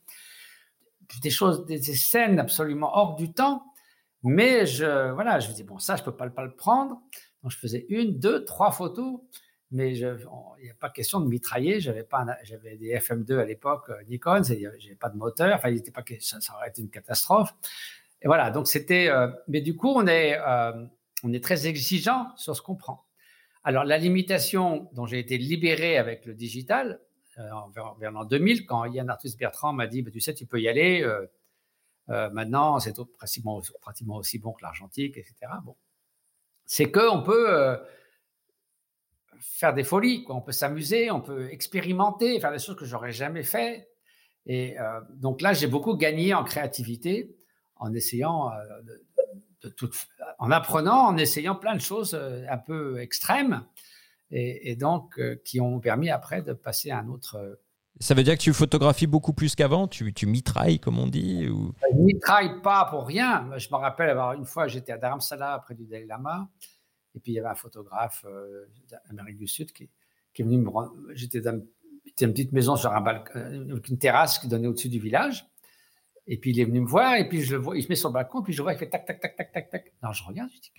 des 1.21 1.29
choses, 1.29 1.65
des, 1.65 1.81
scènes 1.81 2.39
absolument 2.39 2.91
hors 2.93 3.15
du 3.15 3.31
temps. 3.31 3.63
Mais 4.23 4.65
je, 4.65 5.11
voilà, 5.11 5.39
je 5.39 5.49
me 5.49 5.53
dis, 5.53 5.63
bon, 5.63 5.79
ça, 5.79 5.95
je 5.95 6.01
ne 6.01 6.05
peux 6.05 6.15
pas, 6.15 6.25
le 6.25 6.55
prendre. 6.55 7.01
Donc, 7.41 7.51
je 7.51 7.57
faisais 7.57 7.85
une, 7.89 8.19
deux, 8.19 8.45
trois 8.45 8.71
photos 8.71 9.21
mais 9.71 9.97
il 9.97 10.17
n'y 10.63 10.69
a 10.69 10.73
pas 10.79 10.89
question 10.89 11.21
de 11.21 11.27
mitrailler. 11.27 11.79
J'avais 11.79 12.03
pas, 12.03 12.25
j'avais 12.43 12.75
des 12.75 12.93
FM2 12.93 13.39
à 13.39 13.45
l'époque, 13.45 13.89
euh, 13.89 14.03
Nikon, 14.09 14.43
j'ai 14.43 14.95
pas 14.95 15.09
de 15.09 15.17
moteur. 15.17 15.55
Enfin, 15.55 15.69
il 15.69 15.81
pas, 15.91 16.03
ça, 16.19 16.41
ça, 16.41 16.55
aurait 16.55 16.69
été 16.69 16.81
une 16.81 16.89
catastrophe. 16.89 17.53
Et 18.21 18.27
voilà. 18.27 18.51
Donc 18.51 18.67
c'était, 18.67 19.07
euh, 19.07 19.29
mais 19.47 19.61
du 19.61 19.75
coup, 19.75 19.89
on 19.89 20.05
est, 20.07 20.37
euh, 20.37 20.85
on 21.23 21.31
est 21.31 21.43
très 21.43 21.67
exigeant 21.67 22.27
sur 22.35 22.55
ce 22.55 22.61
qu'on 22.61 22.75
prend. 22.75 23.05
Alors 23.63 23.83
la 23.85 23.97
limitation 23.97 24.89
dont 24.93 25.05
j'ai 25.05 25.19
été 25.19 25.37
libéré 25.37 25.97
avec 25.97 26.25
le 26.25 26.33
digital 26.33 26.99
vers, 27.37 27.95
vers 27.99 28.11
l'an 28.11 28.25
2000, 28.25 28.65
quand 28.65 28.85
Yann 28.85 29.09
Arthus 29.09 29.37
Bertrand 29.39 29.71
m'a 29.71 29.87
dit, 29.87 30.01
bah, 30.01 30.11
tu 30.11 30.19
sais, 30.19 30.33
tu 30.33 30.45
peux 30.45 30.59
y 30.59 30.67
aller. 30.67 31.07
Maintenant, 32.07 32.79
c'est 32.79 32.95
pratiquement, 33.17 33.61
aussi 34.17 34.39
bon 34.39 34.51
que 34.53 34.63
l'argentique, 34.63 35.17
etc. 35.17 35.35
Bon, 35.63 35.75
c'est 36.65 36.91
que 36.91 37.09
on 37.09 37.23
peut 37.23 37.79
faire 39.41 39.73
des 39.73 39.83
folies, 39.83 40.23
quoi. 40.23 40.35
on 40.35 40.41
peut 40.41 40.51
s'amuser, 40.51 41.11
on 41.11 41.21
peut 41.21 41.49
expérimenter, 41.51 42.39
faire 42.39 42.51
des 42.51 42.59
choses 42.59 42.75
que 42.75 42.85
j'aurais 42.85 43.11
jamais 43.11 43.43
fait. 43.43 43.89
Et 44.45 44.79
euh, 44.79 45.01
donc 45.09 45.41
là, 45.41 45.53
j'ai 45.53 45.67
beaucoup 45.67 45.95
gagné 45.95 46.33
en 46.33 46.43
créativité 46.43 47.35
en 47.75 47.93
essayant 47.93 48.51
euh, 48.51 49.69
en 50.39 50.49
apprenant, 50.49 51.07
en 51.07 51.17
essayant 51.17 51.55
plein 51.55 51.75
de 51.75 51.81
choses 51.81 52.15
euh, 52.15 52.43
un 52.49 52.57
peu 52.57 52.99
extrêmes 52.99 53.63
et, 54.31 54.75
donc 54.77 55.19
qui 55.43 55.59
ont 55.59 55.81
permis 55.81 56.09
après 56.09 56.41
de 56.41 56.53
passer 56.53 56.89
à 56.89 56.99
un 56.99 57.09
autre. 57.09 57.59
Ça 57.99 58.15
veut 58.15 58.23
dire 58.23 58.35
que 58.35 58.41
tu 58.41 58.53
photographies 58.53 59.07
beaucoup 59.07 59.33
plus 59.33 59.55
qu'avant 59.55 59.87
Tu, 59.87 60.13
mitrailles, 60.25 60.79
comme 60.79 60.97
on 60.97 61.07
dit 61.07 61.47
ou... 61.49 61.73
Je 61.91 61.97
mitraille 61.97 62.61
pas 62.61 62.85
pour 62.85 63.05
rien. 63.05 63.49
Je 63.57 63.67
me 63.69 63.75
rappelle 63.75 64.09
avoir 64.09 64.33
une 64.33 64.45
fois, 64.45 64.67
j'étais 64.67 64.91
à 64.91 64.97
Dharamsala 64.97 65.59
près 65.59 65.75
du 65.75 65.85
Dalai 65.85 66.05
Lama. 66.05 66.49
Et 67.13 67.19
puis 67.19 67.33
il 67.33 67.35
y 67.35 67.39
avait 67.39 67.49
un 67.49 67.55
photographe 67.55 68.25
euh, 68.27 68.65
d'Amérique 69.07 69.37
du 69.37 69.47
Sud 69.47 69.71
qui, 69.73 69.89
est 70.37 70.43
venu 70.43 70.57
me 70.57 70.69
rendre. 70.69 70.93
J'étais 71.13 71.41
dans 71.41 71.61
une 72.21 72.31
petite 72.31 72.53
maison 72.53 72.75
sur 72.75 72.91
un 72.93 73.01
balcon, 73.01 73.31
euh, 73.35 73.79
une 73.89 73.99
terrasse 73.99 74.39
qui 74.39 74.47
donnait 74.47 74.67
au-dessus 74.67 74.89
du 74.89 74.99
village. 74.99 75.45
Et 76.27 76.37
puis 76.37 76.51
il 76.51 76.59
est 76.59 76.65
venu 76.65 76.81
me 76.81 76.87
voir, 76.87 77.15
et 77.15 77.27
puis 77.27 77.41
je 77.41 77.55
le 77.55 77.61
vois, 77.61 77.75
il 77.75 77.83
se 77.83 77.89
met 77.89 77.95
sur 77.95 78.09
le 78.09 78.13
balcon, 78.13 78.41
puis 78.41 78.53
je 78.53 78.61
vois, 78.61 78.73
il 78.73 78.79
fait 78.79 78.89
tac, 78.89 79.05
tac, 79.05 79.19
tac, 79.19 79.35
tac, 79.35 79.51
tac, 79.51 79.69
tac. 79.69 79.93
Non, 80.01 80.13
je 80.13 80.23
regarde, 80.23 80.49
je 80.53 80.61
dis, 80.61 80.71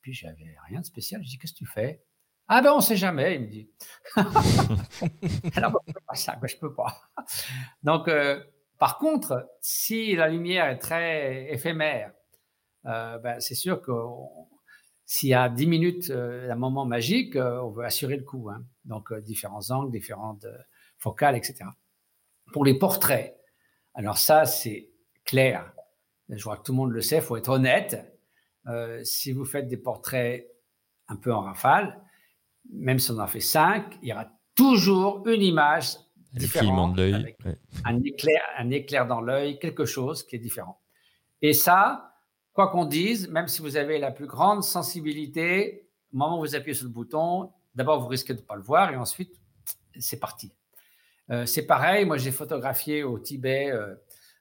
puis 0.00 0.12
j'avais 0.12 0.56
rien 0.68 0.80
de 0.80 0.84
spécial. 0.84 1.22
Je 1.22 1.28
dis, 1.28 1.38
qu'est-ce 1.38 1.52
que 1.52 1.58
tu 1.58 1.66
fais? 1.66 2.02
Ah 2.52 2.62
ben 2.62 2.72
on 2.72 2.80
sait 2.80 2.96
jamais, 2.96 3.36
il 3.36 3.42
me 3.42 3.46
dit. 3.46 3.70
Alors, 5.54 5.80
je 5.86 5.92
peux 5.92 6.00
pas 6.04 6.14
ça, 6.16 6.36
je 6.42 6.56
peux 6.56 6.74
pas. 6.74 7.00
Donc, 7.84 8.08
euh, 8.08 8.42
par 8.76 8.98
contre, 8.98 9.48
si 9.60 10.16
la 10.16 10.28
lumière 10.28 10.66
est 10.66 10.78
très 10.78 11.52
éphémère, 11.52 12.12
ben, 12.82 13.38
c'est 13.38 13.54
sûr 13.54 13.80
que 13.80 13.92
s'il 15.12 15.30
y 15.30 15.34
a 15.34 15.48
10 15.48 15.66
minutes, 15.66 16.10
euh, 16.10 16.48
un 16.52 16.54
moment 16.54 16.86
magique, 16.86 17.34
euh, 17.34 17.60
on 17.62 17.70
veut 17.70 17.84
assurer 17.84 18.16
le 18.16 18.22
coup. 18.22 18.48
Hein. 18.48 18.64
Donc, 18.84 19.10
euh, 19.10 19.20
différents 19.20 19.72
angles, 19.72 19.90
différentes 19.90 20.46
focales, 20.98 21.36
etc. 21.36 21.64
Pour 22.52 22.64
les 22.64 22.78
portraits, 22.78 23.36
alors 23.94 24.18
ça, 24.18 24.46
c'est 24.46 24.90
clair. 25.24 25.72
Je 26.28 26.40
crois 26.40 26.56
que 26.56 26.62
tout 26.62 26.70
le 26.70 26.76
monde 26.76 26.92
le 26.92 27.00
sait, 27.00 27.16
il 27.16 27.22
faut 27.22 27.36
être 27.36 27.48
honnête. 27.48 28.06
si 29.02 29.32
vous 29.32 29.44
faites 29.44 29.66
des 29.66 29.76
portraits 29.76 30.48
un 31.08 31.16
peu 31.16 31.32
en 31.32 31.40
rafale, 31.40 32.00
même 32.72 32.98
si 32.98 33.10
on 33.10 33.18
en 33.18 33.26
fait 33.26 33.40
5, 33.40 33.98
il 34.02 34.08
y 34.08 34.12
aura 34.12 34.26
toujours 34.54 35.26
une 35.26 35.42
image 35.42 35.96
différente, 36.32 36.98
avec 36.98 37.38
un, 37.84 38.02
éclair, 38.02 38.40
un 38.58 38.70
éclair 38.70 39.06
dans 39.06 39.20
l'œil, 39.20 39.58
quelque 39.58 39.84
chose 39.84 40.24
qui 40.24 40.36
est 40.36 40.40
différent. 40.40 40.80
Et 41.42 41.52
ça, 41.52 42.14
quoi 42.52 42.68
qu'on 42.68 42.84
dise, 42.84 43.28
même 43.28 43.48
si 43.48 43.62
vous 43.62 43.76
avez 43.76 43.98
la 43.98 44.10
plus 44.10 44.26
grande 44.26 44.62
sensibilité, 44.62 45.88
au 46.12 46.18
moment 46.18 46.38
où 46.38 46.40
vous 46.40 46.54
appuyez 46.54 46.74
sur 46.74 46.86
le 46.86 46.92
bouton, 46.92 47.50
d'abord 47.74 48.00
vous 48.00 48.08
risquez 48.08 48.34
de 48.34 48.40
ne 48.40 48.44
pas 48.44 48.56
le 48.56 48.62
voir 48.62 48.92
et 48.92 48.96
ensuite 48.96 49.40
c'est 49.98 50.20
parti. 50.20 50.52
Euh, 51.30 51.46
c'est 51.46 51.66
pareil, 51.66 52.04
moi 52.04 52.16
j'ai 52.16 52.32
photographié 52.32 53.02
au 53.02 53.18
Tibet 53.18 53.70
euh, 53.70 53.94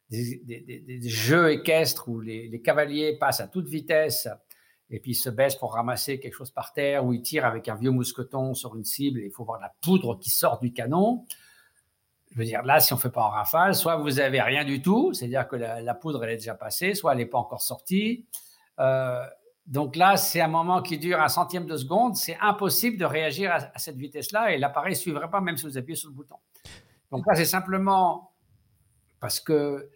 des, 0.09 1.01
jeux 1.03 1.51
équestres 1.51 2.09
où 2.09 2.19
les, 2.19 2.61
cavaliers 2.61 3.17
passent 3.17 3.41
à 3.41 3.47
toute 3.47 3.67
vitesse 3.67 4.27
et 4.89 4.99
puis 4.99 5.15
se 5.15 5.29
baissent 5.29 5.55
pour 5.55 5.73
ramasser 5.73 6.19
quelque 6.19 6.33
chose 6.33 6.51
par 6.51 6.73
terre, 6.73 7.05
ou 7.05 7.13
ils 7.13 7.21
tirent 7.21 7.45
avec 7.45 7.67
un 7.67 7.75
vieux 7.75 7.91
mousqueton 7.91 8.53
sur 8.53 8.75
une 8.75 8.85
cible 8.85 9.19
et 9.19 9.25
il 9.25 9.31
faut 9.31 9.43
voir 9.43 9.59
la 9.59 9.73
poudre 9.81 10.17
qui 10.19 10.29
sort 10.29 10.59
du 10.59 10.73
canon 10.73 11.25
je 12.31 12.37
veux 12.37 12.45
dire, 12.45 12.63
là, 12.63 12.79
si 12.79 12.93
on 12.93 12.95
ne 12.95 13.01
fait 13.01 13.09
pas 13.09 13.23
en 13.23 13.29
rafale, 13.29 13.73
soit 13.73 13.95
vous 13.97 14.19
avez 14.19 14.41
rien 14.41 14.63
du 14.63 14.81
tout, 14.81 15.13
c'est-à-dire 15.13 15.47
que 15.47 15.55
la, 15.55 15.93
poudre, 15.95 16.23
elle 16.23 16.31
est 16.31 16.37
déjà 16.37 16.53
passée, 16.53 16.93
soit 16.93 17.13
elle 17.13 17.17
n'est 17.17 17.25
pas 17.25 17.39
encore 17.39 17.61
sortie. 17.61 18.25
Euh, 18.79 19.25
donc 19.65 19.95
là, 19.95 20.15
c'est 20.15 20.41
un 20.41 20.47
moment 20.47 20.81
qui 20.81 20.97
dure 20.97 21.19
un 21.19 21.27
centième 21.27 21.65
de 21.65 21.75
seconde. 21.75 22.15
C'est 22.15 22.37
impossible 22.39 22.97
de 22.97 23.05
réagir 23.05 23.51
à, 23.51 23.77
cette 23.77 23.97
vitesse-là 23.97 24.53
et 24.53 24.57
l'appareil 24.57 24.93
ne 24.93 24.97
suivrait 24.97 25.29
pas 25.29 25.41
même 25.41 25.57
si 25.57 25.65
vous 25.65 25.77
appuyez 25.77 25.95
sur 25.95 26.09
le 26.09 26.15
bouton. 26.15 26.35
Donc 27.11 27.25
là, 27.25 27.33
c'est 27.33 27.45
simplement 27.45 28.31
parce 29.19 29.39
que 29.39 29.89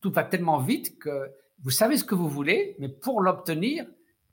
tout 0.00 0.10
va 0.10 0.24
tellement 0.24 0.58
vite 0.58 0.98
que 0.98 1.30
vous 1.62 1.70
savez 1.70 1.98
ce 1.98 2.04
que 2.04 2.14
vous 2.14 2.28
voulez, 2.28 2.74
mais 2.78 2.88
pour 2.88 3.20
l'obtenir, 3.20 3.86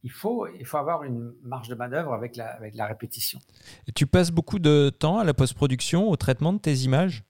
il 0.04 0.12
faut, 0.12 0.48
il 0.48 0.66
faut 0.66 0.78
avoir 0.78 1.04
une 1.04 1.34
marge 1.44 1.70
de 1.70 1.76
manœuvre 1.76 2.13
avec 2.13 2.36
la, 2.36 2.48
avec 2.48 2.76
la 2.76 2.86
répétition. 2.86 3.39
Et 3.88 3.92
tu 3.92 4.06
passes 4.06 4.32
beaucoup 4.32 4.60
de 4.60 4.89
temps 4.89 5.20
à 5.20 5.24
la 5.24 5.34
post-production, 5.34 6.10
au 6.10 6.16
traitement 6.16 6.54
de 6.54 6.60
tes 6.60 6.74
images? 6.74 7.24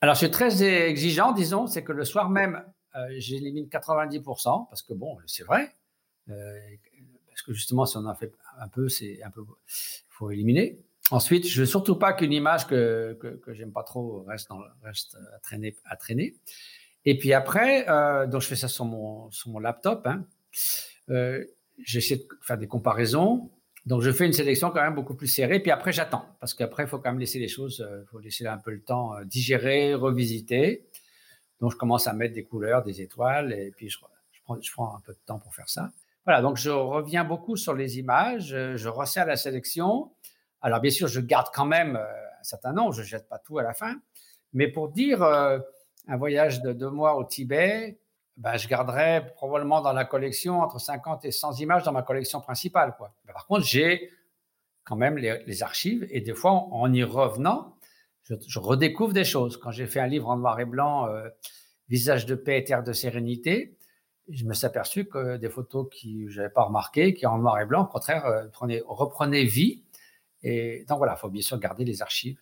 Alors, 0.00 0.14
je 0.16 0.20
suis 0.20 0.30
très 0.30 0.64
exigeant, 0.64 1.32
disons, 1.32 1.68
c'est 1.68 1.84
que 1.84 1.92
le 1.92 2.04
soir 2.04 2.28
même, 2.28 2.64
euh, 2.96 3.06
j'élimine 3.18 3.66
90%, 3.66 4.68
parce 4.68 4.82
que 4.82 4.94
bon, 4.94 5.16
c'est 5.26 5.44
vrai, 5.44 5.74
euh, 6.28 6.58
parce 7.28 7.42
que 7.42 7.52
justement, 7.52 7.86
si 7.86 7.96
on 7.96 8.06
en 8.06 8.14
fait 8.14 8.32
un 8.58 8.68
peu, 8.68 8.88
c'est 8.88 9.22
un 9.22 9.30
peu, 9.30 9.44
faut 10.08 10.30
éliminer. 10.30 10.78
Ensuite, 11.10 11.46
je 11.46 11.60
veux 11.60 11.66
surtout 11.66 11.96
pas 11.96 12.12
qu'une 12.12 12.32
image 12.32 12.66
que, 12.66 13.16
que, 13.20 13.28
que 13.28 13.54
j'aime 13.54 13.72
pas 13.72 13.84
trop 13.84 14.24
reste, 14.24 14.48
dans, 14.48 14.60
reste 14.82 15.16
à 15.34 15.38
traîner, 15.38 15.76
à 15.84 15.96
traîner. 15.96 16.34
Et 17.04 17.18
puis 17.18 17.32
après, 17.32 17.88
euh, 17.88 18.26
donc 18.26 18.42
je 18.42 18.46
fais 18.46 18.56
ça 18.56 18.68
sur 18.68 18.84
mon, 18.84 19.30
sur 19.30 19.50
mon 19.50 19.58
laptop. 19.58 20.06
Hein. 20.06 20.24
Euh, 21.10 21.44
J'essaie 21.78 22.16
de 22.16 22.26
faire 22.42 22.58
des 22.58 22.66
comparaisons. 22.66 23.50
Donc 23.86 24.02
je 24.02 24.12
fais 24.12 24.26
une 24.26 24.32
sélection 24.32 24.70
quand 24.70 24.82
même 24.82 24.94
beaucoup 24.94 25.14
plus 25.14 25.26
serrée. 25.26 25.60
Puis 25.60 25.70
après, 25.70 25.92
j'attends. 25.92 26.24
Parce 26.40 26.54
qu'après, 26.54 26.84
il 26.84 26.88
faut 26.88 26.98
quand 26.98 27.10
même 27.10 27.18
laisser 27.18 27.38
les 27.38 27.48
choses, 27.48 27.84
il 27.88 28.06
faut 28.08 28.20
laisser 28.20 28.46
un 28.46 28.58
peu 28.58 28.70
le 28.70 28.82
temps 28.82 29.12
digérer, 29.24 29.94
revisiter. 29.94 30.86
Donc 31.60 31.72
je 31.72 31.76
commence 31.76 32.06
à 32.06 32.12
mettre 32.12 32.34
des 32.34 32.44
couleurs, 32.44 32.82
des 32.82 33.00
étoiles. 33.00 33.52
Et 33.52 33.72
puis 33.76 33.88
je, 33.88 33.98
je, 34.30 34.40
prends, 34.44 34.60
je 34.60 34.72
prends 34.72 34.96
un 34.96 35.00
peu 35.00 35.12
de 35.12 35.20
temps 35.26 35.38
pour 35.38 35.54
faire 35.54 35.68
ça. 35.68 35.90
Voilà, 36.24 36.40
donc 36.40 36.56
je 36.56 36.70
reviens 36.70 37.24
beaucoup 37.24 37.56
sur 37.56 37.74
les 37.74 37.98
images, 37.98 38.48
je 38.76 38.88
resserre 38.88 39.26
la 39.26 39.36
sélection. 39.36 40.12
Alors 40.60 40.80
bien 40.80 40.92
sûr, 40.92 41.08
je 41.08 41.20
garde 41.20 41.48
quand 41.52 41.66
même 41.66 41.96
un 41.96 42.44
certain 42.44 42.72
nombre, 42.72 42.92
je 42.92 43.00
ne 43.00 43.06
jette 43.06 43.28
pas 43.28 43.38
tout 43.38 43.58
à 43.58 43.64
la 43.64 43.74
fin. 43.74 43.96
Mais 44.52 44.68
pour 44.68 44.90
dire 44.90 45.22
euh, 45.22 45.58
un 46.06 46.16
voyage 46.16 46.62
de 46.62 46.72
deux 46.72 46.90
mois 46.90 47.16
au 47.16 47.24
Tibet, 47.24 47.98
ben, 48.36 48.56
je 48.56 48.66
garderai 48.68 49.26
probablement 49.34 49.80
dans 49.80 49.92
la 49.92 50.04
collection 50.04 50.60
entre 50.60 50.80
50 50.80 51.24
et 51.24 51.32
100 51.32 51.60
images 51.60 51.82
dans 51.82 51.92
ma 51.92 52.02
collection 52.02 52.40
principale. 52.40 52.94
Quoi. 52.96 53.14
Mais 53.26 53.32
par 53.32 53.46
contre, 53.46 53.64
j'ai 53.64 54.10
quand 54.84 54.96
même 54.96 55.16
les, 55.16 55.62
archives 55.62 56.06
et 56.10 56.20
des 56.20 56.34
fois, 56.34 56.52
en 56.52 56.92
y 56.92 57.04
revenant, 57.04 57.76
je, 58.24 58.58
redécouvre 58.58 59.12
des 59.12 59.24
choses. 59.24 59.56
Quand 59.56 59.70
j'ai 59.70 59.86
fait 59.86 60.00
un 60.00 60.06
livre 60.06 60.28
en 60.28 60.36
noir 60.36 60.58
et 60.60 60.64
blanc, 60.64 61.08
euh, 61.08 61.28
Visage 61.88 62.24
de 62.24 62.34
paix 62.34 62.58
et 62.58 62.64
terre 62.64 62.82
de 62.82 62.94
sérénité, 62.94 63.76
je 64.30 64.46
me 64.46 64.54
suis 64.54 64.64
aperçu 64.64 65.04
que 65.04 65.36
des 65.36 65.50
photos 65.50 65.88
qui 65.92 66.26
je 66.28 66.40
n'avais 66.40 66.52
pas 66.52 66.62
remarquées, 66.62 67.12
qui 67.12 67.26
en 67.26 67.36
noir 67.38 67.60
et 67.60 67.66
blanc, 67.66 67.82
au 67.82 67.86
contraire, 67.86 68.24
euh, 68.24 68.46
prenaient, 68.48 68.82
reprenaient 68.86 69.44
vie. 69.44 69.82
Et 70.42 70.86
donc 70.88 70.98
voilà, 70.98 71.14
il 71.16 71.20
faut 71.20 71.28
bien 71.28 71.42
sûr 71.42 71.58
garder 71.58 71.84
les 71.84 72.00
archives, 72.00 72.40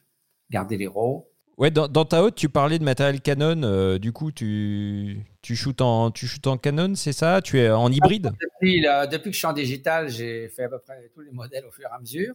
garder 0.51 0.77
les 0.77 0.87
RAW. 0.87 1.30
Ouais, 1.61 1.71
dans, 1.71 2.07
ta 2.07 2.23
haute, 2.25 2.37
tu 2.37 2.49
parlais 2.49 2.79
de 2.79 2.85
matériel 2.85 3.21
Canon. 3.21 3.63
Euh, 3.65 3.99
du 3.99 4.15
coup, 4.15 4.33
tu, 4.33 5.27
tu, 5.43 5.55
shootes 5.55 5.83
en, 5.83 6.11
tu 6.11 6.27
shootes 6.27 6.47
en 6.47 6.57
Canon, 6.57 6.95
c'est 6.95 7.13
ça? 7.13 7.43
Tu 7.43 7.59
es 7.59 7.69
en 7.69 7.93
hybride? 7.93 8.31
Depuis, 8.41 8.81
là, 8.81 9.07
depuis, 9.07 9.29
que 9.29 9.35
je 9.35 9.41
suis 9.41 9.47
en 9.47 9.53
digital, 9.53 10.09
j'ai 10.09 10.49
fait 10.49 10.63
à 10.65 10.69
peu 10.71 10.79
près 10.79 11.11
tous 11.13 11.21
les 11.21 11.33
modèles 11.33 11.67
au 11.67 11.71
fur 11.71 11.85
et 11.85 11.95
à 11.95 11.99
mesure. 11.99 12.35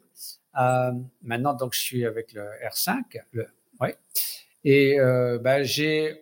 Euh, 0.59 0.91
maintenant, 1.23 1.55
donc, 1.55 1.73
je 1.73 1.79
suis 1.79 2.05
avec 2.05 2.33
le 2.33 2.43
R5. 2.71 3.23
Le, 3.31 3.47
ouais. 3.81 3.97
Et 4.63 4.99
euh, 4.99 5.39
ben, 5.39 5.63
j'ai. 5.63 6.21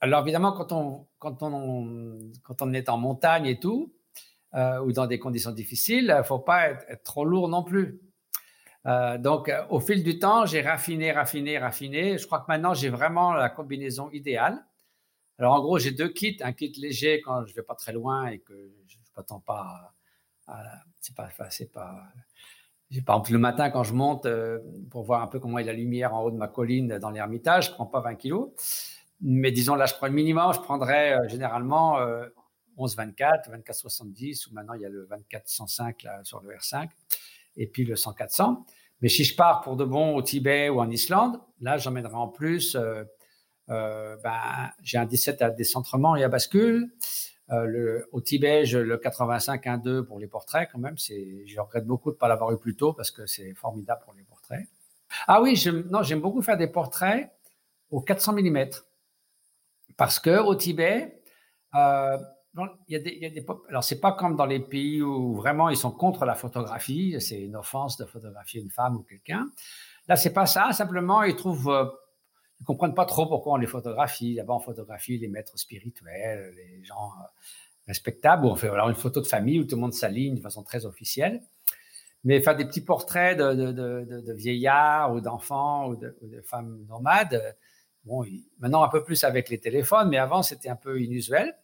Alors, 0.00 0.22
évidemment, 0.22 0.50
quand 0.50 0.72
on, 0.72 1.06
quand, 1.20 1.44
on, 1.44 2.18
quand 2.42 2.60
on 2.60 2.72
est 2.72 2.88
en 2.88 2.98
montagne 2.98 3.46
et 3.46 3.60
tout, 3.60 3.94
euh, 4.54 4.80
ou 4.80 4.90
dans 4.90 5.06
des 5.06 5.20
conditions 5.20 5.52
difficiles, 5.52 6.12
il 6.12 6.18
ne 6.18 6.24
faut 6.24 6.40
pas 6.40 6.70
être, 6.70 7.04
trop 7.04 7.24
lourd 7.24 7.48
non 7.48 7.62
plus. 7.62 8.00
Euh, 8.86 9.18
donc, 9.18 9.48
euh, 9.48 9.64
au 9.68 9.80
fil 9.80 10.02
du 10.04 10.18
temps, 10.18 10.46
j'ai 10.46 10.62
raffiné, 10.62 11.12
raffiné, 11.12 11.58
raffiné. 11.58 12.18
Je 12.18 12.26
crois 12.26 12.40
que 12.40 12.46
maintenant, 12.48 12.74
j'ai 12.74 12.88
vraiment 12.88 13.34
la 13.34 13.48
combinaison 13.48 14.10
idéale. 14.10 14.64
Alors, 15.38 15.54
en 15.54 15.60
gros, 15.60 15.78
j'ai 15.78 15.90
deux 15.90 16.08
kits. 16.08 16.38
Un 16.40 16.52
kit 16.52 16.72
léger 16.78 17.20
quand 17.20 17.44
je 17.46 17.54
vais 17.54 17.62
pas 17.62 17.74
très 17.74 17.92
loin 17.92 18.26
et 18.28 18.38
que 18.38 18.54
je 18.86 18.96
ne 18.96 19.02
m'attends 19.16 19.40
pas 19.40 19.92
c'est 21.00 21.14
pas, 21.14 21.28
c'est 21.50 21.72
pas, 21.72 22.04
par 23.04 23.16
exemple, 23.16 23.32
le 23.32 23.38
matin, 23.38 23.70
quand 23.70 23.82
je 23.82 23.92
monte 23.92 24.26
euh, 24.26 24.60
pour 24.90 25.02
voir 25.02 25.22
un 25.22 25.26
peu 25.26 25.40
comment 25.40 25.58
est 25.58 25.64
la 25.64 25.72
lumière 25.72 26.14
en 26.14 26.22
haut 26.22 26.30
de 26.30 26.36
ma 26.36 26.48
colline 26.48 26.98
dans 26.98 27.10
l'Ermitage, 27.10 27.68
je 27.68 27.72
prends 27.72 27.86
pas 27.86 28.00
20 28.00 28.14
kilos. 28.14 28.50
Mais 29.20 29.50
disons, 29.50 29.74
là, 29.74 29.86
je 29.86 29.94
prends 29.94 30.06
le 30.06 30.12
minimum. 30.12 30.52
Je 30.52 30.60
prendrais 30.60 31.28
généralement 31.28 31.98
euh, 31.98 32.28
11-24, 32.78 33.50
24-70, 33.64 34.48
ou 34.48 34.54
maintenant, 34.54 34.74
il 34.74 34.82
y 34.82 34.86
a 34.86 34.88
le 34.88 35.08
24-105 35.32 36.04
là, 36.04 36.22
sur 36.22 36.40
le 36.42 36.54
R5 36.54 36.88
et 37.56 37.66
puis 37.66 37.84
le 37.84 37.94
100-400. 37.94 38.64
Mais 39.00 39.08
si 39.08 39.24
je 39.24 39.36
pars 39.36 39.60
pour 39.60 39.76
de 39.76 39.84
bon 39.84 40.14
au 40.14 40.22
Tibet 40.22 40.68
ou 40.68 40.80
en 40.80 40.90
Islande, 40.90 41.40
là, 41.60 41.76
j'emmènerai 41.76 42.14
en 42.14 42.28
plus, 42.28 42.74
euh, 42.74 43.04
euh, 43.68 44.16
ben, 44.22 44.70
j'ai 44.82 44.98
un 44.98 45.06
17 45.06 45.42
à 45.42 45.50
décentrement 45.50 46.16
et 46.16 46.24
à 46.24 46.28
bascule. 46.28 46.90
Euh, 47.50 48.02
au 48.12 48.20
Tibet, 48.20 48.64
je, 48.64 48.78
le 48.78 48.96
85-1-2 48.96 50.02
pour 50.02 50.18
les 50.18 50.26
portraits, 50.26 50.68
quand 50.72 50.78
même. 50.78 50.96
Je 50.98 51.60
regrette 51.60 51.86
beaucoup 51.86 52.10
de 52.10 52.16
ne 52.16 52.18
pas 52.18 52.28
l'avoir 52.28 52.52
eu 52.52 52.58
plus 52.58 52.74
tôt 52.74 52.92
parce 52.92 53.10
que 53.10 53.26
c'est 53.26 53.54
formidable 53.54 54.00
pour 54.04 54.14
les 54.14 54.24
portraits. 54.24 54.66
Ah 55.28 55.40
oui, 55.40 55.54
j'aime 55.54 56.20
beaucoup 56.20 56.42
faire 56.42 56.56
des 56.56 56.66
portraits 56.66 57.30
au 57.90 58.00
400 58.00 58.32
mm. 58.34 58.66
Parce 59.96 60.18
que 60.18 60.40
au 60.40 60.54
Tibet, 60.56 61.22
il 62.88 62.96
y 62.96 63.38
a 63.38 63.42
alors 63.68 63.84
c'est 63.84 64.00
pas 64.00 64.12
comme 64.12 64.36
dans 64.36 64.46
les 64.46 64.60
pays 64.60 65.02
où 65.02 65.34
vraiment 65.34 65.68
ils 65.68 65.76
sont 65.76 65.90
contre 65.90 66.24
la 66.24 66.34
photographie, 66.34 67.16
c'est 67.20 67.40
une 67.40 67.56
offense 67.56 67.96
de 67.96 68.04
photographier 68.04 68.60
une 68.60 68.70
femme 68.70 68.96
ou 68.96 69.02
quelqu'un. 69.02 69.46
Là, 70.08 70.16
c'est 70.16 70.32
pas 70.32 70.46
ça. 70.46 70.72
Simplement, 70.72 71.22
ils 71.22 71.36
trouvent, 71.36 71.70
euh, 71.70 71.84
ils 72.60 72.64
comprennent 72.64 72.94
pas 72.94 73.06
trop 73.06 73.26
pourquoi 73.26 73.54
on 73.54 73.56
les 73.56 73.66
photographie. 73.66 74.36
D'abord, 74.36 74.56
on 74.56 74.60
photographie 74.60 75.18
les 75.18 75.28
maîtres 75.28 75.58
spirituels, 75.58 76.54
les 76.56 76.84
gens 76.84 77.10
euh, 77.20 77.26
respectables. 77.88 78.46
Ou 78.46 78.50
on 78.50 78.56
fait 78.56 78.68
alors 78.68 78.88
une 78.88 78.94
photo 78.94 79.20
de 79.20 79.26
famille 79.26 79.60
où 79.60 79.64
tout 79.64 79.74
le 79.74 79.80
monde 79.80 79.94
s'aligne 79.94 80.36
de 80.36 80.40
façon 80.40 80.62
très 80.62 80.86
officielle. 80.86 81.42
Mais 82.24 82.40
faire 82.40 82.56
des 82.56 82.64
petits 82.64 82.80
portraits 82.80 83.38
de, 83.38 84.32
vieillards 84.32 85.12
ou 85.12 85.20
d'enfants 85.20 85.88
ou, 85.88 85.96
de, 85.96 86.16
femmes 86.44 86.84
nomades, 86.88 87.56
bon, 88.04 88.24
maintenant 88.58 88.82
un 88.82 88.88
peu 88.88 89.04
plus 89.04 89.22
avec 89.22 89.48
les 89.48 89.58
téléphones, 89.58 90.08
mais 90.08 90.18
avant 90.18 90.42
c'était 90.42 90.68
un 90.68 90.74
peu 90.76 91.00
inusuel. 91.00 91.54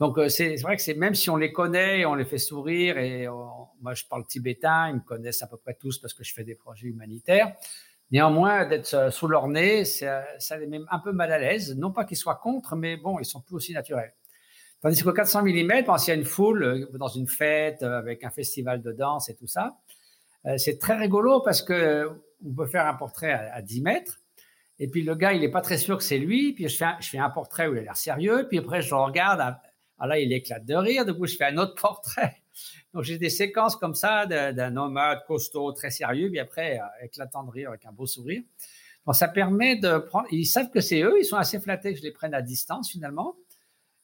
Donc 0.00 0.18
c'est 0.28 0.56
vrai 0.56 0.76
que 0.76 0.82
c'est 0.82 0.94
même 0.94 1.14
si 1.14 1.28
on 1.28 1.36
les 1.36 1.52
connaît, 1.52 2.06
on 2.06 2.14
les 2.14 2.24
fait 2.24 2.38
sourire 2.38 2.96
et 2.96 3.28
on, 3.28 3.68
moi 3.82 3.92
je 3.92 4.04
parle 4.06 4.26
tibétain, 4.26 4.88
ils 4.88 4.94
me 4.94 5.00
connaissent 5.00 5.42
à 5.42 5.46
peu 5.46 5.58
près 5.58 5.76
tous 5.78 5.98
parce 5.98 6.14
que 6.14 6.24
je 6.24 6.32
fais 6.32 6.42
des 6.42 6.54
projets 6.54 6.86
humanitaires. 6.86 7.54
Néanmoins, 8.10 8.64
d'être 8.64 9.12
sous 9.12 9.28
leur 9.28 9.46
nez, 9.46 9.84
ça, 9.84 10.24
ça 10.38 10.56
les 10.56 10.66
met 10.66 10.80
un 10.90 10.98
peu 10.98 11.12
mal 11.12 11.30
à 11.30 11.38
l'aise. 11.38 11.76
Non 11.76 11.92
pas 11.92 12.04
qu'ils 12.04 12.16
soient 12.16 12.40
contre, 12.42 12.74
mais 12.74 12.96
bon, 12.96 13.18
ils 13.20 13.26
sont 13.26 13.40
plus 13.42 13.54
aussi 13.54 13.74
naturels. 13.74 14.14
Tandis 14.80 15.02
qu'au 15.02 15.12
400 15.12 15.42
mm, 15.42 15.84
quand 15.84 16.06
il 16.06 16.08
y 16.08 16.12
a 16.12 16.14
une 16.14 16.24
foule 16.24 16.88
dans 16.94 17.08
une 17.08 17.28
fête 17.28 17.82
avec 17.82 18.24
un 18.24 18.30
festival 18.30 18.80
de 18.80 18.92
danse 18.92 19.28
et 19.28 19.36
tout 19.36 19.46
ça, 19.46 19.76
c'est 20.56 20.78
très 20.78 20.96
rigolo 20.96 21.40
parce 21.40 21.60
que 21.60 22.10
on 22.42 22.54
peut 22.54 22.66
faire 22.66 22.86
un 22.86 22.94
portrait 22.94 23.32
à, 23.32 23.54
à 23.54 23.60
10 23.62 23.82
mètres. 23.82 24.20
Et 24.78 24.88
puis 24.88 25.02
le 25.02 25.14
gars, 25.14 25.34
il 25.34 25.42
n'est 25.42 25.50
pas 25.50 25.60
très 25.60 25.76
sûr 25.76 25.98
que 25.98 26.02
c'est 26.02 26.18
lui. 26.18 26.54
Puis 26.54 26.66
je 26.68 26.76
fais, 26.78 26.86
un, 26.86 26.96
je 27.00 27.10
fais 27.10 27.18
un 27.18 27.28
portrait 27.28 27.68
où 27.68 27.74
il 27.74 27.80
a 27.80 27.82
l'air 27.82 27.96
sérieux. 27.98 28.46
Puis 28.48 28.58
après, 28.58 28.80
je 28.80 28.88
le 28.88 29.00
regarde 29.02 29.38
à, 29.38 29.60
alors 30.00 30.16
là, 30.16 30.18
il 30.18 30.32
éclate 30.32 30.64
de 30.64 30.74
rire. 30.74 31.04
Du 31.04 31.12
coup, 31.12 31.26
je 31.26 31.36
fais 31.36 31.44
un 31.44 31.58
autre 31.58 31.74
portrait. 31.74 32.36
Donc, 32.94 33.04
j'ai 33.04 33.18
des 33.18 33.28
séquences 33.28 33.76
comme 33.76 33.94
ça 33.94 34.26
d'un 34.26 34.70
nomade 34.70 35.20
costaud, 35.26 35.72
très 35.72 35.90
sérieux, 35.90 36.30
puis 36.30 36.40
après, 36.40 36.80
euh, 36.80 37.04
éclatant 37.04 37.44
de 37.44 37.50
rire 37.50 37.68
avec 37.68 37.84
un 37.84 37.92
beau 37.92 38.06
sourire. 38.06 38.42
Donc, 39.06 39.14
ça 39.14 39.28
permet 39.28 39.76
de 39.76 39.98
prendre. 39.98 40.26
Ils 40.30 40.46
savent 40.46 40.70
que 40.70 40.80
c'est 40.80 41.02
eux, 41.02 41.18
ils 41.20 41.24
sont 41.24 41.36
assez 41.36 41.60
flattés 41.60 41.92
que 41.92 41.98
je 41.98 42.02
les 42.02 42.12
prenne 42.12 42.32
à 42.32 42.40
distance 42.40 42.90
finalement. 42.90 43.36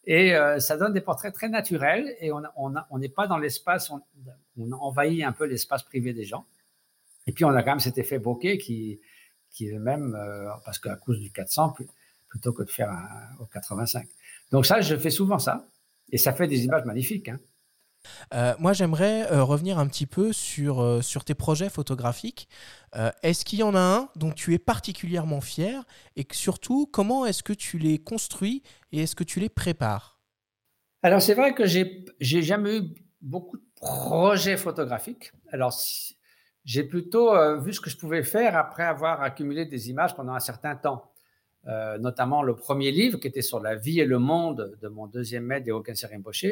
Et 0.04 0.36
euh, 0.36 0.60
ça 0.60 0.76
donne 0.76 0.92
des 0.92 1.00
portraits 1.00 1.34
très 1.34 1.48
naturels 1.48 2.14
et 2.20 2.30
on 2.30 2.40
n'est 2.40 2.48
on 2.56 2.74
on 2.90 3.00
pas 3.08 3.26
dans 3.26 3.38
l'espace, 3.38 3.90
on, 3.90 4.72
envahit 4.72 5.24
un 5.24 5.32
peu 5.32 5.46
l'espace 5.46 5.82
privé 5.82 6.12
des 6.12 6.24
gens. 6.24 6.46
Et 7.26 7.32
puis, 7.32 7.44
on 7.44 7.50
a 7.50 7.62
quand 7.62 7.72
même 7.72 7.80
cet 7.80 7.98
effet 7.98 8.18
bokeh 8.18 8.58
qui, 8.58 9.00
qui 9.50 9.68
est 9.68 9.78
même, 9.78 10.14
euh, 10.14 10.48
parce 10.64 10.78
qu'à 10.78 10.94
cause 10.94 11.18
du 11.18 11.32
400, 11.32 11.74
plutôt 12.28 12.52
que 12.52 12.62
de 12.62 12.70
faire 12.70 12.90
un, 12.90 13.08
au 13.40 13.46
85. 13.46 14.06
Donc, 14.52 14.66
ça, 14.66 14.80
je 14.80 14.94
fais 14.96 15.10
souvent 15.10 15.38
ça. 15.38 15.66
Et 16.10 16.18
ça 16.18 16.32
fait 16.32 16.46
des 16.46 16.64
images 16.64 16.84
magnifiques. 16.84 17.28
Hein. 17.28 17.38
Euh, 18.34 18.54
moi, 18.58 18.72
j'aimerais 18.72 19.30
euh, 19.32 19.42
revenir 19.42 19.78
un 19.78 19.86
petit 19.86 20.06
peu 20.06 20.32
sur, 20.32 20.80
euh, 20.80 21.00
sur 21.00 21.24
tes 21.24 21.34
projets 21.34 21.68
photographiques. 21.68 22.48
Est-ce 23.22 23.44
qu'il 23.44 23.58
y 23.58 23.62
en 23.62 23.74
a 23.74 23.78
un 23.78 24.08
dont 24.16 24.30
tu 24.30 24.54
es 24.54 24.58
particulièrement 24.58 25.42
fier 25.42 25.84
Et 26.16 26.26
surtout, 26.32 26.86
comment 26.90 27.26
est-ce 27.26 27.42
que 27.42 27.52
tu 27.52 27.76
les 27.76 27.98
construis 27.98 28.62
et 28.90 29.02
est-ce 29.02 29.14
que 29.14 29.22
tu 29.22 29.38
les 29.38 29.50
prépares? 29.50 30.18
Alors, 31.02 31.20
c'est 31.20 31.34
vrai 31.34 31.52
que 31.52 31.66
j'ai 31.66 32.42
jamais 32.42 32.78
eu 32.78 32.82
beaucoup 33.20 33.58
de 33.58 33.64
projets 33.74 34.56
photographiques. 34.56 35.30
Alors, 35.52 35.78
j'ai 36.64 36.84
plutôt 36.84 37.60
vu 37.60 37.74
ce 37.74 37.82
que 37.82 37.90
je 37.90 37.98
pouvais 37.98 38.22
faire 38.22 38.56
après 38.56 38.84
avoir 38.84 39.20
accumulé 39.20 39.66
des 39.66 39.90
images 39.90 40.16
pendant 40.16 40.32
un 40.32 40.40
certain 40.40 40.74
temps. 40.74 41.12
Euh, 41.68 41.98
notamment 41.98 42.44
le 42.44 42.54
premier 42.54 42.92
livre 42.92 43.18
qui 43.18 43.26
était 43.26 43.42
sur 43.42 43.58
la 43.58 43.74
vie 43.74 43.98
et 43.98 44.04
le 44.04 44.20
monde 44.20 44.78
de 44.80 44.86
mon 44.88 45.08
deuxième 45.08 45.42
maître 45.44 45.64
des 45.64 45.72
Hokkensei 45.72 46.06
Rinpoche. 46.06 46.46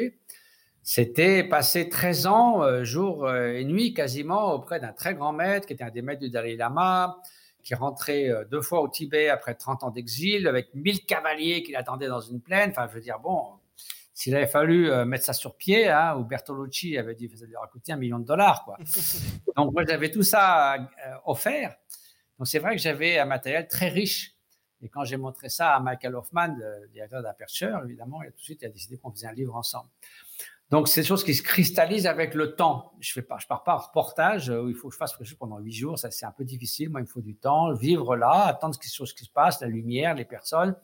C'était 0.83 1.45
passer 1.45 1.87
13 1.87 2.27
ans, 2.27 2.63
euh, 2.63 2.83
jour 2.83 3.25
euh, 3.25 3.53
et 3.53 3.63
nuit 3.63 3.93
quasiment, 3.93 4.53
auprès 4.53 4.81
d'un 4.81 4.91
très 4.91 5.15
grand 5.15 5.31
maître 5.31 5.67
qui 5.67 5.73
était 5.73 5.85
un 5.85 5.89
des 5.89 6.01
maîtres 6.01 6.19
du 6.19 6.29
Dalai 6.29 6.57
Lama, 6.57 7.21
qui 7.63 7.75
rentrait 7.75 8.29
deux 8.51 8.61
fois 8.61 8.81
au 8.81 8.89
Tibet 8.89 9.29
après 9.29 9.55
30 9.55 9.85
ans 9.85 9.89
d'exil, 9.89 10.47
avec 10.47 10.75
1000 10.75 11.05
cavaliers 11.05 11.63
qui 11.63 11.71
l'attendaient 11.71 12.09
dans 12.09 12.19
une 12.19 12.41
plaine. 12.41 12.71
Enfin, 12.71 12.87
je 12.89 12.93
veux 12.93 13.01
dire, 13.01 13.19
bon, 13.19 13.53
s'il 14.13 14.35
avait 14.35 14.45
fallu 14.45 14.91
mettre 15.05 15.25
ça 15.25 15.33
sur 15.33 15.55
pied, 15.55 15.87
hein, 15.87 16.15
ou 16.15 16.25
Bertolucci 16.25 16.95
avait 16.95 17.15
dit 17.15 17.27
que 17.27 17.35
ça 17.35 17.45
lui 17.45 17.55
aurait 17.55 17.69
coûté 17.69 17.91
un 17.91 17.97
million 17.97 18.19
de 18.19 18.25
dollars. 18.25 18.65
Quoi. 18.65 18.77
Donc, 19.57 19.73
moi, 19.73 19.83
j'avais 19.83 20.11
tout 20.11 20.21
ça 20.21 20.77
offert. 21.25 21.75
Donc, 22.37 22.47
c'est 22.47 22.59
vrai 22.59 22.75
que 22.75 22.81
j'avais 22.83 23.17
un 23.17 23.25
matériel 23.25 23.67
très 23.67 23.89
riche. 23.89 24.34
Et 24.81 24.89
quand 24.89 25.03
j'ai 25.03 25.17
montré 25.17 25.49
ça 25.49 25.75
à 25.75 25.79
Michael 25.79 26.15
Hoffman, 26.15 26.55
le 26.57 26.87
directeur 26.89 27.21
d'Aperture, 27.23 27.81
évidemment, 27.85 28.21
il 28.21 28.27
a 28.27 28.31
tout 28.31 28.37
de 28.37 28.43
suite 28.43 28.61
il 28.61 28.65
a 28.65 28.69
décidé 28.69 28.97
qu'on 28.97 29.11
faisait 29.11 29.27
un 29.27 29.33
livre 29.33 29.55
ensemble. 29.55 29.89
Donc, 30.71 30.87
c'est 30.87 31.01
des 31.01 31.07
choses 31.07 31.23
qui 31.23 31.35
se 31.35 31.43
cristallisent 31.43 32.07
avec 32.07 32.33
le 32.33 32.55
temps. 32.55 32.93
Je 32.99 33.19
ne 33.19 33.25
pars 33.25 33.63
pas 33.63 33.75
en 33.75 33.77
reportage 33.77 34.49
où 34.49 34.67
il 34.67 34.75
faut 34.75 34.87
que 34.87 34.93
je 34.93 34.97
fasse 34.97 35.15
quelque 35.15 35.27
chose 35.27 35.37
pendant 35.37 35.59
huit 35.59 35.73
jours. 35.73 35.99
Ça, 35.99 36.09
c'est 36.09 36.25
un 36.25 36.31
peu 36.31 36.43
difficile. 36.43 36.89
Moi, 36.89 37.01
il 37.01 37.03
me 37.03 37.07
faut 37.07 37.21
du 37.21 37.35
temps, 37.35 37.71
vivre 37.73 38.15
là, 38.15 38.45
attendre 38.45 38.77
quelque 38.77 38.93
chose 38.93 39.13
qui 39.13 39.25
se 39.25 39.29
passe, 39.29 39.61
la 39.61 39.67
lumière, 39.67 40.15
les 40.15 40.25
personnes 40.25 40.75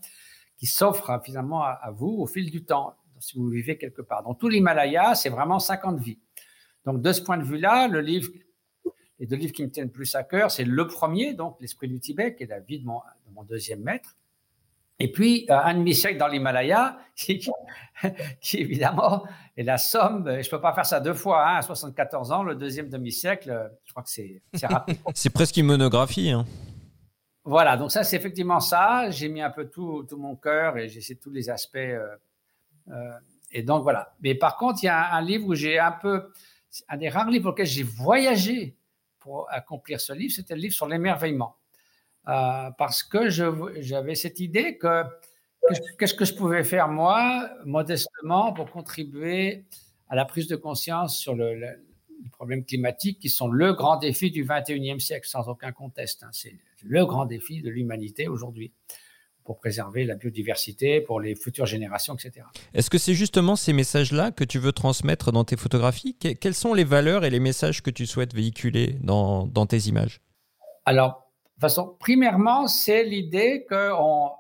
qui 0.62 0.68
s'offrent 0.68 1.10
hein, 1.10 1.20
finalement 1.20 1.64
à, 1.64 1.90
vous 1.92 2.18
au 2.20 2.28
fil 2.28 2.52
du 2.52 2.64
temps, 2.64 2.96
si 3.18 3.36
vous 3.36 3.50
vivez 3.50 3.80
quelque 3.80 4.04
part. 4.04 4.22
Donc, 4.22 4.38
tout 4.38 4.48
l'Himalaya, 4.48 5.16
c'est 5.16 5.30
vraiment 5.30 5.58
50 5.58 6.00
vies. 6.00 6.20
Donc, 6.86 7.02
de 7.02 7.12
ce 7.12 7.22
point 7.22 7.38
de 7.40 7.44
vue-là, 7.44 7.88
le 7.88 8.00
livre, 8.00 8.30
les 9.18 9.26
deux 9.26 9.38
livres 9.38 9.54
qui 9.54 9.64
me 9.64 9.72
tiennent 9.72 9.90
plus 9.90 10.14
à 10.14 10.24
cœur, 10.24 10.52
c'est 10.52 10.64
le 10.64 10.86
premier, 10.86 11.34
donc 11.34 11.58
L'Esprit 11.60 11.88
du 11.88 12.00
Tibet, 12.00 12.36
qui 12.36 12.44
est 12.44 12.48
la 12.48 12.60
vie 12.60 12.80
de 12.80 12.86
mon, 12.86 13.02
mon 13.42 13.48
deuxième 13.48 13.82
maître, 13.82 14.16
et 15.00 15.12
puis, 15.12 15.48
euh, 15.50 15.56
un 15.56 15.74
demi-siècle 15.74 16.20
dans 16.20 16.28
l'Himalaya, 16.28 17.00
qui, 17.16 17.42
évidemment 18.54 19.26
est 19.58 19.64
la 19.64 19.80
somme, 19.80 20.26
je 20.28 20.46
ne 20.46 20.50
peux 20.50 20.62
pas 20.62 20.74
faire 20.74 20.86
ça 20.86 21.00
deux 21.00 21.16
fois, 21.16 21.48
hein, 21.48 21.56
à 21.56 21.62
74 21.64 22.32
ans, 22.32 22.44
le 22.44 22.54
deuxième 22.54 22.88
demi-siècle, 22.88 23.72
je 23.84 23.92
crois 23.92 24.04
que 24.04 24.10
c'est 24.12 24.44
rapide. 24.64 24.98
c'est 25.16 25.32
presque 25.32 25.58
une 25.58 25.66
monographie. 25.66 26.30
Hein. 26.30 26.46
Voilà, 27.44 27.78
donc 27.78 27.92
ça, 27.92 28.04
c'est 28.04 28.16
effectivement 28.16 28.60
ça. 28.60 29.10
J'ai 29.10 29.28
mis 29.28 29.42
un 29.42 29.50
peu 29.50 29.68
tout, 29.68 30.06
tout 30.08 30.18
mon 30.18 30.36
cœur 30.36 30.78
et 30.78 30.88
j'ai 30.88 31.00
essayé 31.00 31.20
tous 31.20 31.32
les 31.32 31.50
aspects. 31.50 31.78
Euh, 31.78 32.16
euh, 32.90 33.12
et 33.52 33.64
donc, 33.64 33.82
voilà. 33.82 34.14
Mais 34.22 34.36
par 34.36 34.56
contre, 34.56 34.84
il 34.84 34.86
y 34.86 34.90
a 34.90 35.16
un, 35.16 35.22
livre 35.22 35.48
où 35.48 35.56
j'ai 35.56 35.80
un 35.80 35.92
peu, 35.92 36.32
un 36.88 36.98
des 36.98 37.10
rares 37.10 37.32
livres 37.32 37.50
auxquels 37.50 37.66
j'ai 37.66 37.82
voyagé 37.82 38.78
pour 39.18 39.48
accomplir 39.52 40.00
ce 40.00 40.14
livre, 40.14 40.32
c'était 40.34 40.54
le 40.54 40.62
livre 40.62 40.74
sur 40.76 40.88
l'émerveillement. 40.88 41.56
Euh, 42.28 42.70
parce 42.78 43.04
que 43.04 43.30
j'avais 43.30 44.16
cette 44.16 44.40
idée 44.40 44.78
que 44.78 45.04
qu'est-ce 45.98 46.14
que 46.14 46.26
je 46.26 46.34
pouvais 46.34 46.64
faire 46.64 46.88
moi, 46.88 47.50
modestement, 47.66 48.54
pour 48.54 48.70
contribuer 48.70 49.66
à 50.10 50.16
la 50.16 50.26
prise 50.26 50.48
de 50.48 50.56
conscience 50.56 51.18
sur 51.18 51.36
le, 51.36 51.56
les 52.24 52.30
problèmes 52.32 52.64
climatiques 52.64 53.20
qui 53.20 53.30
sont 53.30 53.48
le 53.48 53.74
grand 53.74 53.98
défi 53.98 54.30
du 54.32 54.46
21e 54.46 55.00
siècle, 55.00 55.28
sans 55.28 55.48
aucun 55.48 55.72
conteste. 55.72 56.24
Hein. 56.24 56.30
C'est 56.32 56.56
le 56.84 57.06
grand 57.06 57.26
défi 57.26 57.62
de 57.62 57.70
l'humanité 57.70 58.28
aujourd'hui 58.28 58.72
pour 59.44 59.58
préserver 59.58 60.04
la 60.06 60.16
biodiversité 60.16 61.02
pour 61.02 61.20
les 61.20 61.36
futures 61.36 61.66
générations, 61.66 62.16
etc. 62.16 62.46
Est-ce 62.74 62.90
que 62.92 63.00
c'est 63.00 63.16
justement 63.16 63.56
ces 63.56 63.74
messages-là 63.74 64.32
que 64.32 64.44
tu 64.44 64.60
veux 64.60 64.72
transmettre 64.72 65.32
dans 65.32 65.44
tes 65.44 65.58
photographies? 65.58 66.16
Quelles 66.16 66.54
sont 66.54 66.76
les 66.76 66.84
valeurs 66.84 67.26
et 67.26 67.32
les 67.32 67.40
messages 67.40 67.82
que 67.82 67.90
tu 67.90 68.06
souhaites 68.06 68.36
véhiculer 68.36 68.98
dans, 69.02 69.48
dans 69.48 69.66
tes 69.66 69.88
images? 69.88 70.22
Alors, 70.86 71.31
façon, 71.62 71.96
primairement, 72.00 72.68
c'est 72.68 73.04
l'idée 73.04 73.66
que 73.70 73.92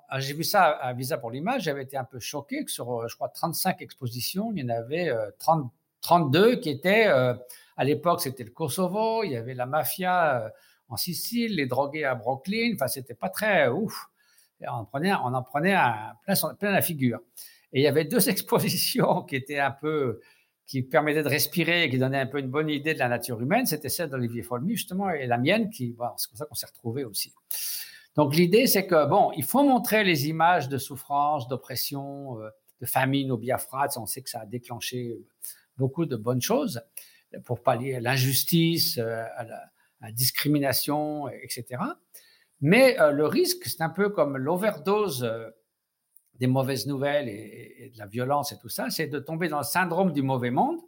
ah, 0.09 0.19
j'ai 0.19 0.33
vu 0.33 0.43
ça 0.43 0.63
à 0.63 0.93
Visa 0.93 1.17
pour 1.17 1.31
l'image, 1.31 1.63
j'avais 1.63 1.83
été 1.83 1.97
un 1.97 2.03
peu 2.03 2.19
choqué 2.19 2.65
que 2.65 2.71
sur, 2.71 3.01
euh, 3.01 3.07
je 3.07 3.15
crois, 3.15 3.29
35 3.29 3.81
expositions, 3.81 4.51
il 4.55 4.63
y 4.63 4.65
en 4.65 4.69
avait 4.69 5.11
30, 5.39 5.65
euh, 5.65 5.67
32 6.01 6.55
qui 6.57 6.69
étaient, 6.69 7.07
euh, 7.07 7.33
à 7.77 7.83
l'époque, 7.83 8.21
c'était 8.21 8.43
le 8.43 8.51
Kosovo, 8.51 9.23
il 9.23 9.31
y 9.31 9.37
avait 9.37 9.53
la 9.53 9.65
mafia 9.65 10.51
en 10.89 10.97
Sicile, 10.97 11.55
les 11.55 11.67
drogués 11.67 12.05
à 12.05 12.15
Brooklyn, 12.15 12.73
enfin, 12.75 12.87
c'était 12.87 13.13
pas 13.13 13.29
très 13.29 13.67
ouf. 13.69 14.07
on 14.61 14.67
en 14.67 14.85
prenait, 14.85 15.13
on 15.13 15.33
en 15.33 15.43
prenait 15.43 15.77
plein, 16.23 16.35
plein 16.59 16.71
la 16.71 16.81
figure. 16.81 17.19
Et 17.73 17.79
il 17.79 17.83
y 17.83 17.87
avait 17.87 18.05
deux 18.05 18.29
expositions 18.29 19.23
qui 19.23 19.35
étaient 19.35 19.59
un 19.59 19.71
peu 19.71 20.19
qui 20.67 20.83
permettait 20.83 21.23
de 21.23 21.29
respirer 21.29 21.83
et 21.83 21.89
qui 21.89 21.97
donnait 21.97 22.19
un 22.19 22.27
peu 22.27 22.39
une 22.39 22.49
bonne 22.49 22.69
idée 22.69 22.93
de 22.93 22.99
la 22.99 23.09
nature 23.09 23.41
humaine, 23.41 23.65
c'était 23.65 23.89
celle 23.89 24.09
d'Olivier 24.09 24.41
Folmy, 24.41 24.75
justement, 24.75 25.09
et 25.09 25.27
la 25.27 25.37
mienne, 25.37 25.69
qui, 25.69 25.95
c'est 26.17 26.27
comme 26.29 26.37
ça 26.37 26.45
qu'on 26.45 26.55
s'est 26.55 26.67
retrouvés 26.67 27.03
aussi. 27.03 27.33
Donc 28.15 28.35
l'idée, 28.35 28.67
c'est 28.67 28.87
que, 28.87 29.05
bon, 29.07 29.31
il 29.35 29.43
faut 29.43 29.63
montrer 29.63 30.03
les 30.03 30.27
images 30.27 30.67
de 30.69 30.77
souffrance, 30.77 31.47
d'oppression, 31.47 32.41
euh, 32.41 32.49
de 32.81 32.85
famine 32.85 33.31
au 33.31 33.37
Biafra. 33.37 33.87
On 33.95 34.05
sait 34.05 34.21
que 34.21 34.29
ça 34.29 34.41
a 34.41 34.45
déclenché 34.45 35.17
beaucoup 35.77 36.05
de 36.05 36.15
bonnes 36.15 36.41
choses 36.41 36.81
pour 37.45 37.61
pallier 37.61 37.99
l'injustice, 37.99 38.97
euh, 38.97 39.23
la, 40.01 40.11
discrimination, 40.11 41.29
etc. 41.29 41.65
Mais 42.59 42.99
euh, 42.99 43.11
le 43.11 43.27
risque, 43.27 43.65
c'est 43.65 43.81
un 43.81 43.89
peu 43.89 44.09
comme 44.09 44.35
l'overdose 44.35 45.29
des 46.41 46.47
mauvaises 46.47 46.87
nouvelles 46.87 47.29
et, 47.29 47.91
de 47.93 47.99
la 47.99 48.07
violence 48.07 48.51
et 48.51 48.57
tout 48.57 48.67
ça, 48.67 48.89
c'est 48.89 49.05
de 49.05 49.19
tomber 49.19 49.47
dans 49.47 49.59
le 49.59 49.63
syndrome 49.63 50.11
du 50.11 50.23
mauvais 50.23 50.49
monde, 50.49 50.79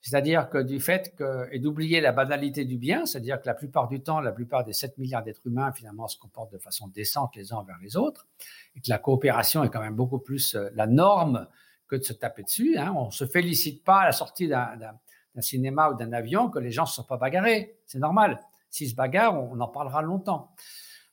c'est-à-dire 0.00 0.48
que 0.48 0.58
du 0.58 0.78
fait 0.78 1.12
que, 1.16 1.48
et 1.50 1.58
d'oublier 1.58 2.00
la 2.00 2.12
banalité 2.12 2.64
du 2.64 2.78
bien, 2.78 3.04
c'est-à-dire 3.04 3.40
que 3.40 3.46
la 3.48 3.54
plupart 3.54 3.88
du 3.88 4.00
temps, 4.00 4.20
la 4.20 4.30
plupart 4.30 4.62
des 4.64 4.72
7 4.72 4.96
milliards 4.98 5.24
d'êtres 5.24 5.44
humains 5.44 5.72
finalement 5.72 6.06
se 6.06 6.16
comportent 6.16 6.52
de 6.52 6.58
façon 6.58 6.86
décente 6.86 7.34
les 7.34 7.52
uns 7.52 7.56
envers 7.56 7.78
les 7.82 7.96
autres, 7.96 8.28
et 8.76 8.80
que 8.80 8.88
la 8.88 8.98
coopération 8.98 9.64
est 9.64 9.70
quand 9.70 9.80
même 9.80 9.96
beaucoup 9.96 10.20
plus 10.20 10.54
euh, 10.54 10.70
la 10.74 10.86
norme 10.86 11.48
que 11.88 11.96
de 11.96 12.04
se 12.04 12.12
taper 12.12 12.44
dessus. 12.44 12.78
Hein. 12.78 12.94
On 12.96 13.06
ne 13.06 13.10
se 13.10 13.26
félicite 13.26 13.82
pas 13.82 14.02
à 14.02 14.04
la 14.04 14.12
sortie 14.12 14.46
d'un 14.46 15.00
cinéma 15.40 15.90
ou 15.90 15.94
d'un 15.96 16.12
avion 16.12 16.48
que 16.48 16.60
les 16.60 16.70
gens 16.70 16.84
ne 16.84 16.88
se 16.88 16.94
sont 16.94 17.04
pas 17.04 17.16
bagarrés. 17.16 17.76
C'est 17.86 17.98
normal. 17.98 18.40
S'ils 18.70 18.90
se 18.90 18.94
bagarrent, 18.94 19.34
on 19.34 19.58
en 19.58 19.68
parlera 19.68 20.02
longtemps. 20.02 20.52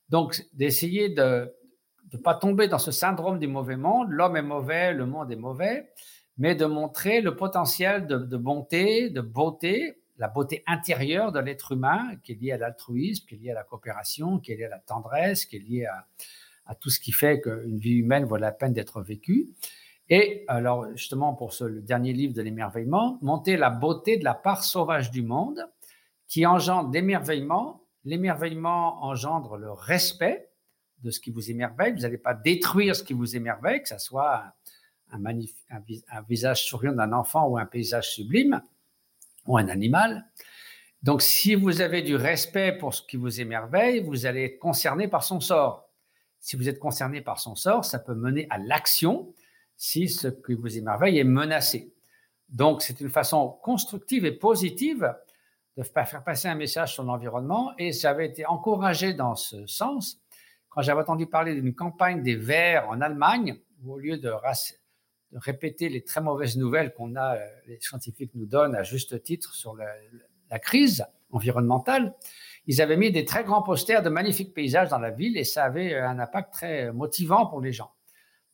Donc, 0.10 0.46
d'essayer 0.54 1.10
de, 1.10 1.52
de 2.14 2.18
pas 2.18 2.36
tomber 2.36 2.68
dans 2.68 2.80
ce 2.80 2.92
syndrome 2.92 3.40
du 3.40 3.48
mauvais 3.48 3.76
monde, 3.76 4.08
l'homme 4.12 4.38
est 4.38 4.44
mauvais, 4.44 4.94
le 4.94 5.08
monde 5.08 5.32
est 5.32 5.36
mauvais, 5.36 5.90
mais 6.38 6.54
de 6.54 6.66
montrer 6.66 7.22
le 7.22 7.36
potentiel 7.36 8.06
de, 8.06 8.38
bonté, 8.38 9.10
de 9.10 9.20
beauté, 9.22 10.00
la 10.18 10.28
beauté 10.28 10.64
intérieure 10.68 11.32
de 11.32 11.40
l'être 11.40 11.72
humain 11.72 12.16
qui 12.24 12.34
est 12.34 12.36
liée 12.36 12.52
à 12.52 12.58
l'altruisme, 12.58 13.26
qui 13.28 13.34
est 13.34 13.38
liée 13.40 13.52
à 13.52 13.56
la 13.56 13.64
coopération, 13.64 14.38
qui 14.38 14.52
est 14.52 14.58
liée 14.58 14.66
à 14.66 14.70
la 14.70 14.80
tendresse, 14.80 15.46
qui 15.46 15.56
est 15.56 15.60
liée 15.60 15.88
à, 16.66 16.76
tout 16.76 16.92
ce 16.92 17.00
qui 17.00 17.12
fait 17.12 17.42
qu'une 17.42 17.80
vie 17.80 17.96
humaine 17.96 18.26
vaut 18.26 18.38
la 18.38 18.52
peine 18.52 18.74
d'être 18.74 19.02
vécue. 19.02 19.50
Et 20.10 20.46
alors, 20.48 20.86
justement, 20.96 21.34
pour 21.34 21.54
ce, 21.54 21.64
dernier 21.64 22.14
livre 22.14 22.34
de 22.34 22.42
l'émerveillement, 22.44 23.18
monter 23.22 23.58
la 23.58 23.72
beauté 23.72 24.18
de 24.18 24.24
la 24.24 24.36
part 24.36 24.64
sauvage 24.64 25.10
du 25.10 25.24
monde 25.24 25.68
qui 26.28 26.46
engendre 26.46 26.92
l'émerveillement. 26.92 27.82
L'émerveillement 28.06 29.04
engendre 29.04 29.58
le 29.58 29.72
respect, 29.72 30.53
de 31.04 31.12
ce 31.12 31.20
qui 31.20 31.32
vous 31.32 31.52
émerveille. 31.52 31.94
Vous 31.94 32.02
n'allez 32.02 32.18
pas 32.18 32.34
détruire 32.34 32.96
ce 32.96 33.04
qui 33.04 33.14
vous 33.14 33.36
émerveille, 33.36 33.82
que 33.82 33.90
ce 33.90 33.98
soit 33.98 34.54
un, 35.12 36.22
visage 36.28 36.66
souriant 36.66 36.94
d'un 36.94 37.14
enfant 37.14 37.48
ou 37.48 37.58
un 37.58 37.66
paysage 37.66 38.12
sublime 38.12 38.62
ou 39.46 39.58
un 39.58 39.68
animal. 39.68 40.26
Donc, 41.04 41.22
si 41.22 41.56
vous 41.56 41.82
avez 41.82 42.02
du 42.02 42.16
respect 42.16 42.72
pour 42.72 42.94
ce 42.94 43.02
qui 43.02 43.18
vous 43.18 43.42
émerveille, 43.42 44.00
vous 44.00 44.26
allez 44.26 44.46
être 44.46 44.60
concerné 44.60 45.08
par 45.08 45.24
son 45.24 45.40
sort. 45.42 45.90
Si 46.40 46.56
vous 46.56 46.70
êtes 46.70 46.80
concerné 46.80 47.22
par 47.22 47.40
son 47.40 47.56
sort, 47.56 47.86
ça 47.86 48.00
peut 48.00 48.16
mener 48.16 48.48
à 48.50 48.58
l'action 48.58 49.34
si 49.76 50.08
ce 50.08 50.30
qui 50.30 50.54
vous 50.54 50.78
émerveille 50.78 51.20
est 51.20 51.26
menacé. 51.26 51.94
Donc, 52.48 52.82
c'est 52.82 53.02
une 53.02 53.10
façon 53.10 53.50
constructive 53.62 54.26
et 54.26 54.32
positive 54.32 55.14
de 55.76 55.84
faire 55.84 56.24
passer 56.24 56.48
un 56.48 56.56
message 56.56 56.94
sur 56.94 57.04
l'environnement 57.04 57.74
et 57.78 57.92
j'avais 57.92 58.28
été 58.28 58.46
encouragé 58.46 59.14
dans 59.14 59.36
ce 59.36 59.66
sens 59.66 60.23
quand 60.74 60.82
j'avais 60.82 61.02
entendu 61.02 61.28
parler 61.28 61.54
d'une 61.54 61.76
campagne 61.76 62.24
des 62.24 62.36
Verts 62.36 62.90
en 62.90 63.00
Allemagne, 63.00 63.60
où 63.84 63.94
au 63.94 64.00
lieu 64.00 64.18
de, 64.18 64.32
répéter 65.34 65.90
les 65.90 66.04
très 66.04 66.22
mauvaises 66.22 66.58
nouvelles 66.58 66.94
qu'on 66.94 67.16
a, 67.16 67.36
euh, 67.36 67.48
les 67.68 67.80
scientifiques 67.80 68.32
nous 68.36 68.46
donnent 68.46 68.76
à 68.76 68.84
juste 68.84 69.22
titre 69.24 69.54
sur 69.54 69.76
la, 69.76 70.60
crise 70.60 71.04
environnementale, 71.32 72.14
ils 72.68 72.80
avaient 72.80 72.98
mis 72.98 73.12
des 73.12 73.26
très 73.26 73.44
grands 73.44 73.64
posters 73.64 74.04
de 74.04 74.10
magnifiques 74.10 74.54
paysages 74.54 74.90
dans 74.90 75.00
la 75.00 75.10
ville 75.10 75.36
et 75.36 75.44
ça 75.44 75.64
avait 75.64 75.96
euh, 75.96 76.08
un 76.08 76.20
impact 76.20 76.54
très 76.54 76.92
motivant 76.92 77.48
pour 77.48 77.60
les 77.60 77.72
gens. 77.72 77.92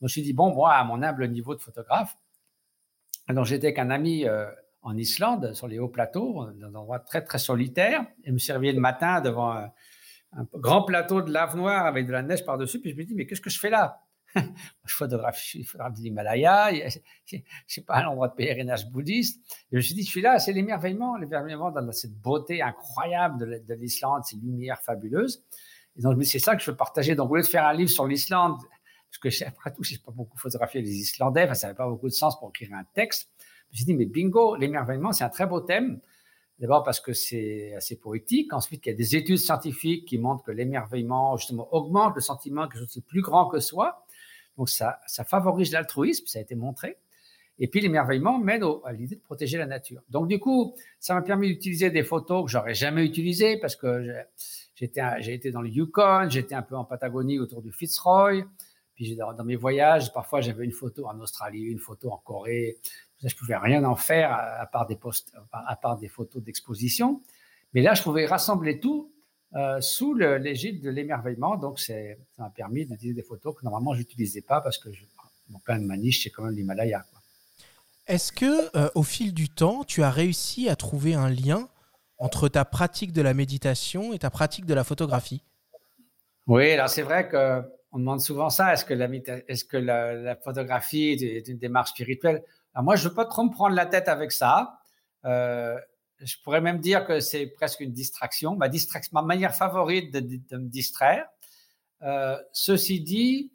je 0.00 0.04
me 0.04 0.08
suis 0.08 0.22
dit, 0.22 0.32
bon, 0.32 0.54
moi, 0.54 0.72
à 0.72 0.84
mon 0.84 1.02
humble 1.02 1.28
niveau 1.28 1.54
de 1.54 1.60
photographe, 1.60 2.16
donc 3.28 3.44
j'étais 3.44 3.68
avec 3.68 3.78
un 3.78 3.90
ami 3.90 4.26
euh, 4.26 4.50
en 4.80 4.96
Islande, 4.96 5.52
sur 5.52 5.68
les 5.68 5.78
hauts 5.78 5.88
plateaux, 5.88 6.46
dans 6.54 6.68
un 6.68 6.74
endroit 6.74 7.00
très, 7.00 7.22
très 7.22 7.38
solitaire, 7.38 8.06
et 8.24 8.32
me 8.32 8.38
servais 8.38 8.72
le 8.72 8.80
matin 8.80 9.20
devant 9.20 9.52
un 9.52 9.70
grand 10.54 10.82
plateau 10.82 11.22
de 11.22 11.32
lave 11.32 11.56
noire 11.56 11.86
avec 11.86 12.06
de 12.06 12.12
la 12.12 12.22
neige 12.22 12.44
par-dessus. 12.44 12.80
Puis 12.80 12.90
je 12.90 12.96
me 12.96 13.04
dis, 13.04 13.14
mais 13.14 13.26
qu'est-ce 13.26 13.40
que 13.40 13.50
je 13.50 13.58
fais 13.58 13.70
là? 13.70 14.02
Je 14.86 14.94
photographie, 14.94 15.64
je 15.64 15.76
de 15.76 16.02
l'Himalaya, 16.02 16.72
je 16.72 17.36
ne 17.36 17.40
sais 17.66 17.80
pas, 17.82 17.96
un 17.96 18.06
endroit 18.06 18.28
de 18.28 18.34
pèlerinage 18.34 18.88
bouddhiste. 18.88 19.40
Et 19.40 19.72
je 19.72 19.76
me 19.76 19.80
suis 19.80 19.94
dit, 19.96 20.04
je 20.04 20.08
suis 20.08 20.20
là, 20.20 20.38
c'est 20.38 20.52
l'émerveillement, 20.52 21.16
l'émerveillement 21.16 21.72
dans 21.72 21.90
cette 21.90 22.14
beauté 22.14 22.62
incroyable 22.62 23.64
de 23.66 23.74
l'Islande, 23.74 24.22
ces 24.24 24.36
lumières 24.36 24.80
fabuleuses. 24.82 25.42
Et 25.96 26.02
donc, 26.02 26.22
c'est 26.24 26.38
ça 26.38 26.54
que 26.56 26.62
je 26.62 26.70
veux 26.70 26.76
partager. 26.76 27.14
Donc, 27.14 27.30
au 27.30 27.36
lieu 27.36 27.42
de 27.42 27.46
faire 27.46 27.66
un 27.66 27.72
livre 27.72 27.90
sur 27.90 28.06
l'Islande, 28.06 28.56
parce 29.10 29.36
que 29.36 29.44
après 29.44 29.72
tout, 29.72 29.82
je 29.82 29.94
n'ai 29.94 29.98
pas 29.98 30.12
beaucoup 30.12 30.38
photographié 30.38 30.80
les 30.80 30.92
Islandais, 30.92 31.52
ça 31.54 31.66
n'avait 31.66 31.76
pas 31.76 31.88
beaucoup 31.88 32.08
de 32.08 32.14
sens 32.14 32.38
pour 32.38 32.50
écrire 32.50 32.72
un 32.74 32.84
texte. 32.94 33.28
Je 33.38 33.74
me 33.74 33.76
suis 33.76 33.84
dit, 33.84 33.94
mais 33.94 34.06
bingo, 34.06 34.56
l'émerveillement, 34.56 35.12
c'est 35.12 35.24
un 35.24 35.28
très 35.28 35.46
beau 35.46 35.60
thème. 35.60 36.00
D'abord 36.60 36.82
parce 36.82 37.00
que 37.00 37.14
c'est 37.14 37.74
assez 37.74 37.96
poétique. 37.96 38.52
Ensuite, 38.52 38.84
il 38.84 38.90
y 38.90 38.92
a 38.92 38.94
des 38.94 39.16
études 39.16 39.38
scientifiques 39.38 40.06
qui 40.06 40.18
montrent 40.18 40.44
que 40.44 40.50
l'émerveillement, 40.50 41.36
justement, 41.38 41.72
augmente 41.74 42.14
le 42.14 42.20
sentiment 42.20 42.68
que 42.68 42.78
je 42.78 42.84
suis 42.84 43.00
plus 43.00 43.22
grand 43.22 43.48
que 43.48 43.60
soi. 43.60 44.04
Donc, 44.58 44.68
ça, 44.68 45.00
ça 45.06 45.24
favorise 45.24 45.72
l'altruisme, 45.72 46.26
ça 46.26 46.38
a 46.38 46.42
été 46.42 46.54
montré. 46.54 46.98
Et 47.58 47.66
puis, 47.66 47.80
l'émerveillement 47.80 48.38
mène 48.38 48.62
à 48.84 48.92
l'idée 48.92 49.16
de 49.16 49.22
protéger 49.22 49.56
la 49.56 49.64
nature. 49.64 50.02
Donc, 50.10 50.28
du 50.28 50.38
coup, 50.38 50.74
ça 50.98 51.14
m'a 51.14 51.22
permis 51.22 51.48
d'utiliser 51.48 51.88
des 51.90 52.02
photos 52.02 52.44
que 52.44 52.50
j'aurais 52.50 52.74
jamais 52.74 53.06
utilisées 53.06 53.58
parce 53.58 53.74
que 53.74 54.06
j'ai 54.74 55.34
été 55.34 55.50
dans 55.50 55.62
le 55.62 55.70
Yukon, 55.70 56.28
j'étais 56.28 56.54
un 56.54 56.62
peu 56.62 56.76
en 56.76 56.84
Patagonie 56.84 57.38
autour 57.38 57.62
du 57.62 57.72
Fitzroy. 57.72 58.44
Puis, 58.94 59.16
dans, 59.16 59.32
dans 59.32 59.44
mes 59.44 59.56
voyages, 59.56 60.12
parfois, 60.12 60.42
j'avais 60.42 60.66
une 60.66 60.72
photo 60.72 61.06
en 61.06 61.18
Australie, 61.20 61.62
une 61.62 61.78
photo 61.78 62.10
en 62.10 62.18
Corée, 62.18 62.76
je 63.28 63.36
pouvais 63.36 63.56
rien 63.56 63.84
en 63.84 63.96
faire 63.96 64.32
à, 64.32 64.66
part 64.66 64.86
des 64.86 64.96
posts, 64.96 65.32
à 65.52 65.76
part 65.76 65.98
des 65.98 66.08
photos 66.08 66.42
d'exposition. 66.42 67.22
Mais 67.74 67.82
là, 67.82 67.94
je 67.94 68.02
pouvais 68.02 68.26
rassembler 68.26 68.80
tout 68.80 69.12
euh, 69.54 69.80
sous 69.80 70.14
l'égide 70.14 70.82
de 70.82 70.90
l'émerveillement. 70.90 71.56
Donc, 71.56 71.78
ça 71.80 71.94
m'a 72.38 72.50
permis 72.50 72.86
d'utiliser 72.86 73.14
des 73.14 73.22
photos 73.22 73.54
que 73.56 73.64
normalement 73.64 73.94
je 73.94 73.98
n'utilisais 73.98 74.42
pas 74.42 74.60
parce 74.60 74.78
que 74.78 74.92
je, 74.92 75.04
mon 75.48 75.58
plein 75.58 75.78
de 75.78 75.84
maniche, 75.84 76.22
c'est 76.22 76.30
quand 76.30 76.44
même 76.44 76.54
l'Himalaya. 76.54 77.04
Est-ce 78.06 78.32
que, 78.32 78.76
euh, 78.76 78.88
au 78.94 79.02
fil 79.02 79.34
du 79.34 79.48
temps, 79.48 79.84
tu 79.84 80.02
as 80.02 80.10
réussi 80.10 80.68
à 80.68 80.76
trouver 80.76 81.14
un 81.14 81.28
lien 81.28 81.68
entre 82.18 82.48
ta 82.48 82.64
pratique 82.64 83.12
de 83.12 83.22
la 83.22 83.34
méditation 83.34 84.12
et 84.12 84.18
ta 84.18 84.30
pratique 84.30 84.66
de 84.66 84.74
la 84.74 84.84
photographie? 84.84 85.42
Oui, 86.46 86.72
alors 86.72 86.88
c'est 86.88 87.02
vrai 87.02 87.28
qu'on 87.28 87.98
demande 87.98 88.20
souvent 88.20 88.50
ça. 88.50 88.72
Est-ce 88.72 88.84
que 88.84 88.94
la, 88.94 89.08
est-ce 89.48 89.64
que 89.64 89.76
la 89.76 90.36
photographie 90.36 91.10
est 91.10 91.46
une 91.48 91.58
démarche 91.58 91.90
spirituelle? 91.90 92.42
Moi, 92.76 92.96
je 92.96 93.04
ne 93.04 93.08
veux 93.08 93.14
pas 93.14 93.24
trop 93.24 93.44
me 93.44 93.50
prendre 93.50 93.74
la 93.74 93.86
tête 93.86 94.08
avec 94.08 94.32
ça. 94.32 94.80
Euh, 95.24 95.78
je 96.20 96.36
pourrais 96.44 96.60
même 96.60 96.78
dire 96.78 97.04
que 97.04 97.20
c'est 97.20 97.46
presque 97.46 97.80
une 97.80 97.92
distraction, 97.92 98.56
ma, 98.56 99.22
manière 99.22 99.54
favorite 99.54 100.12
de, 100.12 100.56
me 100.56 100.68
distraire. 100.68 101.26
Euh, 102.02 102.36
ceci 102.52 103.00
dit, 103.00 103.52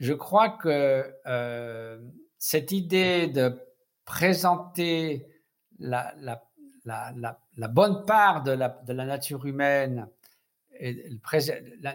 je 0.00 0.12
crois 0.12 0.50
que 0.50 1.14
euh, 1.26 2.00
cette 2.38 2.72
idée 2.72 3.28
de 3.28 3.58
présenter 4.04 5.28
la 5.78 6.14
bonne 7.68 8.04
part 8.04 8.42
de 8.42 8.50
la, 8.52 9.04
nature 9.04 9.46
humaine, 9.46 10.08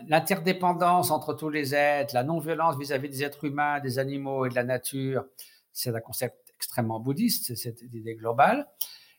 l'interdépendance 0.08 1.12
entre 1.12 1.34
tous 1.34 1.50
les 1.50 1.76
êtres, 1.76 2.14
la 2.14 2.24
non-violence 2.24 2.78
vis-à-vis 2.78 3.10
des 3.10 3.24
êtres 3.24 3.44
humains, 3.44 3.82
des 3.82 4.00
animaux 4.00 4.46
et 4.46 4.50
de 4.50 4.56
la 4.56 4.64
nature, 4.64 5.26
c'est 5.78 5.96
un 5.96 6.00
concept 6.00 6.54
extrêmement 6.56 7.00
bouddhiste, 7.00 7.56
cette 7.56 7.84
idée 7.84 8.16
globale, 8.16 8.68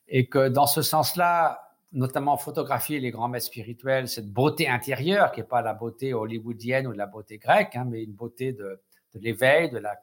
et 0.09 0.29
que 0.29 0.49
dans 0.49 0.67
ce 0.67 0.83
sens-là, 0.83 1.77
notamment 1.93 2.37
photographier 2.37 2.99
les 2.99 3.13
grands 3.13 3.29
maîtres 3.29 3.47
spirituels, 3.47 4.09
cette 4.09 4.33
beauté 4.33 4.69
intérieure 4.69 5.31
qui 5.31 5.41
n'est 5.41 5.47
pas 5.47 5.63
la 5.63 5.73
beauté 5.73 6.13
hollywoodienne 6.15 6.89
ou 6.89 6.93
la 6.93 7.07
beauté 7.07 7.39
grecque, 7.39 7.77
hein, 7.77 7.87
mais 7.89 8.03
une 8.03 8.13
beauté 8.13 8.53
de, 8.53 8.83
l'éveil, 9.15 9.71
de 9.71 9.79
la, 9.79 9.95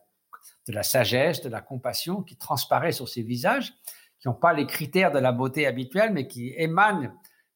de 0.68 0.72
la 0.72 0.84
sagesse, 0.84 1.41
de 1.41 1.49
la 1.49 1.62
compassion 1.62 2.24
qui 2.24 2.38
transparaît 2.38 2.93
sur 2.93 3.10
ces 3.10 3.22
visages, 3.22 3.74
qui 4.20 4.30
n'ont 4.30 4.34
pas 4.34 4.53
les 4.53 4.66
critères 4.66 5.12
de 5.12 5.20
la 5.20 5.34
beauté 5.34 5.68
habituelle, 5.68 6.14
mais 6.14 6.26
qui 6.26 6.53
émanent 6.56 7.12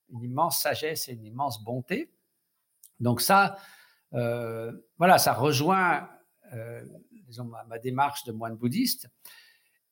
une 0.10 0.24
immense 0.24 0.60
sagesse 0.60 1.08
et 1.08 1.14
une 1.14 1.26
immense 1.26 1.64
bonté. 1.64 2.12
Donc 3.00 3.22
ça, 3.22 3.56
euh, 4.14 4.74
voilà, 4.98 5.18
ça 5.20 5.34
rejoint 5.34 6.10
euh, 6.54 6.84
disons, 7.30 7.50
ma, 7.68 7.80
démarche 7.80 8.24
de 8.26 8.32
moine 8.32 8.56
bouddhiste. 8.56 9.08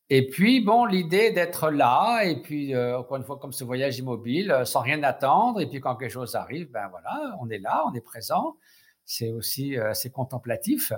Et 0.09 0.27
puis, 0.29 0.61
bon, 0.61 0.85
l'idée 0.85 1.31
d'être 1.31 1.69
là, 1.69 2.23
et 2.23 2.41
puis, 2.41 2.73
euh, 2.73 2.97
encore 2.97 3.17
une 3.17 3.23
fois, 3.23 3.37
comme 3.39 3.51
ce 3.51 3.63
voyage 3.63 3.97
immobile, 3.97 4.51
euh, 4.51 4.65
sans 4.65 4.79
rien 4.79 5.03
attendre, 5.03 5.59
et 5.59 5.67
puis 5.67 5.81
quand 5.81 5.95
quelque 5.97 6.11
chose 6.11 6.35
arrive, 6.35 6.71
ben 6.71 6.87
voilà, 6.89 7.35
on 7.41 7.49
est 7.49 7.59
là, 7.59 7.83
on 7.89 7.93
est 7.93 8.01
présent. 8.01 8.57
C'est 9.05 9.31
aussi 9.31 9.77
euh, 9.77 9.89
assez 9.91 10.09
contemplatif. 10.09 10.93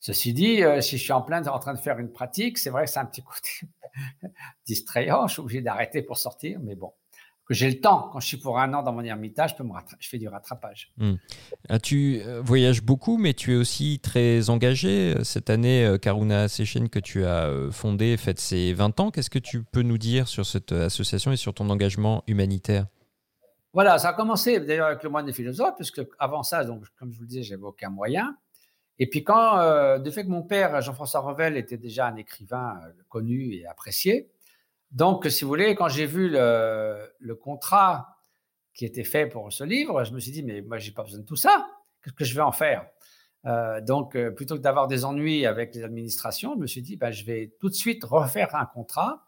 Ceci 0.00 0.32
dit, 0.32 0.62
si 0.80 0.96
je 0.96 1.02
suis 1.02 1.12
en 1.12 1.22
plein 1.22 1.44
en 1.48 1.58
train 1.58 1.74
de 1.74 1.78
faire 1.80 1.98
une 1.98 2.12
pratique, 2.12 2.56
c'est 2.58 2.70
vrai 2.70 2.86
c'est 2.86 3.00
un 3.00 3.04
petit 3.04 3.22
côté 3.22 3.66
distrayant, 4.64 5.26
je 5.26 5.32
suis 5.32 5.40
obligé 5.40 5.60
d'arrêter 5.60 6.02
pour 6.02 6.18
sortir, 6.18 6.60
mais 6.62 6.76
bon, 6.76 6.92
que 7.48 7.54
j'ai 7.54 7.70
le 7.70 7.80
temps. 7.80 8.10
Quand 8.12 8.20
je 8.20 8.26
suis 8.26 8.36
pour 8.36 8.58
un 8.58 8.74
an 8.74 8.82
dans 8.82 8.92
mon 8.92 9.02
ermitage, 9.02 9.52
je, 9.52 9.56
peux 9.56 9.64
me 9.64 9.72
je 9.98 10.08
fais 10.08 10.18
du 10.18 10.28
rattrapage. 10.28 10.92
Hmm. 10.98 11.14
Tu 11.82 12.20
euh, 12.20 12.42
voyages 12.42 12.82
beaucoup, 12.82 13.16
mais 13.16 13.32
tu 13.32 13.54
es 13.54 13.56
aussi 13.56 14.00
très 14.00 14.50
engagé. 14.50 15.14
Cette 15.24 15.48
année, 15.48 15.84
euh, 15.86 15.96
Karuna 15.96 16.48
Sechen, 16.48 16.90
que 16.90 16.98
tu 16.98 17.24
as 17.24 17.46
euh, 17.46 17.70
fondée, 17.70 18.18
fête 18.18 18.38
ses 18.38 18.74
20 18.74 19.00
ans. 19.00 19.10
Qu'est-ce 19.10 19.30
que 19.30 19.38
tu 19.38 19.62
peux 19.62 19.80
nous 19.80 19.96
dire 19.96 20.28
sur 20.28 20.44
cette 20.44 20.72
association 20.72 21.32
et 21.32 21.36
sur 21.36 21.54
ton 21.54 21.70
engagement 21.70 22.22
humanitaire? 22.26 22.86
Voilà, 23.72 23.98
ça 23.98 24.10
a 24.10 24.12
commencé 24.12 24.60
d'ailleurs 24.60 24.88
avec 24.88 25.02
le 25.02 25.08
moine 25.08 25.24
des 25.24 25.32
philosophes, 25.32 25.76
puisque 25.76 26.02
avant 26.18 26.42
ça, 26.42 26.64
donc, 26.64 26.84
comme 26.98 27.12
je 27.12 27.16
vous 27.16 27.22
le 27.22 27.28
disais, 27.28 27.42
j'avais 27.42 27.62
aucun 27.62 27.88
moyen. 27.88 28.36
Et 28.98 29.08
puis 29.08 29.22
quand, 29.24 29.98
du 30.00 30.10
fait 30.10 30.24
que 30.24 30.30
mon 30.30 30.42
père, 30.42 30.80
Jean-François 30.82 31.20
Revel, 31.20 31.56
était 31.56 31.76
déjà 31.76 32.08
un 32.08 32.16
écrivain 32.16 32.80
connu 33.08 33.54
et 33.54 33.66
apprécié, 33.66 34.28
donc, 34.90 35.26
si 35.26 35.44
vous 35.44 35.48
voulez, 35.48 35.74
quand 35.74 35.88
j'ai 35.88 36.06
vu 36.06 36.30
le, 36.30 37.34
contrat 37.40 38.16
qui 38.74 38.84
était 38.84 39.04
fait 39.04 39.26
pour 39.26 39.52
ce 39.52 39.64
livre, 39.64 40.04
je 40.04 40.12
me 40.12 40.20
suis 40.20 40.30
dit, 40.30 40.42
mais 40.42 40.62
moi, 40.62 40.78
j'ai 40.78 40.92
pas 40.92 41.02
besoin 41.02 41.20
de 41.20 41.26
tout 41.26 41.36
ça. 41.36 41.66
Qu'est-ce 42.02 42.14
que 42.14 42.24
je 42.24 42.34
vais 42.34 42.42
en 42.42 42.52
faire? 42.52 42.86
Euh, 43.44 43.80
Donc, 43.80 44.16
euh, 44.16 44.30
plutôt 44.30 44.56
que 44.56 44.60
d'avoir 44.60 44.86
des 44.86 45.04
ennuis 45.04 45.46
avec 45.46 45.74
les 45.74 45.84
administrations, 45.84 46.54
je 46.54 46.60
me 46.60 46.66
suis 46.66 46.82
dit, 46.82 46.96
ben, 46.96 47.10
je 47.10 47.24
vais 47.24 47.54
tout 47.60 47.68
de 47.68 47.74
suite 47.74 48.04
refaire 48.04 48.54
un 48.54 48.66
contrat 48.66 49.26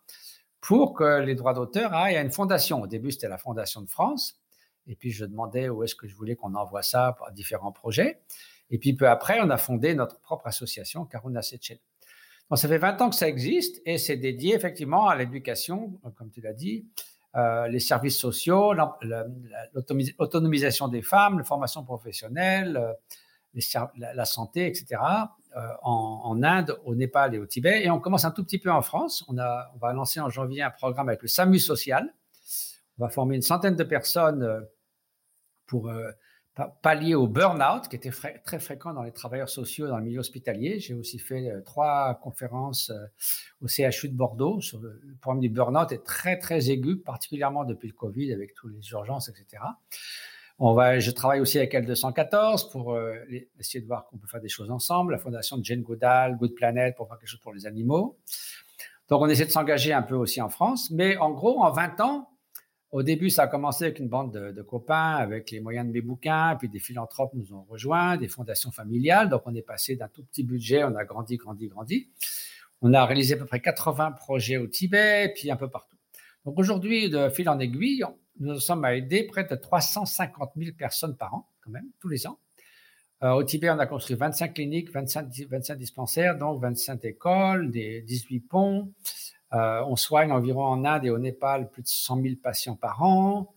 pour 0.61 0.95
que 0.95 1.21
les 1.21 1.35
droits 1.35 1.55
d'auteur 1.55 1.93
aillent 1.93 2.17
à 2.17 2.23
une 2.23 2.31
fondation. 2.31 2.81
Au 2.83 2.87
début, 2.87 3.11
c'était 3.11 3.29
la 3.29 3.39
Fondation 3.39 3.83
de 3.83 3.89
France. 3.89 4.41
Et 4.87 4.97
puis, 4.97 5.11
je 5.11 5.25
demandais 5.25 5.69
où 5.69 5.83
est-ce 5.83 5.95
que 5.95 6.07
je 6.07 6.15
voulais 6.15 6.37
qu'on 6.37 6.55
envoie 6.55 6.83
ça 6.83 7.15
pour 7.19 7.31
différents 7.33 7.73
projets. 7.73 8.21
Et 8.71 8.79
puis, 8.79 8.95
peu 8.95 9.09
après, 9.09 9.41
on 9.43 9.51
a 9.51 9.57
fondé 9.57 9.95
notre 9.95 10.21
propre 10.21 10.47
association, 10.47 11.05
Karuna 11.05 11.43
Secel 12.57 12.59
ça 12.59 12.69
fait 12.69 12.79
20 12.79 13.03
ans 13.03 13.11
que 13.11 13.17
ça 13.17 13.29
existe 13.29 13.81
et 13.87 13.97
c'est 13.99 14.17
dédié 14.17 14.55
effectivement 14.55 15.09
à 15.09 15.15
l'éducation, 15.15 16.01
comme 16.17 16.31
tu 16.31 16.41
l'as 16.41 16.53
dit, 16.53 16.87
euh, 17.37 17.69
les 17.69 17.79
services 17.79 18.19
sociaux, 18.19 18.75
l'autonomisation 20.19 20.89
des 20.89 21.03
femmes, 21.03 21.39
la 21.39 21.45
formation 21.45 21.85
professionnelle, 21.85 22.77
euh, 22.77 22.93
la, 23.97 24.25
santé, 24.25 24.67
etc. 24.67 25.01
Euh, 25.57 25.61
en, 25.83 26.43
Inde, 26.43 26.77
au 26.85 26.97
Népal 26.97 27.37
et 27.37 27.39
au 27.39 27.47
Tibet. 27.47 27.85
Et 27.85 27.91
on 27.91 28.01
commence 28.01 28.25
un 28.25 28.33
tout 28.33 28.43
petit 28.43 28.59
peu 28.59 28.71
en 28.73 28.83
France. 28.83 29.25
On, 29.29 29.39
a, 29.39 29.71
on 29.77 29.79
va 29.79 29.93
lancer 29.93 30.19
en 30.19 30.29
janvier 30.29 30.63
un 30.63 30.71
programme 30.71 31.09
avec 31.09 31.23
le 31.23 31.29
SAMU 31.29 31.61
social. 31.61 32.13
On 32.99 33.05
va 33.05 33.11
former 33.11 33.37
une 33.37 33.43
centaine 33.43 33.77
de 33.77 33.85
personnes 33.85 34.67
pour 35.67 35.89
pallier 36.83 37.15
au 37.15 37.27
burn-out, 37.27 37.89
qui 37.89 37.97
était 37.97 38.11
très 38.11 38.59
fréquent 38.59 38.93
dans 38.93 39.03
les 39.03 39.13
travailleurs 39.13 39.49
sociaux 39.49 39.87
dans 39.87 39.99
le 39.99 40.05
milieu 40.05 40.21
hospitalier. 40.21 40.81
J'ai 40.81 40.95
aussi 40.95 41.19
fait 41.19 41.49
euh, 41.49 41.61
trois 41.63 42.19
conférences 42.23 42.91
euh, 42.91 43.07
au 43.63 43.69
CHU 43.69 44.09
de 44.09 44.17
Bordeaux 44.17 44.61
sur 44.61 44.81
le, 44.81 45.01
problème 45.21 45.41
du 45.41 45.49
burn-out 45.49 45.93
est 45.93 46.05
très, 46.05 46.39
très 46.39 46.71
aigu, 46.71 46.97
particulièrement 46.97 47.65
depuis 47.65 47.89
le 47.89 47.95
Covid 47.95 48.33
avec 48.33 48.55
toutes 48.55 48.73
les 48.75 48.91
urgences, 48.91 49.29
etc. 49.29 49.63
On 50.59 50.75
va, 50.75 50.99
je 50.99 51.11
travaille 51.11 51.41
aussi 51.41 51.57
avec 51.57 51.73
L214 51.73 52.71
pour 52.71 52.93
euh, 52.93 53.15
essayer 53.59 53.81
de 53.81 53.87
voir 53.87 54.07
qu'on 54.07 54.19
peut 54.19 54.27
faire 54.27 54.43
des 54.43 54.49
choses 54.49 54.71
ensemble. 54.71 55.13
La 55.13 55.19
fondation 55.19 55.57
de 55.57 55.65
Jane 55.65 55.83
Goodall, 55.83 56.37
Good 56.37 56.55
Planet 56.55 56.95
pour 56.97 57.09
faire 57.09 57.19
quelque 57.19 57.31
chose 57.31 57.41
pour 57.41 57.55
les 57.55 57.67
animaux. 57.67 58.19
Donc, 59.09 59.23
on 59.23 59.29
essaie 59.29 59.47
de 59.47 59.51
s'engager 59.51 59.93
un 59.93 60.03
peu 60.03 60.15
aussi 60.15 60.41
en 60.41 60.51
France. 60.51 60.91
Mais 60.91 61.17
en 61.17 61.31
gros, 61.31 61.63
en 61.63 61.71
20 61.73 62.01
ans, 62.01 62.29
au 62.93 63.03
début, 63.05 63.31
ça 63.31 63.45
a 63.45 63.47
commencé 63.47 63.85
avec 63.85 64.01
une 64.01 64.09
bande 64.09 64.33
de, 64.33 64.63
copains, 64.63 65.15
avec 65.17 65.51
les 65.53 65.61
moyens 65.61 65.87
de 65.87 65.93
mes 65.93 66.01
bouquins, 66.01 66.57
puis 66.59 66.69
des 66.69 66.81
philanthropes 66.81 67.33
nous 67.35 67.55
ont 67.55 67.63
rejoints, 67.69 68.17
des 68.17 68.27
fondations 68.27 68.73
familiales. 68.73 69.29
Donc, 69.29 69.43
on 69.47 69.55
est 69.55 69.63
passé 69.63 69.95
d'un 69.95 70.09
tout 70.09 70.25
petit 70.25 70.43
budget, 70.43 70.83
on 70.83 70.97
a 70.97 71.05
grandi, 71.05 71.37
grandi, 71.37 71.69
grandi. 71.69 72.09
On 72.83 72.93
a 72.93 73.05
réalisé 73.05 73.35
à 73.35 73.37
peu 73.37 73.47
près 73.47 73.61
80 73.61 74.13
projets 74.13 74.57
au 74.57 74.67
Tibet, 74.67 75.33
puis 75.37 75.51
un 75.51 75.57
peu 75.57 75.69
partout. 75.69 75.97
Donc, 76.45 76.59
aujourd'hui, 76.59 77.09
de 77.09 77.29
fil 77.29 77.49
en 77.49 77.61
aiguille, 77.61 78.05
nous 78.41 78.59
sommes 78.59 78.85
à 78.85 78.95
aider 78.95 79.23
près 79.25 79.45
de 79.45 79.55
350 79.55 80.53
000 80.57 80.73
personnes 80.77 81.17
par 81.17 81.35
an, 81.35 81.49
quand 81.63 81.71
même, 81.71 81.87
tous 82.01 82.09
les 82.09 82.27
ans. 82.27 82.39
Euh, 83.23 83.33
au 83.33 83.45
Tibet, 83.45 83.71
on 83.71 83.79
a 83.79 83.87
construit 83.87 84.17
25 84.17 84.55
cliniques, 84.55 84.91
25, 84.91 85.29
25 85.49 85.77
dispensaires, 85.77 86.39
donc 86.39 86.61
25 86.61 87.05
écoles, 87.05 87.71
des 87.71 88.01
18 88.03 88.41
ponts. 88.41 88.93
Euh, 89.53 89.83
on 89.87 89.97
soigne 89.97 90.33
environ 90.33 90.65
en 90.65 90.85
Inde 90.85 91.05
et 91.05 91.11
au 91.11 91.19
Népal 91.19 91.71
plus 91.71 91.83
de 91.83 91.89
100 91.89 92.23
000 92.23 92.35
patients 92.43 92.77
par 92.77 93.03
an. 93.03 93.55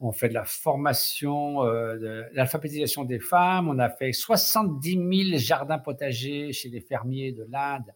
On 0.00 0.12
fait 0.12 0.28
de 0.28 0.34
la 0.34 0.44
formation, 0.44 1.64
euh, 1.64 1.96
de 1.96 2.24
l'alphabétisation 2.32 3.04
des 3.04 3.20
femmes. 3.20 3.68
On 3.68 3.78
a 3.78 3.88
fait 3.88 4.12
70 4.12 5.30
000 5.30 5.38
jardins 5.38 5.78
potagers 5.78 6.52
chez 6.52 6.68
les 6.68 6.80
fermiers 6.80 7.32
de 7.32 7.46
l'Inde 7.50 7.94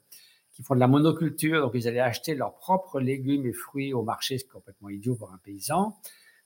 qui 0.59 0.63
font 0.63 0.75
de 0.75 0.81
la 0.81 0.89
monoculture. 0.89 1.61
Donc, 1.61 1.73
ils 1.75 1.87
allaient 1.87 2.01
acheter 2.01 2.35
leurs 2.35 2.57
propres 2.57 2.99
légumes 2.99 3.47
et 3.47 3.53
fruits 3.53 3.93
au 3.93 4.03
marché, 4.03 4.39
c'est 4.39 4.49
complètement 4.49 4.89
idiot 4.89 5.15
pour 5.15 5.31
un 5.33 5.39
paysan. 5.39 5.97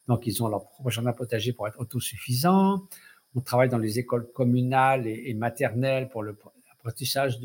Donc, 0.09 0.27
ils 0.27 0.43
ont 0.43 0.49
leur 0.49 0.69
propre 0.69 0.91
jardin 0.91 1.13
potager 1.13 1.53
pour 1.55 1.67
être 1.67 1.81
autosuffisants. 1.81 2.83
On 3.35 3.41
travaille 3.41 3.71
dans 3.71 3.79
les 3.79 3.99
écoles 3.99 4.31
communales 4.33 5.07
et, 5.07 5.33
maternelles 5.33 6.11
pour 6.11 6.23
l'apprentissage 6.25 7.39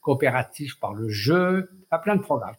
coopératif 0.00 0.78
par 0.78 0.94
le 0.94 1.08
jeu. 1.08 1.70
Pas 1.90 1.98
plein 1.98 2.14
de 2.14 2.22
programmes. 2.22 2.54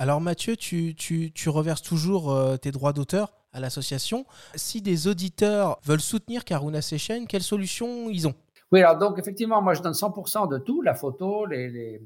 Alors 0.00 0.20
Mathieu, 0.20 0.56
tu, 0.56 0.94
tu, 0.94 1.32
tu 1.32 1.48
reverses 1.48 1.82
toujours 1.82 2.32
euh, 2.32 2.56
tes 2.56 2.70
droits 2.70 2.92
d'auteur 2.92 3.32
à 3.52 3.58
l'association. 3.58 4.26
Si 4.54 4.80
des 4.80 5.08
auditeurs 5.08 5.80
veulent 5.84 6.00
soutenir 6.00 6.44
Karuna 6.44 6.80
Session, 6.82 7.26
quelle 7.26 7.42
solution 7.42 8.08
ils 8.08 8.28
ont? 8.28 8.34
Oui, 8.70 8.80
alors 8.80 8.96
donc 8.96 9.18
effectivement, 9.18 9.60
moi 9.60 9.74
je 9.74 9.82
donne 9.82 9.94
100% 9.94 10.48
de 10.48 10.58
tout, 10.58 10.82
la 10.82 10.94
photo, 10.94 11.46
les, 11.46 11.68
les, 11.68 12.00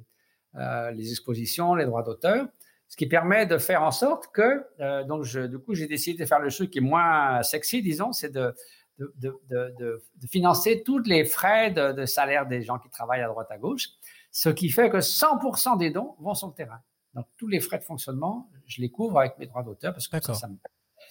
euh, 0.55 0.91
les 0.93 1.11
expositions, 1.11 1.75
les 1.75 1.85
droits 1.85 2.03
d'auteur, 2.03 2.47
ce 2.89 2.97
qui 2.97 3.07
permet 3.07 3.45
de 3.45 3.59
faire 3.59 3.83
en 3.83 3.91
sorte 3.91 4.29
que, 4.33 4.65
euh, 4.81 5.05
donc 5.05 5.27
du 5.27 5.59
coup 5.59 5.75
j'ai 5.75 5.87
décidé 5.87 6.23
de 6.23 6.27
faire 6.27 6.41
le 6.41 6.51
truc 6.51 6.71
qui 6.71 6.79
est 6.79 6.83
moins 6.83 7.43
sexy, 7.43 7.83
disons, 7.83 8.13
c'est 8.13 8.31
de, 8.31 8.55
de, 8.99 9.39
de, 9.51 9.75
de 9.79 10.27
financer 10.31 10.83
tous 10.83 11.01
les 11.01 11.27
frais 11.27 11.71
de, 11.73 12.07
salaire 12.07 12.47
des 12.47 12.63
gens 12.63 12.79
qui 12.79 12.89
travaillent 12.89 13.23
à 13.23 13.29
droite 13.29 13.51
à 13.51 13.59
gauche, 13.59 13.89
ce 14.31 14.49
qui 14.49 14.71
fait 14.71 14.89
que 14.89 14.99
100% 14.99 15.77
des 15.77 15.91
dons 15.91 16.15
vont 16.21 16.35
sur 16.35 16.47
le 16.47 16.55
terrain. 16.55 16.79
Donc 17.15 17.27
tous 17.37 17.49
les 17.49 17.61
frais 17.61 17.79
de 17.79 17.85
fonctionnement, 17.85 18.51
je 18.67 18.81
les 18.81 18.91
couvre 18.91 19.19
avec 19.21 19.39
mes 19.39 19.47
droits 19.47 19.63
d'auteur 19.63 19.93
parce 19.93 20.09
que 20.09 20.21
ça, 20.21 20.35
ça 20.35 20.49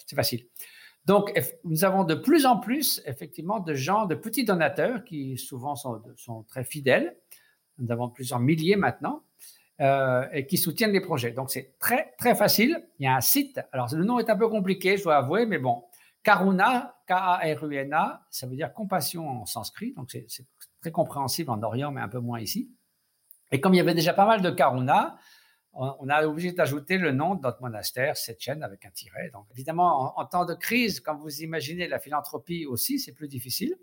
c'est 0.06 0.16
facile. 0.16 0.46
Donc, 1.06 1.34
nous 1.64 1.84
avons 1.84 2.04
de 2.04 2.14
plus 2.14 2.46
en 2.46 2.58
plus, 2.58 3.02
effectivement, 3.06 3.60
de 3.60 3.74
gens, 3.74 4.06
de 4.06 4.16
petits 4.16 4.46
donateurs 4.46 5.04
qui 5.04 5.38
souvent 5.38 5.76
sont, 5.76 6.02
sont 6.16 6.44
très 6.44 6.64
fidèles. 6.64 7.16
Nous 7.80 7.92
avons 7.92 8.10
plusieurs 8.10 8.40
milliers 8.40 8.76
maintenant 8.76 9.24
euh, 9.80 10.28
et 10.32 10.46
qui 10.46 10.58
soutiennent 10.58 10.92
les 10.92 11.02
projets. 11.02 11.32
Donc, 11.32 11.50
c'est 11.50 11.76
très, 11.80 12.14
très 12.20 12.36
facile. 12.36 12.88
Il 13.00 13.06
y 13.06 13.08
a 13.08 13.16
un 13.16 13.22
site. 13.22 13.60
Alors, 13.72 13.94
le 13.94 14.04
nom 14.04 14.20
est 14.20 14.30
un 14.30 14.38
peu 14.38 14.48
compliqué, 14.48 14.98
je 14.98 15.04
dois 15.04 15.18
avouer, 15.18 15.46
mais 15.48 15.58
bon. 15.58 15.84
Karuna, 16.24 16.96
K-A-R-U-N-A, 17.08 18.28
ça 18.30 18.46
veut 18.46 18.56
dire 18.56 18.72
compassion 18.72 19.28
en 19.28 19.46
sanskrit. 19.48 19.94
Donc, 19.94 20.12
c'est 20.12 20.46
très 20.82 20.92
compréhensible 20.92 21.50
en 21.50 21.64
Orient, 21.64 21.92
mais 21.92 22.02
un 22.02 22.10
peu 22.10 22.20
moins 22.20 22.40
ici. 22.40 22.70
Et 23.52 23.60
comme 23.60 23.74
il 23.74 23.78
y 23.78 23.82
avait 23.82 23.96
déjà 23.96 24.14
pas 24.14 24.28
mal 24.28 24.44
de 24.44 24.52
Karuna, 24.52 25.18
on, 25.74 26.10
a 26.10 26.26
obligé 26.26 26.52
d'ajouter 26.52 26.98
le 26.98 27.12
nom 27.12 27.36
de 27.36 27.42
notre 27.42 27.62
monastère, 27.62 28.18
cette 28.18 28.42
chaîne 28.42 28.62
avec 28.62 28.86
un 28.86 28.90
tiret. 28.90 29.30
Donc, 29.32 29.46
évidemment, 29.52 30.20
en, 30.20 30.26
temps 30.26 30.46
de 30.46 30.54
crise, 30.54 31.00
comme 31.00 31.18
vous 31.20 31.42
imaginez, 31.42 31.88
la 31.88 32.00
philanthropie 32.00 32.66
aussi, 32.66 33.00
c'est 33.00 33.14
plus 33.14 33.28
difficile. 33.28 33.76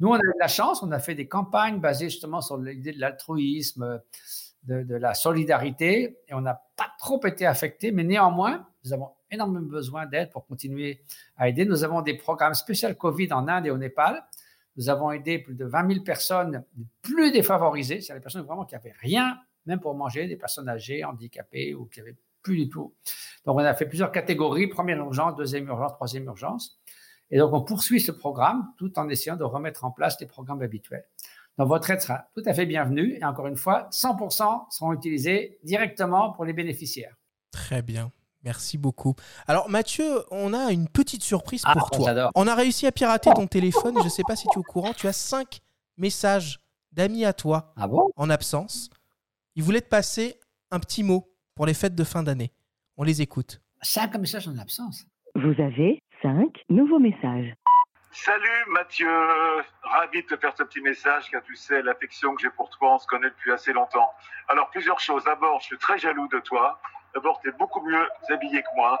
Nous, 0.00 0.08
on 0.08 0.14
a 0.14 0.18
eu 0.18 0.32
de 0.34 0.40
la 0.40 0.48
chance, 0.48 0.82
on 0.82 0.92
a 0.92 0.98
fait 0.98 1.14
des 1.14 1.28
campagnes 1.28 1.80
basées 1.80 2.08
justement 2.08 2.40
sur 2.40 2.56
l'idée 2.56 2.92
de 2.92 3.00
l'altruisme, 3.00 4.00
de, 4.64 4.96
la 4.96 5.14
solidarité, 5.14 6.18
et 6.26 6.34
on 6.34 6.40
n'a 6.40 6.60
pas 6.76 6.90
trop 6.98 7.24
été 7.26 7.46
affectés, 7.46 7.92
mais 7.92 8.04
néanmoins, 8.04 8.66
nous 8.84 8.92
avons 8.92 9.10
énormément 9.30 9.66
besoin 9.66 10.06
d'aide 10.06 10.30
pour 10.30 10.46
continuer 10.46 11.02
à 11.36 11.48
aider. 11.48 11.64
Nous 11.64 11.84
avons 11.84 12.00
des 12.00 12.14
programmes 12.14 12.54
spéciaux 12.54 12.94
Covid 12.94 13.32
en 13.32 13.46
Inde 13.48 13.66
et 13.66 13.70
au 13.70 13.78
Népal. 13.78 14.24
Nous 14.76 14.88
avons 14.88 15.10
aidé 15.10 15.38
plus 15.38 15.54
de 15.54 15.64
20 15.64 15.88
000 15.88 16.04
personnes 16.04 16.64
plus 17.02 17.32
défavorisées, 17.32 18.00
c'est-à-dire 18.00 18.16
les 18.16 18.20
personnes 18.20 18.46
vraiment 18.46 18.64
qui 18.64 18.74
n'avaient 18.74 18.94
rien 19.00 19.38
même 19.66 19.80
pour 19.80 19.94
manger, 19.94 20.26
des 20.26 20.36
personnes 20.36 20.68
âgées, 20.68 21.04
handicapées 21.04 21.74
ou 21.74 21.86
qui 21.86 22.00
n'avaient 22.00 22.16
plus 22.42 22.56
du 22.56 22.68
tout. 22.68 22.94
Donc, 23.44 23.56
on 23.56 23.64
a 23.64 23.74
fait 23.74 23.86
plusieurs 23.86 24.12
catégories, 24.12 24.68
première 24.68 24.98
urgence, 24.98 25.34
deuxième 25.36 25.66
urgence, 25.66 25.92
troisième 25.94 26.24
urgence. 26.24 26.78
Et 27.30 27.38
donc, 27.38 27.52
on 27.52 27.62
poursuit 27.62 28.00
ce 28.00 28.12
programme 28.12 28.72
tout 28.78 28.98
en 28.98 29.08
essayant 29.08 29.36
de 29.36 29.44
remettre 29.44 29.84
en 29.84 29.90
place 29.90 30.20
les 30.20 30.26
programmes 30.26 30.62
habituels. 30.62 31.06
Donc, 31.58 31.68
votre 31.68 31.90
aide 31.90 32.00
sera 32.00 32.28
tout 32.34 32.42
à 32.46 32.54
fait 32.54 32.66
bienvenue. 32.66 33.18
Et 33.20 33.24
encore 33.24 33.46
une 33.46 33.56
fois, 33.56 33.88
100% 33.90 34.70
seront 34.70 34.92
utilisés 34.92 35.58
directement 35.64 36.32
pour 36.32 36.44
les 36.44 36.52
bénéficiaires. 36.52 37.16
Très 37.50 37.82
bien. 37.82 38.12
Merci 38.46 38.78
beaucoup. 38.78 39.16
Alors 39.48 39.68
Mathieu, 39.68 40.22
on 40.30 40.54
a 40.54 40.70
une 40.70 40.88
petite 40.88 41.24
surprise 41.24 41.62
ah, 41.64 41.72
pour 41.72 41.90
toi. 41.90 42.30
On 42.36 42.46
a 42.46 42.54
réussi 42.54 42.86
à 42.86 42.92
pirater 42.92 43.28
ton 43.34 43.48
téléphone. 43.48 43.96
Je 43.98 44.04
ne 44.04 44.08
sais 44.08 44.22
pas 44.22 44.36
si 44.36 44.46
tu 44.46 44.54
es 44.54 44.58
au 44.58 44.62
courant. 44.62 44.92
Tu 44.92 45.08
as 45.08 45.12
cinq 45.12 45.62
messages 45.96 46.60
d'amis 46.92 47.24
à 47.24 47.32
toi 47.32 47.72
ah 47.76 47.88
bon? 47.88 48.08
en 48.14 48.30
absence. 48.30 48.88
Il 49.58 49.62
voulait 49.62 49.80
te 49.80 49.88
passer 49.88 50.38
un 50.70 50.78
petit 50.78 51.02
mot 51.02 51.32
pour 51.54 51.64
les 51.64 51.72
fêtes 51.72 51.94
de 51.94 52.04
fin 52.04 52.22
d'année. 52.22 52.52
On 52.98 53.04
les 53.04 53.22
écoute. 53.22 53.62
Cinq 53.80 54.14
messages 54.16 54.46
en 54.48 54.58
absence. 54.58 55.06
Vous 55.34 55.54
avez 55.58 56.02
cinq 56.20 56.62
nouveaux 56.68 56.98
messages. 56.98 57.54
Salut 58.12 58.64
Mathieu, 58.68 59.08
ravi 59.82 60.22
de 60.22 60.26
te 60.26 60.36
faire 60.36 60.52
ce 60.56 60.62
petit 60.62 60.82
message 60.82 61.30
car 61.30 61.42
tu 61.42 61.56
sais 61.56 61.80
l'affection 61.82 62.34
que 62.34 62.42
j'ai 62.42 62.50
pour 62.50 62.68
toi, 62.68 62.96
on 62.96 62.98
se 62.98 63.06
connaît 63.06 63.30
depuis 63.30 63.50
assez 63.50 63.72
longtemps. 63.72 64.10
Alors 64.48 64.68
plusieurs 64.68 65.00
choses. 65.00 65.24
D'abord, 65.24 65.58
je 65.60 65.66
suis 65.66 65.78
très 65.78 65.96
jaloux 65.96 66.28
de 66.28 66.40
toi. 66.40 66.78
D'abord, 67.14 67.40
tu 67.40 67.48
es 67.48 67.52
beaucoup 67.52 67.80
mieux 67.80 68.06
habillé 68.28 68.60
que 68.60 68.76
moi. 68.76 69.00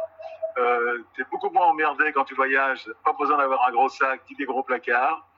Euh, 0.56 1.04
tu 1.14 1.20
es 1.20 1.24
beaucoup 1.30 1.50
moins 1.50 1.66
emmerdé 1.66 2.12
quand 2.14 2.24
tu 2.24 2.34
voyages. 2.34 2.90
Pas 3.04 3.12
besoin 3.12 3.36
d'avoir 3.36 3.68
un 3.68 3.72
gros 3.72 3.90
sac, 3.90 4.22
ni 4.30 4.36
des 4.36 4.46
gros 4.46 4.62
placards. 4.62 5.28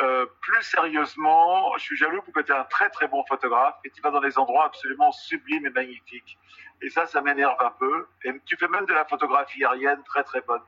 Euh, 0.00 0.26
plus 0.40 0.62
sérieusement, 0.62 1.76
je 1.76 1.82
suis 1.82 1.96
jaloux 1.96 2.22
que 2.22 2.40
tu 2.40 2.50
es 2.50 2.54
un 2.54 2.64
très 2.64 2.88
très 2.90 3.08
bon 3.08 3.22
photographe 3.26 3.74
et 3.84 3.90
tu 3.90 4.00
vas 4.00 4.10
dans 4.10 4.20
des 4.20 4.38
endroits 4.38 4.64
absolument 4.64 5.12
sublimes 5.12 5.66
et 5.66 5.70
magnifiques. 5.70 6.38
Et 6.80 6.88
ça, 6.88 7.06
ça 7.06 7.20
m'énerve 7.20 7.56
un 7.60 7.70
peu. 7.78 8.08
Et 8.24 8.32
tu 8.46 8.56
fais 8.56 8.68
même 8.68 8.86
de 8.86 8.94
la 8.94 9.04
photographie 9.04 9.64
aérienne 9.64 10.02
très 10.04 10.24
très 10.24 10.40
bonne. 10.40 10.62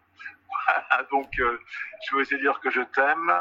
donc 1.11 1.29
euh, 1.41 1.59
je 2.07 2.15
veux 2.15 2.23
essayer 2.23 2.37
de 2.37 2.43
dire 2.43 2.61
que 2.61 2.71
je 2.71 2.83
t'aime 2.83 3.33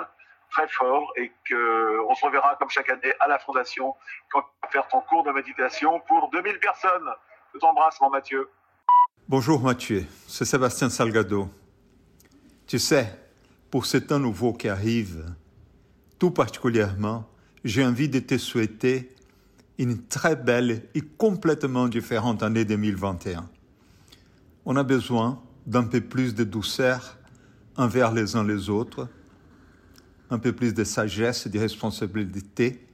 très 0.50 0.68
fort 0.70 1.12
et 1.18 1.30
qu'on 1.50 2.16
se 2.16 2.26
reverra 2.26 2.56
comme 2.58 2.70
chaque 2.70 2.90
année 2.90 3.14
à 3.20 3.28
la 3.28 3.40
Fondation 3.40 3.96
quand 4.32 4.42
tu 4.42 4.48
vas 4.64 4.70
faire 4.70 4.88
ton 4.88 5.02
cours 5.02 5.24
de 5.24 5.32
méditation 5.32 6.00
pour 6.08 6.30
2000 6.30 6.60
personnes. 6.60 7.10
Je 7.54 7.60
t'embrasse, 7.60 8.00
mon 8.00 8.10
Mathieu. 8.10 8.50
Bonjour 9.28 9.62
Mathieu, 9.62 10.06
c'est 10.28 10.46
Sébastien 10.46 10.90
Salgado. 10.90 11.50
Tu 12.68 12.80
sais, 12.80 13.08
pour 13.72 13.86
ce 13.86 13.98
temps 13.98 14.20
nouveau 14.20 14.54
qui 14.54 14.70
arrive, 14.70 15.26
tout 16.24 16.32
particulièrement, 16.32 17.28
j'ai 17.66 17.84
envie 17.84 18.08
de 18.08 18.20
te 18.20 18.38
souhaiter 18.38 19.10
une 19.78 20.04
très 20.04 20.38
belle 20.38 20.84
et 20.96 21.02
complètement 21.02 21.90
différente 21.90 22.44
année 22.44 22.64
2021. 22.64 23.50
On 24.66 24.78
a 24.78 24.84
besoin 24.84 25.44
d'un 25.68 25.84
peu 25.84 26.00
plus 26.00 26.34
de 26.34 26.46
douceur 26.46 27.18
envers 27.76 28.14
les 28.14 28.38
uns 28.38 28.48
les 28.48 28.70
autres, 28.70 29.10
un 30.30 30.40
peu 30.40 30.54
plus 30.54 30.74
de 30.74 30.86
sagesse 30.86 31.46
et 31.46 31.50
de 31.50 31.60
responsabilité 31.60 32.88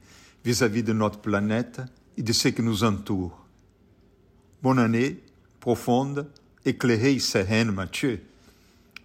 vis-à-vis 0.44 0.82
de 0.82 0.92
notre 0.92 1.20
planète 1.20 1.80
et 2.16 2.24
de 2.24 2.32
ce 2.32 2.48
qui 2.48 2.62
nous 2.62 2.82
entoure. 2.82 3.46
Bonne 4.60 4.80
année, 4.80 5.22
profonde, 5.60 6.26
éclairée 6.64 7.12
et 7.12 7.20
sereine, 7.20 7.70
Mathieu. 7.70 8.22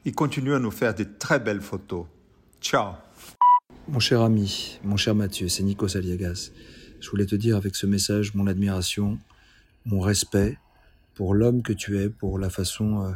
Et 0.04 0.12
continue 0.12 0.56
à 0.56 0.60
nous 0.60 0.72
faire 0.72 0.96
de 0.96 1.04
très 1.04 1.40
belles 1.40 1.62
photos. 1.62 2.08
Ciao 2.60 3.05
mon 3.88 4.00
cher 4.00 4.22
ami, 4.22 4.80
mon 4.84 4.98
cher 4.98 5.14
Mathieu, 5.14 5.48
c'est 5.48 5.62
Nikos 5.62 5.96
Aliagas. 5.96 6.52
Je 7.00 7.10
voulais 7.10 7.26
te 7.26 7.36
dire 7.36 7.56
avec 7.56 7.76
ce 7.76 7.86
message 7.86 8.34
mon 8.34 8.48
admiration, 8.48 9.20
mon 9.86 10.00
respect 10.00 10.58
pour 11.14 11.36
l'homme 11.36 11.62
que 11.62 11.74
tu 11.74 12.00
es, 12.00 12.10
pour 12.10 12.40
la 12.40 12.50
façon 12.50 13.04
euh, 13.04 13.12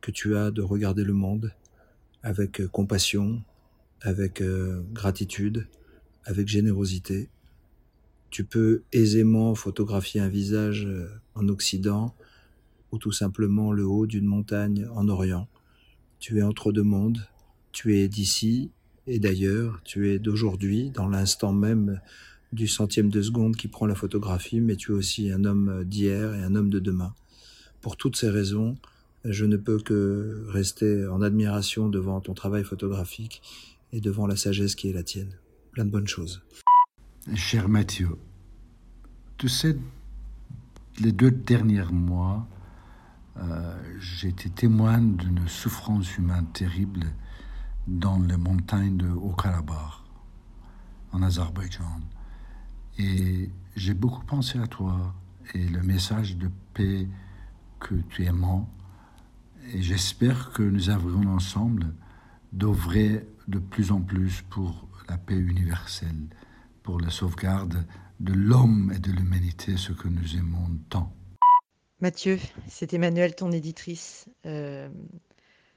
que 0.00 0.10
tu 0.10 0.36
as 0.36 0.50
de 0.50 0.62
regarder 0.62 1.04
le 1.04 1.12
monde 1.12 1.52
avec 2.22 2.60
euh, 2.60 2.66
compassion, 2.66 3.42
avec 4.00 4.40
euh, 4.40 4.82
gratitude, 4.92 5.68
avec 6.24 6.48
générosité. 6.48 7.28
Tu 8.30 8.44
peux 8.44 8.82
aisément 8.92 9.54
photographier 9.54 10.20
un 10.20 10.28
visage 10.28 10.88
en 11.36 11.48
Occident 11.48 12.14
ou 12.90 12.98
tout 12.98 13.12
simplement 13.12 13.72
le 13.72 13.86
haut 13.86 14.06
d'une 14.06 14.26
montagne 14.26 14.88
en 14.92 15.08
Orient. 15.08 15.46
Tu 16.18 16.38
es 16.38 16.42
entre 16.42 16.72
deux 16.72 16.82
mondes, 16.82 17.28
tu 17.70 17.96
es 17.96 18.08
d'ici 18.08 18.72
et 19.06 19.18
d'ailleurs, 19.18 19.80
tu 19.84 20.10
es 20.10 20.18
d'aujourd'hui, 20.18 20.90
dans 20.90 21.08
l'instant 21.08 21.52
même 21.52 22.00
du 22.52 22.68
centième 22.68 23.10
de 23.10 23.20
seconde 23.20 23.56
qui 23.56 23.68
prend 23.68 23.86
la 23.86 23.94
photographie, 23.94 24.60
mais 24.60 24.76
tu 24.76 24.92
es 24.92 24.94
aussi 24.94 25.30
un 25.30 25.44
homme 25.44 25.84
d'hier 25.84 26.34
et 26.34 26.42
un 26.42 26.54
homme 26.54 26.70
de 26.70 26.78
demain. 26.78 27.14
Pour 27.80 27.96
toutes 27.96 28.16
ces 28.16 28.30
raisons, 28.30 28.76
je 29.24 29.44
ne 29.44 29.56
peux 29.56 29.78
que 29.78 30.46
rester 30.48 31.06
en 31.06 31.20
admiration 31.20 31.88
devant 31.88 32.20
ton 32.20 32.34
travail 32.34 32.64
photographique 32.64 33.42
et 33.92 34.00
devant 34.00 34.26
la 34.26 34.36
sagesse 34.36 34.74
qui 34.74 34.88
est 34.88 34.92
la 34.92 35.02
tienne. 35.02 35.36
Plein 35.72 35.84
de 35.84 35.90
bonnes 35.90 36.08
choses. 36.08 36.42
Cher 37.34 37.68
Mathieu, 37.68 38.10
tu 39.38 39.48
sais, 39.48 39.76
les 41.00 41.12
deux 41.12 41.30
derniers 41.30 41.90
mois, 41.90 42.46
euh, 43.38 43.74
j'ai 43.98 44.28
été 44.28 44.48
témoin 44.50 44.98
d'une 44.98 45.48
souffrance 45.48 46.16
humaine 46.16 46.46
terrible 46.52 47.06
dans 47.86 48.18
les 48.18 48.36
montagnes 48.36 48.96
de 48.96 49.08
Haut-Karabakh, 49.08 50.02
en 51.12 51.22
Azerbaïdjan. 51.22 52.00
Et 52.98 53.50
j'ai 53.76 53.94
beaucoup 53.94 54.24
pensé 54.24 54.58
à 54.58 54.66
toi 54.66 55.14
et 55.54 55.64
le 55.66 55.82
message 55.82 56.36
de 56.36 56.50
paix 56.72 57.06
que 57.80 57.94
tu 58.08 58.24
aimant. 58.24 58.68
Et 59.72 59.82
j'espère 59.82 60.52
que 60.52 60.62
nous 60.62 60.90
avons 60.90 61.26
ensemble 61.28 61.94
d'ouvrir 62.52 63.22
de 63.48 63.58
plus 63.58 63.92
en 63.92 64.00
plus 64.00 64.42
pour 64.42 64.88
la 65.08 65.18
paix 65.18 65.36
universelle, 65.36 66.28
pour 66.82 67.00
la 67.00 67.10
sauvegarde 67.10 67.84
de 68.20 68.32
l'homme 68.32 68.92
et 68.94 68.98
de 68.98 69.10
l'humanité, 69.10 69.76
ce 69.76 69.92
que 69.92 70.08
nous 70.08 70.36
aimons 70.36 70.68
tant. 70.88 71.12
Mathieu, 72.00 72.38
c'est 72.68 72.92
Emmanuel, 72.94 73.34
ton 73.34 73.52
éditrice. 73.52 74.26
Euh, 74.46 74.88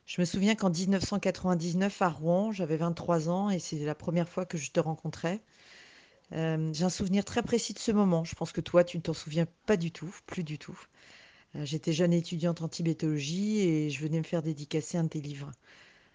je 0.08 0.22
me 0.22 0.26
souviens 0.26 0.56
qu'en 0.56 0.70
1999, 0.72 2.02
à 2.02 2.10
Rouen, 2.10 2.52
j'avais 2.54 2.78
23 2.78 3.30
ans 3.30 3.50
et 3.50 3.60
c'est 3.60 3.78
la 3.80 3.94
première 3.94 4.30
fois 4.30 4.46
que 4.46 4.58
je 4.58 4.72
te 4.72 4.80
rencontrais. 4.80 5.42
Euh, 6.32 6.72
j'ai 6.74 6.86
un 6.86 6.90
souvenir 6.90 7.26
très 7.26 7.44
précis 7.44 7.74
de 7.74 7.80
ce 7.80 7.92
moment. 7.92 8.24
Je 8.24 8.34
pense 8.36 8.54
que 8.54 8.62
toi, 8.62 8.86
tu 8.86 8.98
ne 8.98 9.02
t'en 9.02 9.14
souviens 9.14 9.48
pas 9.66 9.76
du 9.76 9.92
tout, 9.92 10.14
plus 10.26 10.46
du 10.46 10.58
tout. 10.60 10.80
Euh, 11.56 11.66
J'étais 11.66 11.92
jeune 11.92 12.14
étudiante 12.14 12.62
en 12.62 12.70
tibétologie 12.70 13.60
et 13.60 13.90
je 13.90 14.02
venais 14.02 14.20
me 14.20 14.24
faire 14.24 14.42
dédicacer 14.44 14.98
un 14.98 15.04
de 15.04 15.10
tes 15.10 15.22
livres. 15.22 15.52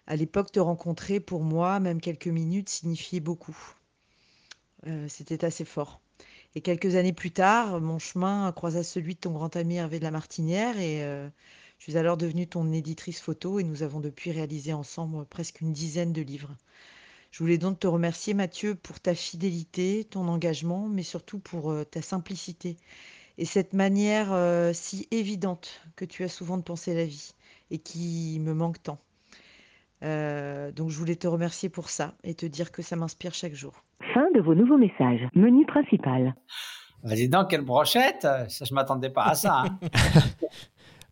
À 0.07 0.15
l'époque, 0.15 0.51
te 0.51 0.59
rencontrer, 0.59 1.19
pour 1.19 1.43
moi, 1.43 1.79
même 1.79 2.01
quelques 2.01 2.27
minutes, 2.27 2.69
signifiait 2.69 3.19
beaucoup. 3.19 3.57
Euh, 4.87 5.07
C'était 5.07 5.45
assez 5.45 5.65
fort. 5.65 6.01
Et 6.55 6.61
quelques 6.61 6.95
années 6.95 7.13
plus 7.13 7.31
tard, 7.31 7.79
mon 7.79 7.99
chemin 7.99 8.51
croisa 8.53 8.83
celui 8.83 9.15
de 9.15 9.19
ton 9.19 9.31
grand 9.31 9.55
ami 9.55 9.75
Hervé 9.75 9.99
de 9.99 10.03
la 10.03 10.11
Martinière 10.11 10.79
et 10.79 11.03
je 11.79 11.83
suis 11.91 11.97
alors 11.97 12.17
devenue 12.17 12.47
ton 12.47 12.71
éditrice 12.71 13.21
photo 13.21 13.59
et 13.59 13.63
nous 13.63 13.83
avons 13.83 13.99
depuis 13.99 14.31
réalisé 14.31 14.73
ensemble 14.73 15.25
presque 15.25 15.61
une 15.61 15.73
dizaine 15.73 16.13
de 16.13 16.21
livres. 16.21 16.55
Je 17.31 17.39
voulais 17.39 17.57
donc 17.57 17.79
te 17.79 17.87
remercier 17.87 18.33
Mathieu 18.33 18.75
pour 18.75 18.99
ta 18.99 19.15
fidélité, 19.15 20.05
ton 20.09 20.27
engagement, 20.27 20.87
mais 20.87 21.03
surtout 21.03 21.39
pour 21.39 21.71
euh, 21.71 21.83
ta 21.83 22.01
simplicité 22.01 22.77
et 23.37 23.45
cette 23.45 23.73
manière 23.73 24.31
euh, 24.31 24.71
si 24.73 25.07
évidente 25.11 25.81
que 25.95 26.05
tu 26.05 26.23
as 26.23 26.29
souvent 26.29 26.57
de 26.57 26.61
penser 26.63 26.93
la 26.93 27.05
vie 27.05 27.33
et 27.71 27.79
qui 27.79 28.37
me 28.39 28.53
manque 28.53 28.81
tant. 28.83 28.99
Euh, 30.03 30.71
donc 30.71 30.89
je 30.89 30.97
voulais 30.99 31.15
te 31.15 31.27
remercier 31.27 31.69
pour 31.69 31.89
ça 31.89 32.13
et 32.23 32.35
te 32.35 32.45
dire 32.45 32.71
que 32.71 32.81
ça 32.81 32.95
m'inspire 32.95 33.33
chaque 33.33 33.55
jour. 33.55 33.73
Fin 34.13 34.29
de 34.35 34.41
vos 34.41 34.53
nouveaux 34.53 34.77
messages. 34.77 35.27
Menu 35.33 35.65
principal. 35.65 36.35
Vas-y 37.03 37.27
donc, 37.27 37.49
quelle 37.49 37.61
brochette? 37.61 38.21
Ça, 38.47 38.63
je 38.65 38.73
m'attendais 38.73 39.09
pas 39.09 39.23
à 39.25 39.35
ça. 39.35 39.63
hein. 39.63 39.79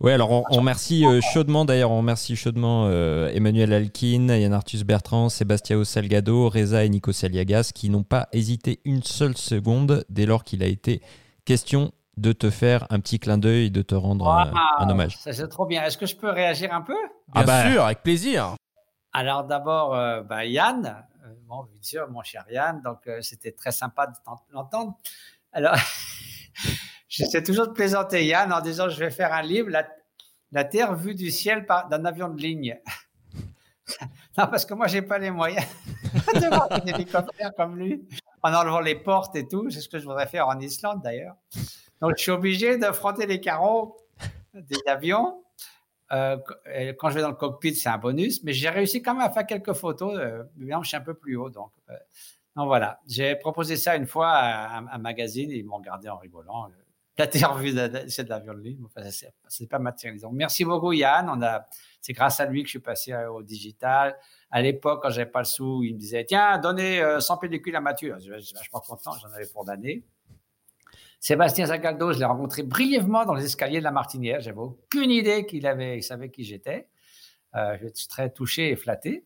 Ouais, 0.01 0.13
alors 0.13 0.31
on, 0.31 0.43
on 0.49 0.57
remercie 0.57 1.05
euh, 1.05 1.21
chaudement, 1.21 1.63
d'ailleurs, 1.63 1.91
on 1.91 1.99
remercie 1.99 2.35
chaudement 2.35 2.87
euh, 2.87 3.29
Emmanuel 3.29 3.71
Alkin, 3.71 4.27
Yann 4.35 4.51
Arthus 4.51 4.83
Bertrand, 4.83 5.29
Sebastiao 5.29 5.83
Salgado, 5.83 6.49
Reza 6.49 6.83
et 6.83 6.89
Nico 6.89 7.11
Saliagas 7.11 7.71
qui 7.75 7.89
n'ont 7.91 8.01
pas 8.01 8.27
hésité 8.33 8.79
une 8.83 9.03
seule 9.03 9.37
seconde 9.37 10.03
dès 10.09 10.25
lors 10.25 10.43
qu'il 10.43 10.63
a 10.63 10.65
été 10.65 11.03
question 11.45 11.91
de 12.17 12.31
te 12.33 12.49
faire 12.49 12.87
un 12.89 12.99
petit 12.99 13.19
clin 13.19 13.37
d'œil 13.37 13.67
et 13.67 13.69
de 13.69 13.83
te 13.83 13.93
rendre 13.93 14.27
euh, 14.27 14.51
un 14.79 14.89
hommage. 14.89 15.17
Ça, 15.17 15.33
c'est 15.33 15.47
trop 15.47 15.67
bien. 15.67 15.83
Est-ce 15.83 15.99
que 15.99 16.07
je 16.07 16.15
peux 16.15 16.29
réagir 16.31 16.73
un 16.73 16.81
peu? 16.81 16.93
Bien 17.33 17.41
Ah 17.41 17.43
bah. 17.43 17.71
sûr, 17.71 17.83
avec 17.83 18.01
plaisir. 18.01 18.55
Alors 19.13 19.43
d'abord, 19.43 19.93
euh, 19.93 20.21
bah, 20.23 20.45
Yann, 20.45 21.05
euh, 21.25 21.27
bon, 21.47 21.63
bien 21.71 21.81
sûr, 21.81 22.09
mon 22.09 22.23
cher 22.23 22.45
Yann, 22.49 22.81
donc 22.83 23.05
euh, 23.07 23.19
c'était 23.21 23.51
très 23.51 23.71
sympa 23.71 24.07
de 24.07 24.13
t'en- 24.25 24.41
l'entendre. 24.51 24.97
Alors, 25.53 25.75
j'essaie 27.11 27.43
toujours 27.43 27.67
de 27.67 27.73
plaisanter 27.73 28.25
Yann 28.25 28.51
en 28.51 28.61
disant 28.61 28.89
je 28.89 28.97
vais 28.97 29.11
faire 29.11 29.33
un 29.33 29.43
livre, 29.43 29.69
la, 29.69 30.63
Terre 30.63 30.95
vue 30.95 31.13
du 31.13 31.29
ciel 31.29 31.65
par- 31.65 31.87
d'un 31.89 32.05
avion 32.05 32.29
de 32.29 32.41
ligne. 32.41 32.79
non, 34.37 34.47
parce 34.47 34.65
que 34.65 34.73
moi, 34.73 34.87
j'ai 34.87 35.01
pas 35.01 35.19
les 35.19 35.31
moyens 35.31 35.65
de 36.33 36.47
voir 36.47 36.67
un 36.71 36.85
hélicoptère 36.85 37.51
comme 37.55 37.77
lui, 37.77 38.07
en 38.41 38.53
enlevant 38.53 38.79
les 38.79 38.95
portes 38.95 39.35
et 39.35 39.47
tout. 39.47 39.69
C'est 39.69 39.81
ce 39.81 39.89
que 39.89 39.99
je 39.99 40.05
voudrais 40.05 40.27
faire 40.27 40.47
en 40.47 40.59
Islande 40.59 41.01
d'ailleurs. 41.03 41.35
Donc, 42.01 42.13
je 42.17 42.23
suis 42.23 42.31
obligé 42.31 42.77
de 42.77 42.85
frotter 42.91 43.27
les 43.27 43.39
carreaux 43.39 43.97
des 44.53 44.79
avions. 44.87 45.43
Euh, 46.11 46.37
quand 46.97 47.09
je 47.09 47.15
vais 47.15 47.21
dans 47.21 47.29
le 47.29 47.35
cockpit, 47.35 47.75
c'est 47.75 47.89
un 47.89 47.97
bonus, 47.97 48.43
mais 48.43 48.51
j'ai 48.53 48.69
réussi 48.69 49.01
quand 49.01 49.13
même 49.13 49.23
à 49.23 49.29
faire 49.29 49.45
quelques 49.45 49.73
photos. 49.73 50.17
Euh, 50.17 50.43
je 50.59 50.87
suis 50.87 50.97
un 50.97 51.01
peu 51.01 51.13
plus 51.13 51.37
haut, 51.37 51.49
donc, 51.49 51.71
euh, 51.89 51.93
donc 52.55 52.67
voilà. 52.67 52.99
J'ai 53.07 53.35
proposé 53.35 53.77
ça 53.77 53.95
une 53.95 54.07
fois 54.07 54.29
à 54.29 54.77
un, 54.79 54.97
magazine, 54.97 55.49
ils 55.51 55.65
m'ont 55.65 55.77
regardé 55.77 56.09
en 56.09 56.17
rigolant. 56.17 56.69
Euh, 57.19 57.23
La 57.23 57.27
terre 57.27 57.53
vue, 57.55 57.73
de- 57.73 57.87
de- 57.87 58.07
c'est 58.09 58.23
de 58.23 58.29
l'avion 58.29 58.53
de 58.53 58.59
ligne. 58.61 58.79
Enfin, 58.85 59.07
c'est- 59.11 59.67
pas 59.67 59.79
matérialisé. 59.79 60.23
Donc, 60.25 60.33
merci 60.33 60.63
beaucoup, 60.65 60.91
Yann. 60.93 61.29
C'est 61.99 62.13
grâce 62.13 62.39
à 62.39 62.45
lui 62.45 62.61
que 62.63 62.67
je 62.67 62.71
suis 62.71 62.79
passé 62.79 63.11
euh, 63.11 63.31
au 63.31 63.43
digital. 63.43 64.17
À 64.49 64.61
l'époque, 64.61 65.01
quand 65.03 65.09
j'avais 65.11 65.29
pas 65.29 65.39
le 65.39 65.45
sou, 65.45 65.83
il 65.83 65.93
me 65.93 65.99
disait 65.99 66.25
tiens, 66.25 66.57
donnez 66.57 66.99
euh, 67.01 67.19
100 67.19 67.37
pellicules 67.37 67.75
à 67.75 67.81
Mathieu. 67.81 68.15
Je 68.19 68.39
suis 68.39 68.55
vachement 68.55 68.79
content, 68.79 69.11
j'en 69.21 69.31
avais 69.33 69.45
pour 69.47 69.65
d'années. 69.65 70.03
Sébastien 71.19 71.67
Zagaldo, 71.67 72.13
je 72.13 72.19
l'ai 72.19 72.25
rencontré 72.25 72.63
brièvement 72.63 73.25
dans 73.25 73.35
les 73.35 73.45
escaliers 73.45 73.77
de 73.79 73.83
la 73.83 73.91
Martinière. 73.91 74.41
J'avais 74.41 74.57
aucune 74.57 75.11
idée 75.11 75.45
qu'il 75.45 75.67
avait, 75.67 75.97
il 75.97 76.03
savait 76.03 76.29
qui 76.31 76.43
j'étais. 76.43 76.87
Euh, 77.55 77.77
je 77.81 77.87
suis 77.93 78.07
très 78.07 78.31
touché 78.31 78.69
et 78.71 78.75
flatté. 78.75 79.23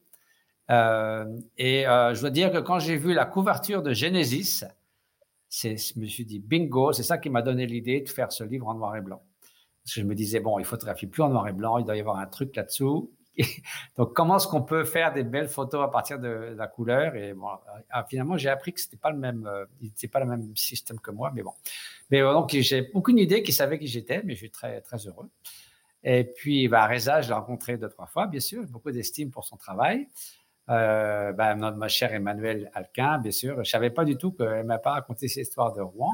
Euh, 0.72 1.26
et 1.58 1.88
euh, 1.88 2.14
je 2.14 2.20
dois 2.22 2.32
dire 2.32 2.52
que 2.52 2.58
quand 2.58 2.80
j'ai 2.80 2.98
vu 2.98 3.14
la 3.14 3.26
couverture 3.26 3.82
de 3.84 3.94
Genesis, 3.94 4.66
je 5.62 6.00
me 6.00 6.06
suis 6.06 6.26
dit 6.26 6.40
bingo, 6.40 6.92
c'est 6.92 7.04
ça 7.04 7.18
qui 7.18 7.30
m'a 7.30 7.42
donné 7.42 7.66
l'idée 7.66 8.02
de 8.02 8.10
faire 8.10 8.32
ce 8.32 8.44
livre 8.44 8.68
en 8.68 8.76
noir 8.76 8.96
et 8.96 9.02
blanc. 9.02 9.22
Parce 9.84 9.96
que 9.96 10.02
je 10.02 10.06
me 10.06 10.16
disais 10.16 10.40
bon, 10.40 10.60
il 10.60 10.66
photographie 10.66 11.08
plus 11.08 11.24
en 11.24 11.30
noir 11.30 11.48
et 11.48 11.54
blanc, 11.54 11.78
il 11.78 11.86
doit 11.86 11.96
y 11.96 12.00
avoir 12.00 12.18
un 12.18 12.26
truc 12.26 12.56
là-dessous. 12.56 13.12
Donc 13.98 14.14
comment 14.14 14.38
est-ce 14.38 14.48
qu'on 14.48 14.64
peut 14.64 14.84
faire 14.84 15.14
des 15.14 15.24
belles 15.24 15.48
photos 15.48 15.84
à 15.84 15.90
partir 15.90 16.20
de, 16.20 16.56
la 16.58 16.68
couleur? 16.68 17.16
Et 17.16 17.32
euh, 17.32 18.02
finalement, 18.10 18.38
j'ai 18.38 18.50
appris 18.50 18.74
que 18.74 18.82
c'était 18.82 18.98
pas 18.98 19.12
le 19.12 19.18
même, 19.18 19.46
euh, 19.46 19.66
pas 20.12 20.20
le 20.20 20.26
même 20.26 20.56
système 20.56 21.00
que 21.00 21.12
moi, 21.12 21.32
mais 21.34 21.44
bon. 21.44 21.54
Mais 22.10 22.22
euh, 22.22 22.34
donc 22.34 22.52
j'ai 22.52 22.90
aucune 22.94 23.20
idée 23.20 23.44
qu'il 23.44 23.54
savait 23.54 23.80
qui 23.80 23.88
j'étais, 23.88 24.24
mais 24.24 24.34
je 24.34 24.40
suis 24.40 24.52
très 24.52 24.82
très 24.82 24.98
heureux. 25.08 25.30
Et 26.04 26.24
puis, 26.24 26.68
bah, 26.68 26.88
Reza, 26.88 27.22
je 27.22 27.30
l'ai 27.30 27.34
rencontré 27.34 27.78
deux, 27.78 27.90
trois 27.90 28.06
fois, 28.06 28.28
bien 28.28 28.40
sûr, 28.40 28.64
beaucoup 28.68 28.92
d'estime 28.92 29.32
pour 29.32 29.44
son 29.44 29.58
travail. 29.58 30.08
Euh, 30.70 31.32
bah, 31.34 31.56
notre, 31.56 31.88
chère 31.88 32.14
Emmanuel 32.14 32.72
Alquin, 32.74 33.20
bien 33.20 33.32
sûr. 33.32 33.64
Je 33.64 33.70
savais 33.70 33.90
pas 33.90 34.06
du 34.06 34.18
tout 34.18 34.32
qu'elle 34.32 34.66
m'a 34.66 34.80
pas 34.80 34.94
raconté 34.94 35.28
cette 35.28 35.48
histoire 35.48 35.74
de 35.74 35.82
Rouen. 35.82 36.14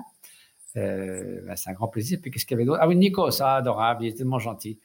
Euh, 0.77 1.41
bah, 1.45 1.55
c'est 1.55 1.69
un 1.69 1.73
grand 1.73 1.87
plaisir. 1.87 2.19
Puis 2.21 2.31
qu'est-ce 2.31 2.45
qu'il 2.45 2.55
y 2.55 2.57
avait 2.57 2.65
d'autre? 2.65 2.79
Ah 2.81 2.87
oui, 2.87 2.95
Nico, 2.95 3.29
ça, 3.31 3.55
adorable, 3.55 4.03
il 4.03 4.09
est 4.09 4.17
tellement 4.17 4.39
gentil. 4.39 4.75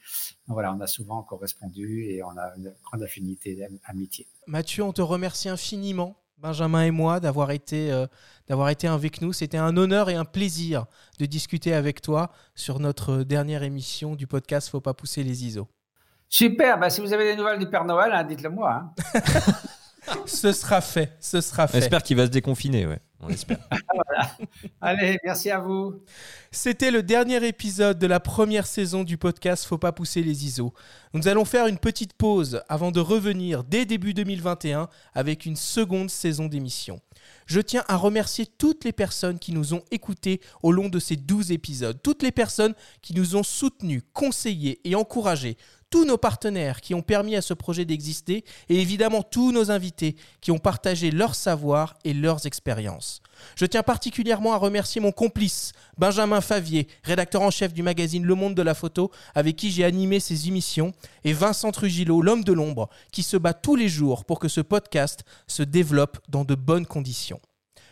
Donc, 0.47 0.55
voilà, 0.55 0.73
on 0.73 0.79
a 0.79 0.87
souvent 0.87 1.23
correspondu 1.23 2.05
et 2.05 2.23
on 2.23 2.37
a 2.37 2.53
une 2.57 2.73
grande 2.83 3.03
affinité 3.03 3.55
d'amitié. 3.87 4.27
Mathieu, 4.47 4.83
on 4.83 4.93
te 4.93 5.01
remercie 5.01 5.49
infiniment, 5.49 6.17
Benjamin 6.37 6.83
et 6.83 6.91
moi, 6.91 7.19
d'avoir 7.19 7.51
été, 7.51 7.91
euh, 7.91 8.05
d'avoir 8.47 8.69
été 8.69 8.87
avec 8.87 9.21
nous. 9.21 9.33
C'était 9.33 9.57
un 9.57 9.75
honneur 9.75 10.09
et 10.09 10.15
un 10.15 10.25
plaisir 10.25 10.85
de 11.19 11.25
discuter 11.25 11.73
avec 11.73 12.01
toi 12.01 12.31
sur 12.55 12.79
notre 12.79 13.23
dernière 13.23 13.63
émission 13.63 14.15
du 14.15 14.27
podcast 14.27 14.69
Faut 14.69 14.81
pas 14.81 14.93
pousser 14.93 15.23
les 15.23 15.45
ISO. 15.45 15.67
Super, 16.29 16.77
bah, 16.77 16.89
si 16.89 17.01
vous 17.01 17.13
avez 17.13 17.23
des 17.31 17.35
nouvelles 17.35 17.59
du 17.59 17.69
Père 17.69 17.85
Noël, 17.85 18.11
hein, 18.13 18.23
dites-le 18.23 18.49
moi. 18.49 18.83
Hein. 19.05 19.21
Ce 20.25 20.53
sera 20.53 20.79
fait, 20.79 21.17
ce 21.19 21.41
sera 21.41 21.65
On 21.65 21.67
fait. 21.67 21.79
espère 21.79 22.01
qu'il 22.01 22.15
va 22.15 22.25
se 22.25 22.31
déconfiner, 22.31 22.85
ouais. 22.85 22.99
On 23.19 23.29
espère. 23.29 23.57
Allez, 24.81 25.17
merci 25.25 25.49
à 25.49 25.59
vous. 25.59 26.01
C'était 26.51 26.91
le 26.91 27.03
dernier 27.03 27.45
épisode 27.45 27.97
de 27.99 28.07
la 28.07 28.19
première 28.19 28.67
saison 28.67 29.03
du 29.03 29.17
podcast 29.17 29.65
Faut 29.65 29.79
pas 29.79 29.91
pousser 29.91 30.21
les 30.21 30.45
ISO. 30.45 30.73
Nous 31.13 31.27
allons 31.27 31.45
faire 31.45 31.67
une 31.67 31.79
petite 31.79 32.13
pause 32.13 32.61
avant 32.69 32.91
de 32.91 32.99
revenir 32.99 33.63
dès 33.63 33.85
début 33.85 34.13
2021 34.13 34.87
avec 35.13 35.45
une 35.45 35.55
seconde 35.55 36.09
saison 36.09 36.45
d'émission. 36.45 37.01
Je 37.47 37.59
tiens 37.59 37.83
à 37.87 37.97
remercier 37.97 38.45
toutes 38.45 38.85
les 38.85 38.93
personnes 38.93 39.39
qui 39.39 39.51
nous 39.51 39.73
ont 39.73 39.83
écoutés 39.91 40.39
au 40.61 40.71
long 40.71 40.87
de 40.87 40.99
ces 40.99 41.15
12 41.15 41.51
épisodes, 41.51 41.99
toutes 42.03 42.23
les 42.23 42.31
personnes 42.31 42.75
qui 43.01 43.13
nous 43.13 43.35
ont 43.35 43.43
soutenus, 43.43 44.03
conseillés 44.13 44.79
et 44.83 44.95
encouragés, 44.95 45.57
tous 45.89 46.05
nos 46.05 46.17
partenaires 46.17 46.81
qui 46.81 46.93
ont 46.93 47.01
permis 47.01 47.35
à 47.35 47.41
ce 47.41 47.53
projet 47.53 47.85
d'exister 47.85 48.43
et 48.69 48.81
évidemment 48.81 49.23
tous 49.23 49.51
nos 49.51 49.71
invités 49.71 50.15
qui 50.41 50.51
ont 50.51 50.57
partagé 50.57 51.11
leur 51.11 51.35
savoir 51.35 51.95
et 52.03 52.13
leurs 52.13 52.45
expériences. 52.45 53.21
Je 53.55 53.65
tiens 53.65 53.83
particulièrement 53.83 54.53
à 54.53 54.57
remercier 54.57 54.99
mon 54.99 55.11
complice, 55.11 55.71
Benjamin 55.97 56.41
Favier, 56.41 56.87
rédacteur 57.03 57.41
en 57.41 57.51
chef 57.51 57.73
du 57.73 57.83
magazine 57.83 58.25
Le 58.25 58.35
Monde 58.35 58.55
de 58.55 58.61
la 58.61 58.73
Photo, 58.73 59.11
avec 59.35 59.55
qui 59.55 59.71
j'ai 59.71 59.83
animé 59.83 60.19
ces 60.19 60.47
émissions, 60.47 60.93
et 61.23 61.33
Vincent 61.33 61.71
Trujillo, 61.71 62.21
l'homme 62.21 62.43
de 62.43 62.53
l'ombre, 62.53 62.89
qui 63.11 63.23
se 63.23 63.37
bat 63.37 63.53
tous 63.53 63.75
les 63.75 63.89
jours 63.89 64.25
pour 64.25 64.39
que 64.39 64.47
ce 64.47 64.61
podcast 64.61 65.23
se 65.47 65.63
développe 65.63 66.17
dans 66.29 66.45
de 66.45 66.55
bonnes 66.55 66.85
conditions. 66.85 67.39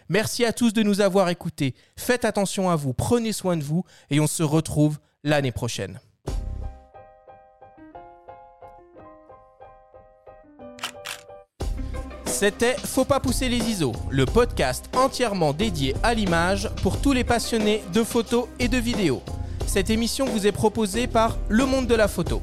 Merci 0.09 0.45
à 0.45 0.53
tous 0.53 0.73
de 0.73 0.83
nous 0.83 1.01
avoir 1.01 1.29
écoutés. 1.29 1.73
Faites 1.95 2.25
attention 2.25 2.69
à 2.69 2.75
vous, 2.75 2.93
prenez 2.93 3.33
soin 3.33 3.57
de 3.57 3.63
vous, 3.63 3.83
et 4.09 4.19
on 4.19 4.27
se 4.27 4.43
retrouve 4.43 4.99
l'année 5.23 5.51
prochaine. 5.51 5.99
C'était 12.37 12.75
Faut 12.83 13.05
pas 13.05 13.21
pousser 13.21 13.47
les 13.47 13.59
ISO, 13.59 13.93
le 14.09 14.25
podcast 14.25 14.89
entièrement 14.93 15.53
dédié 15.53 15.95
à 16.03 16.13
l'image 16.13 16.69
pour 16.83 16.99
tous 16.99 17.13
les 17.13 17.23
passionnés 17.23 17.81
de 17.93 18.03
photos 18.03 18.49
et 18.59 18.67
de 18.67 18.77
vidéos. 18.77 19.23
Cette 19.67 19.89
émission 19.89 20.25
vous 20.25 20.45
est 20.45 20.51
proposée 20.51 21.07
par 21.07 21.37
Le 21.47 21.65
Monde 21.65 21.87
de 21.87 21.95
la 21.95 22.09
Photo. 22.09 22.41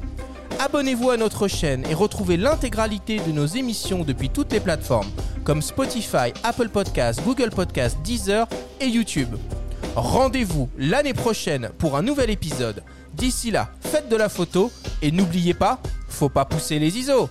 Abonnez-vous 0.57 1.11
à 1.11 1.17
notre 1.17 1.47
chaîne 1.47 1.85
et 1.91 1.93
retrouvez 1.93 2.37
l'intégralité 2.37 3.19
de 3.19 3.31
nos 3.31 3.45
émissions 3.45 4.03
depuis 4.03 4.31
toutes 4.31 4.51
les 4.51 4.59
plateformes 4.59 5.11
comme 5.43 5.61
Spotify, 5.61 6.33
Apple 6.43 6.69
Podcasts, 6.69 7.21
Google 7.23 7.51
Podcasts, 7.51 8.01
Deezer 8.01 8.47
et 8.81 8.87
YouTube. 8.87 9.35
Rendez-vous 9.95 10.71
l'année 10.75 11.13
prochaine 11.13 11.69
pour 11.77 11.97
un 11.97 12.01
nouvel 12.01 12.31
épisode. 12.31 12.81
D'ici 13.13 13.51
là, 13.51 13.69
faites 13.79 14.09
de 14.09 14.15
la 14.15 14.29
photo 14.29 14.71
et 15.03 15.11
n'oubliez 15.11 15.53
pas, 15.53 15.79
faut 16.09 16.29
pas 16.29 16.45
pousser 16.45 16.79
les 16.79 16.97
ISO. 16.97 17.29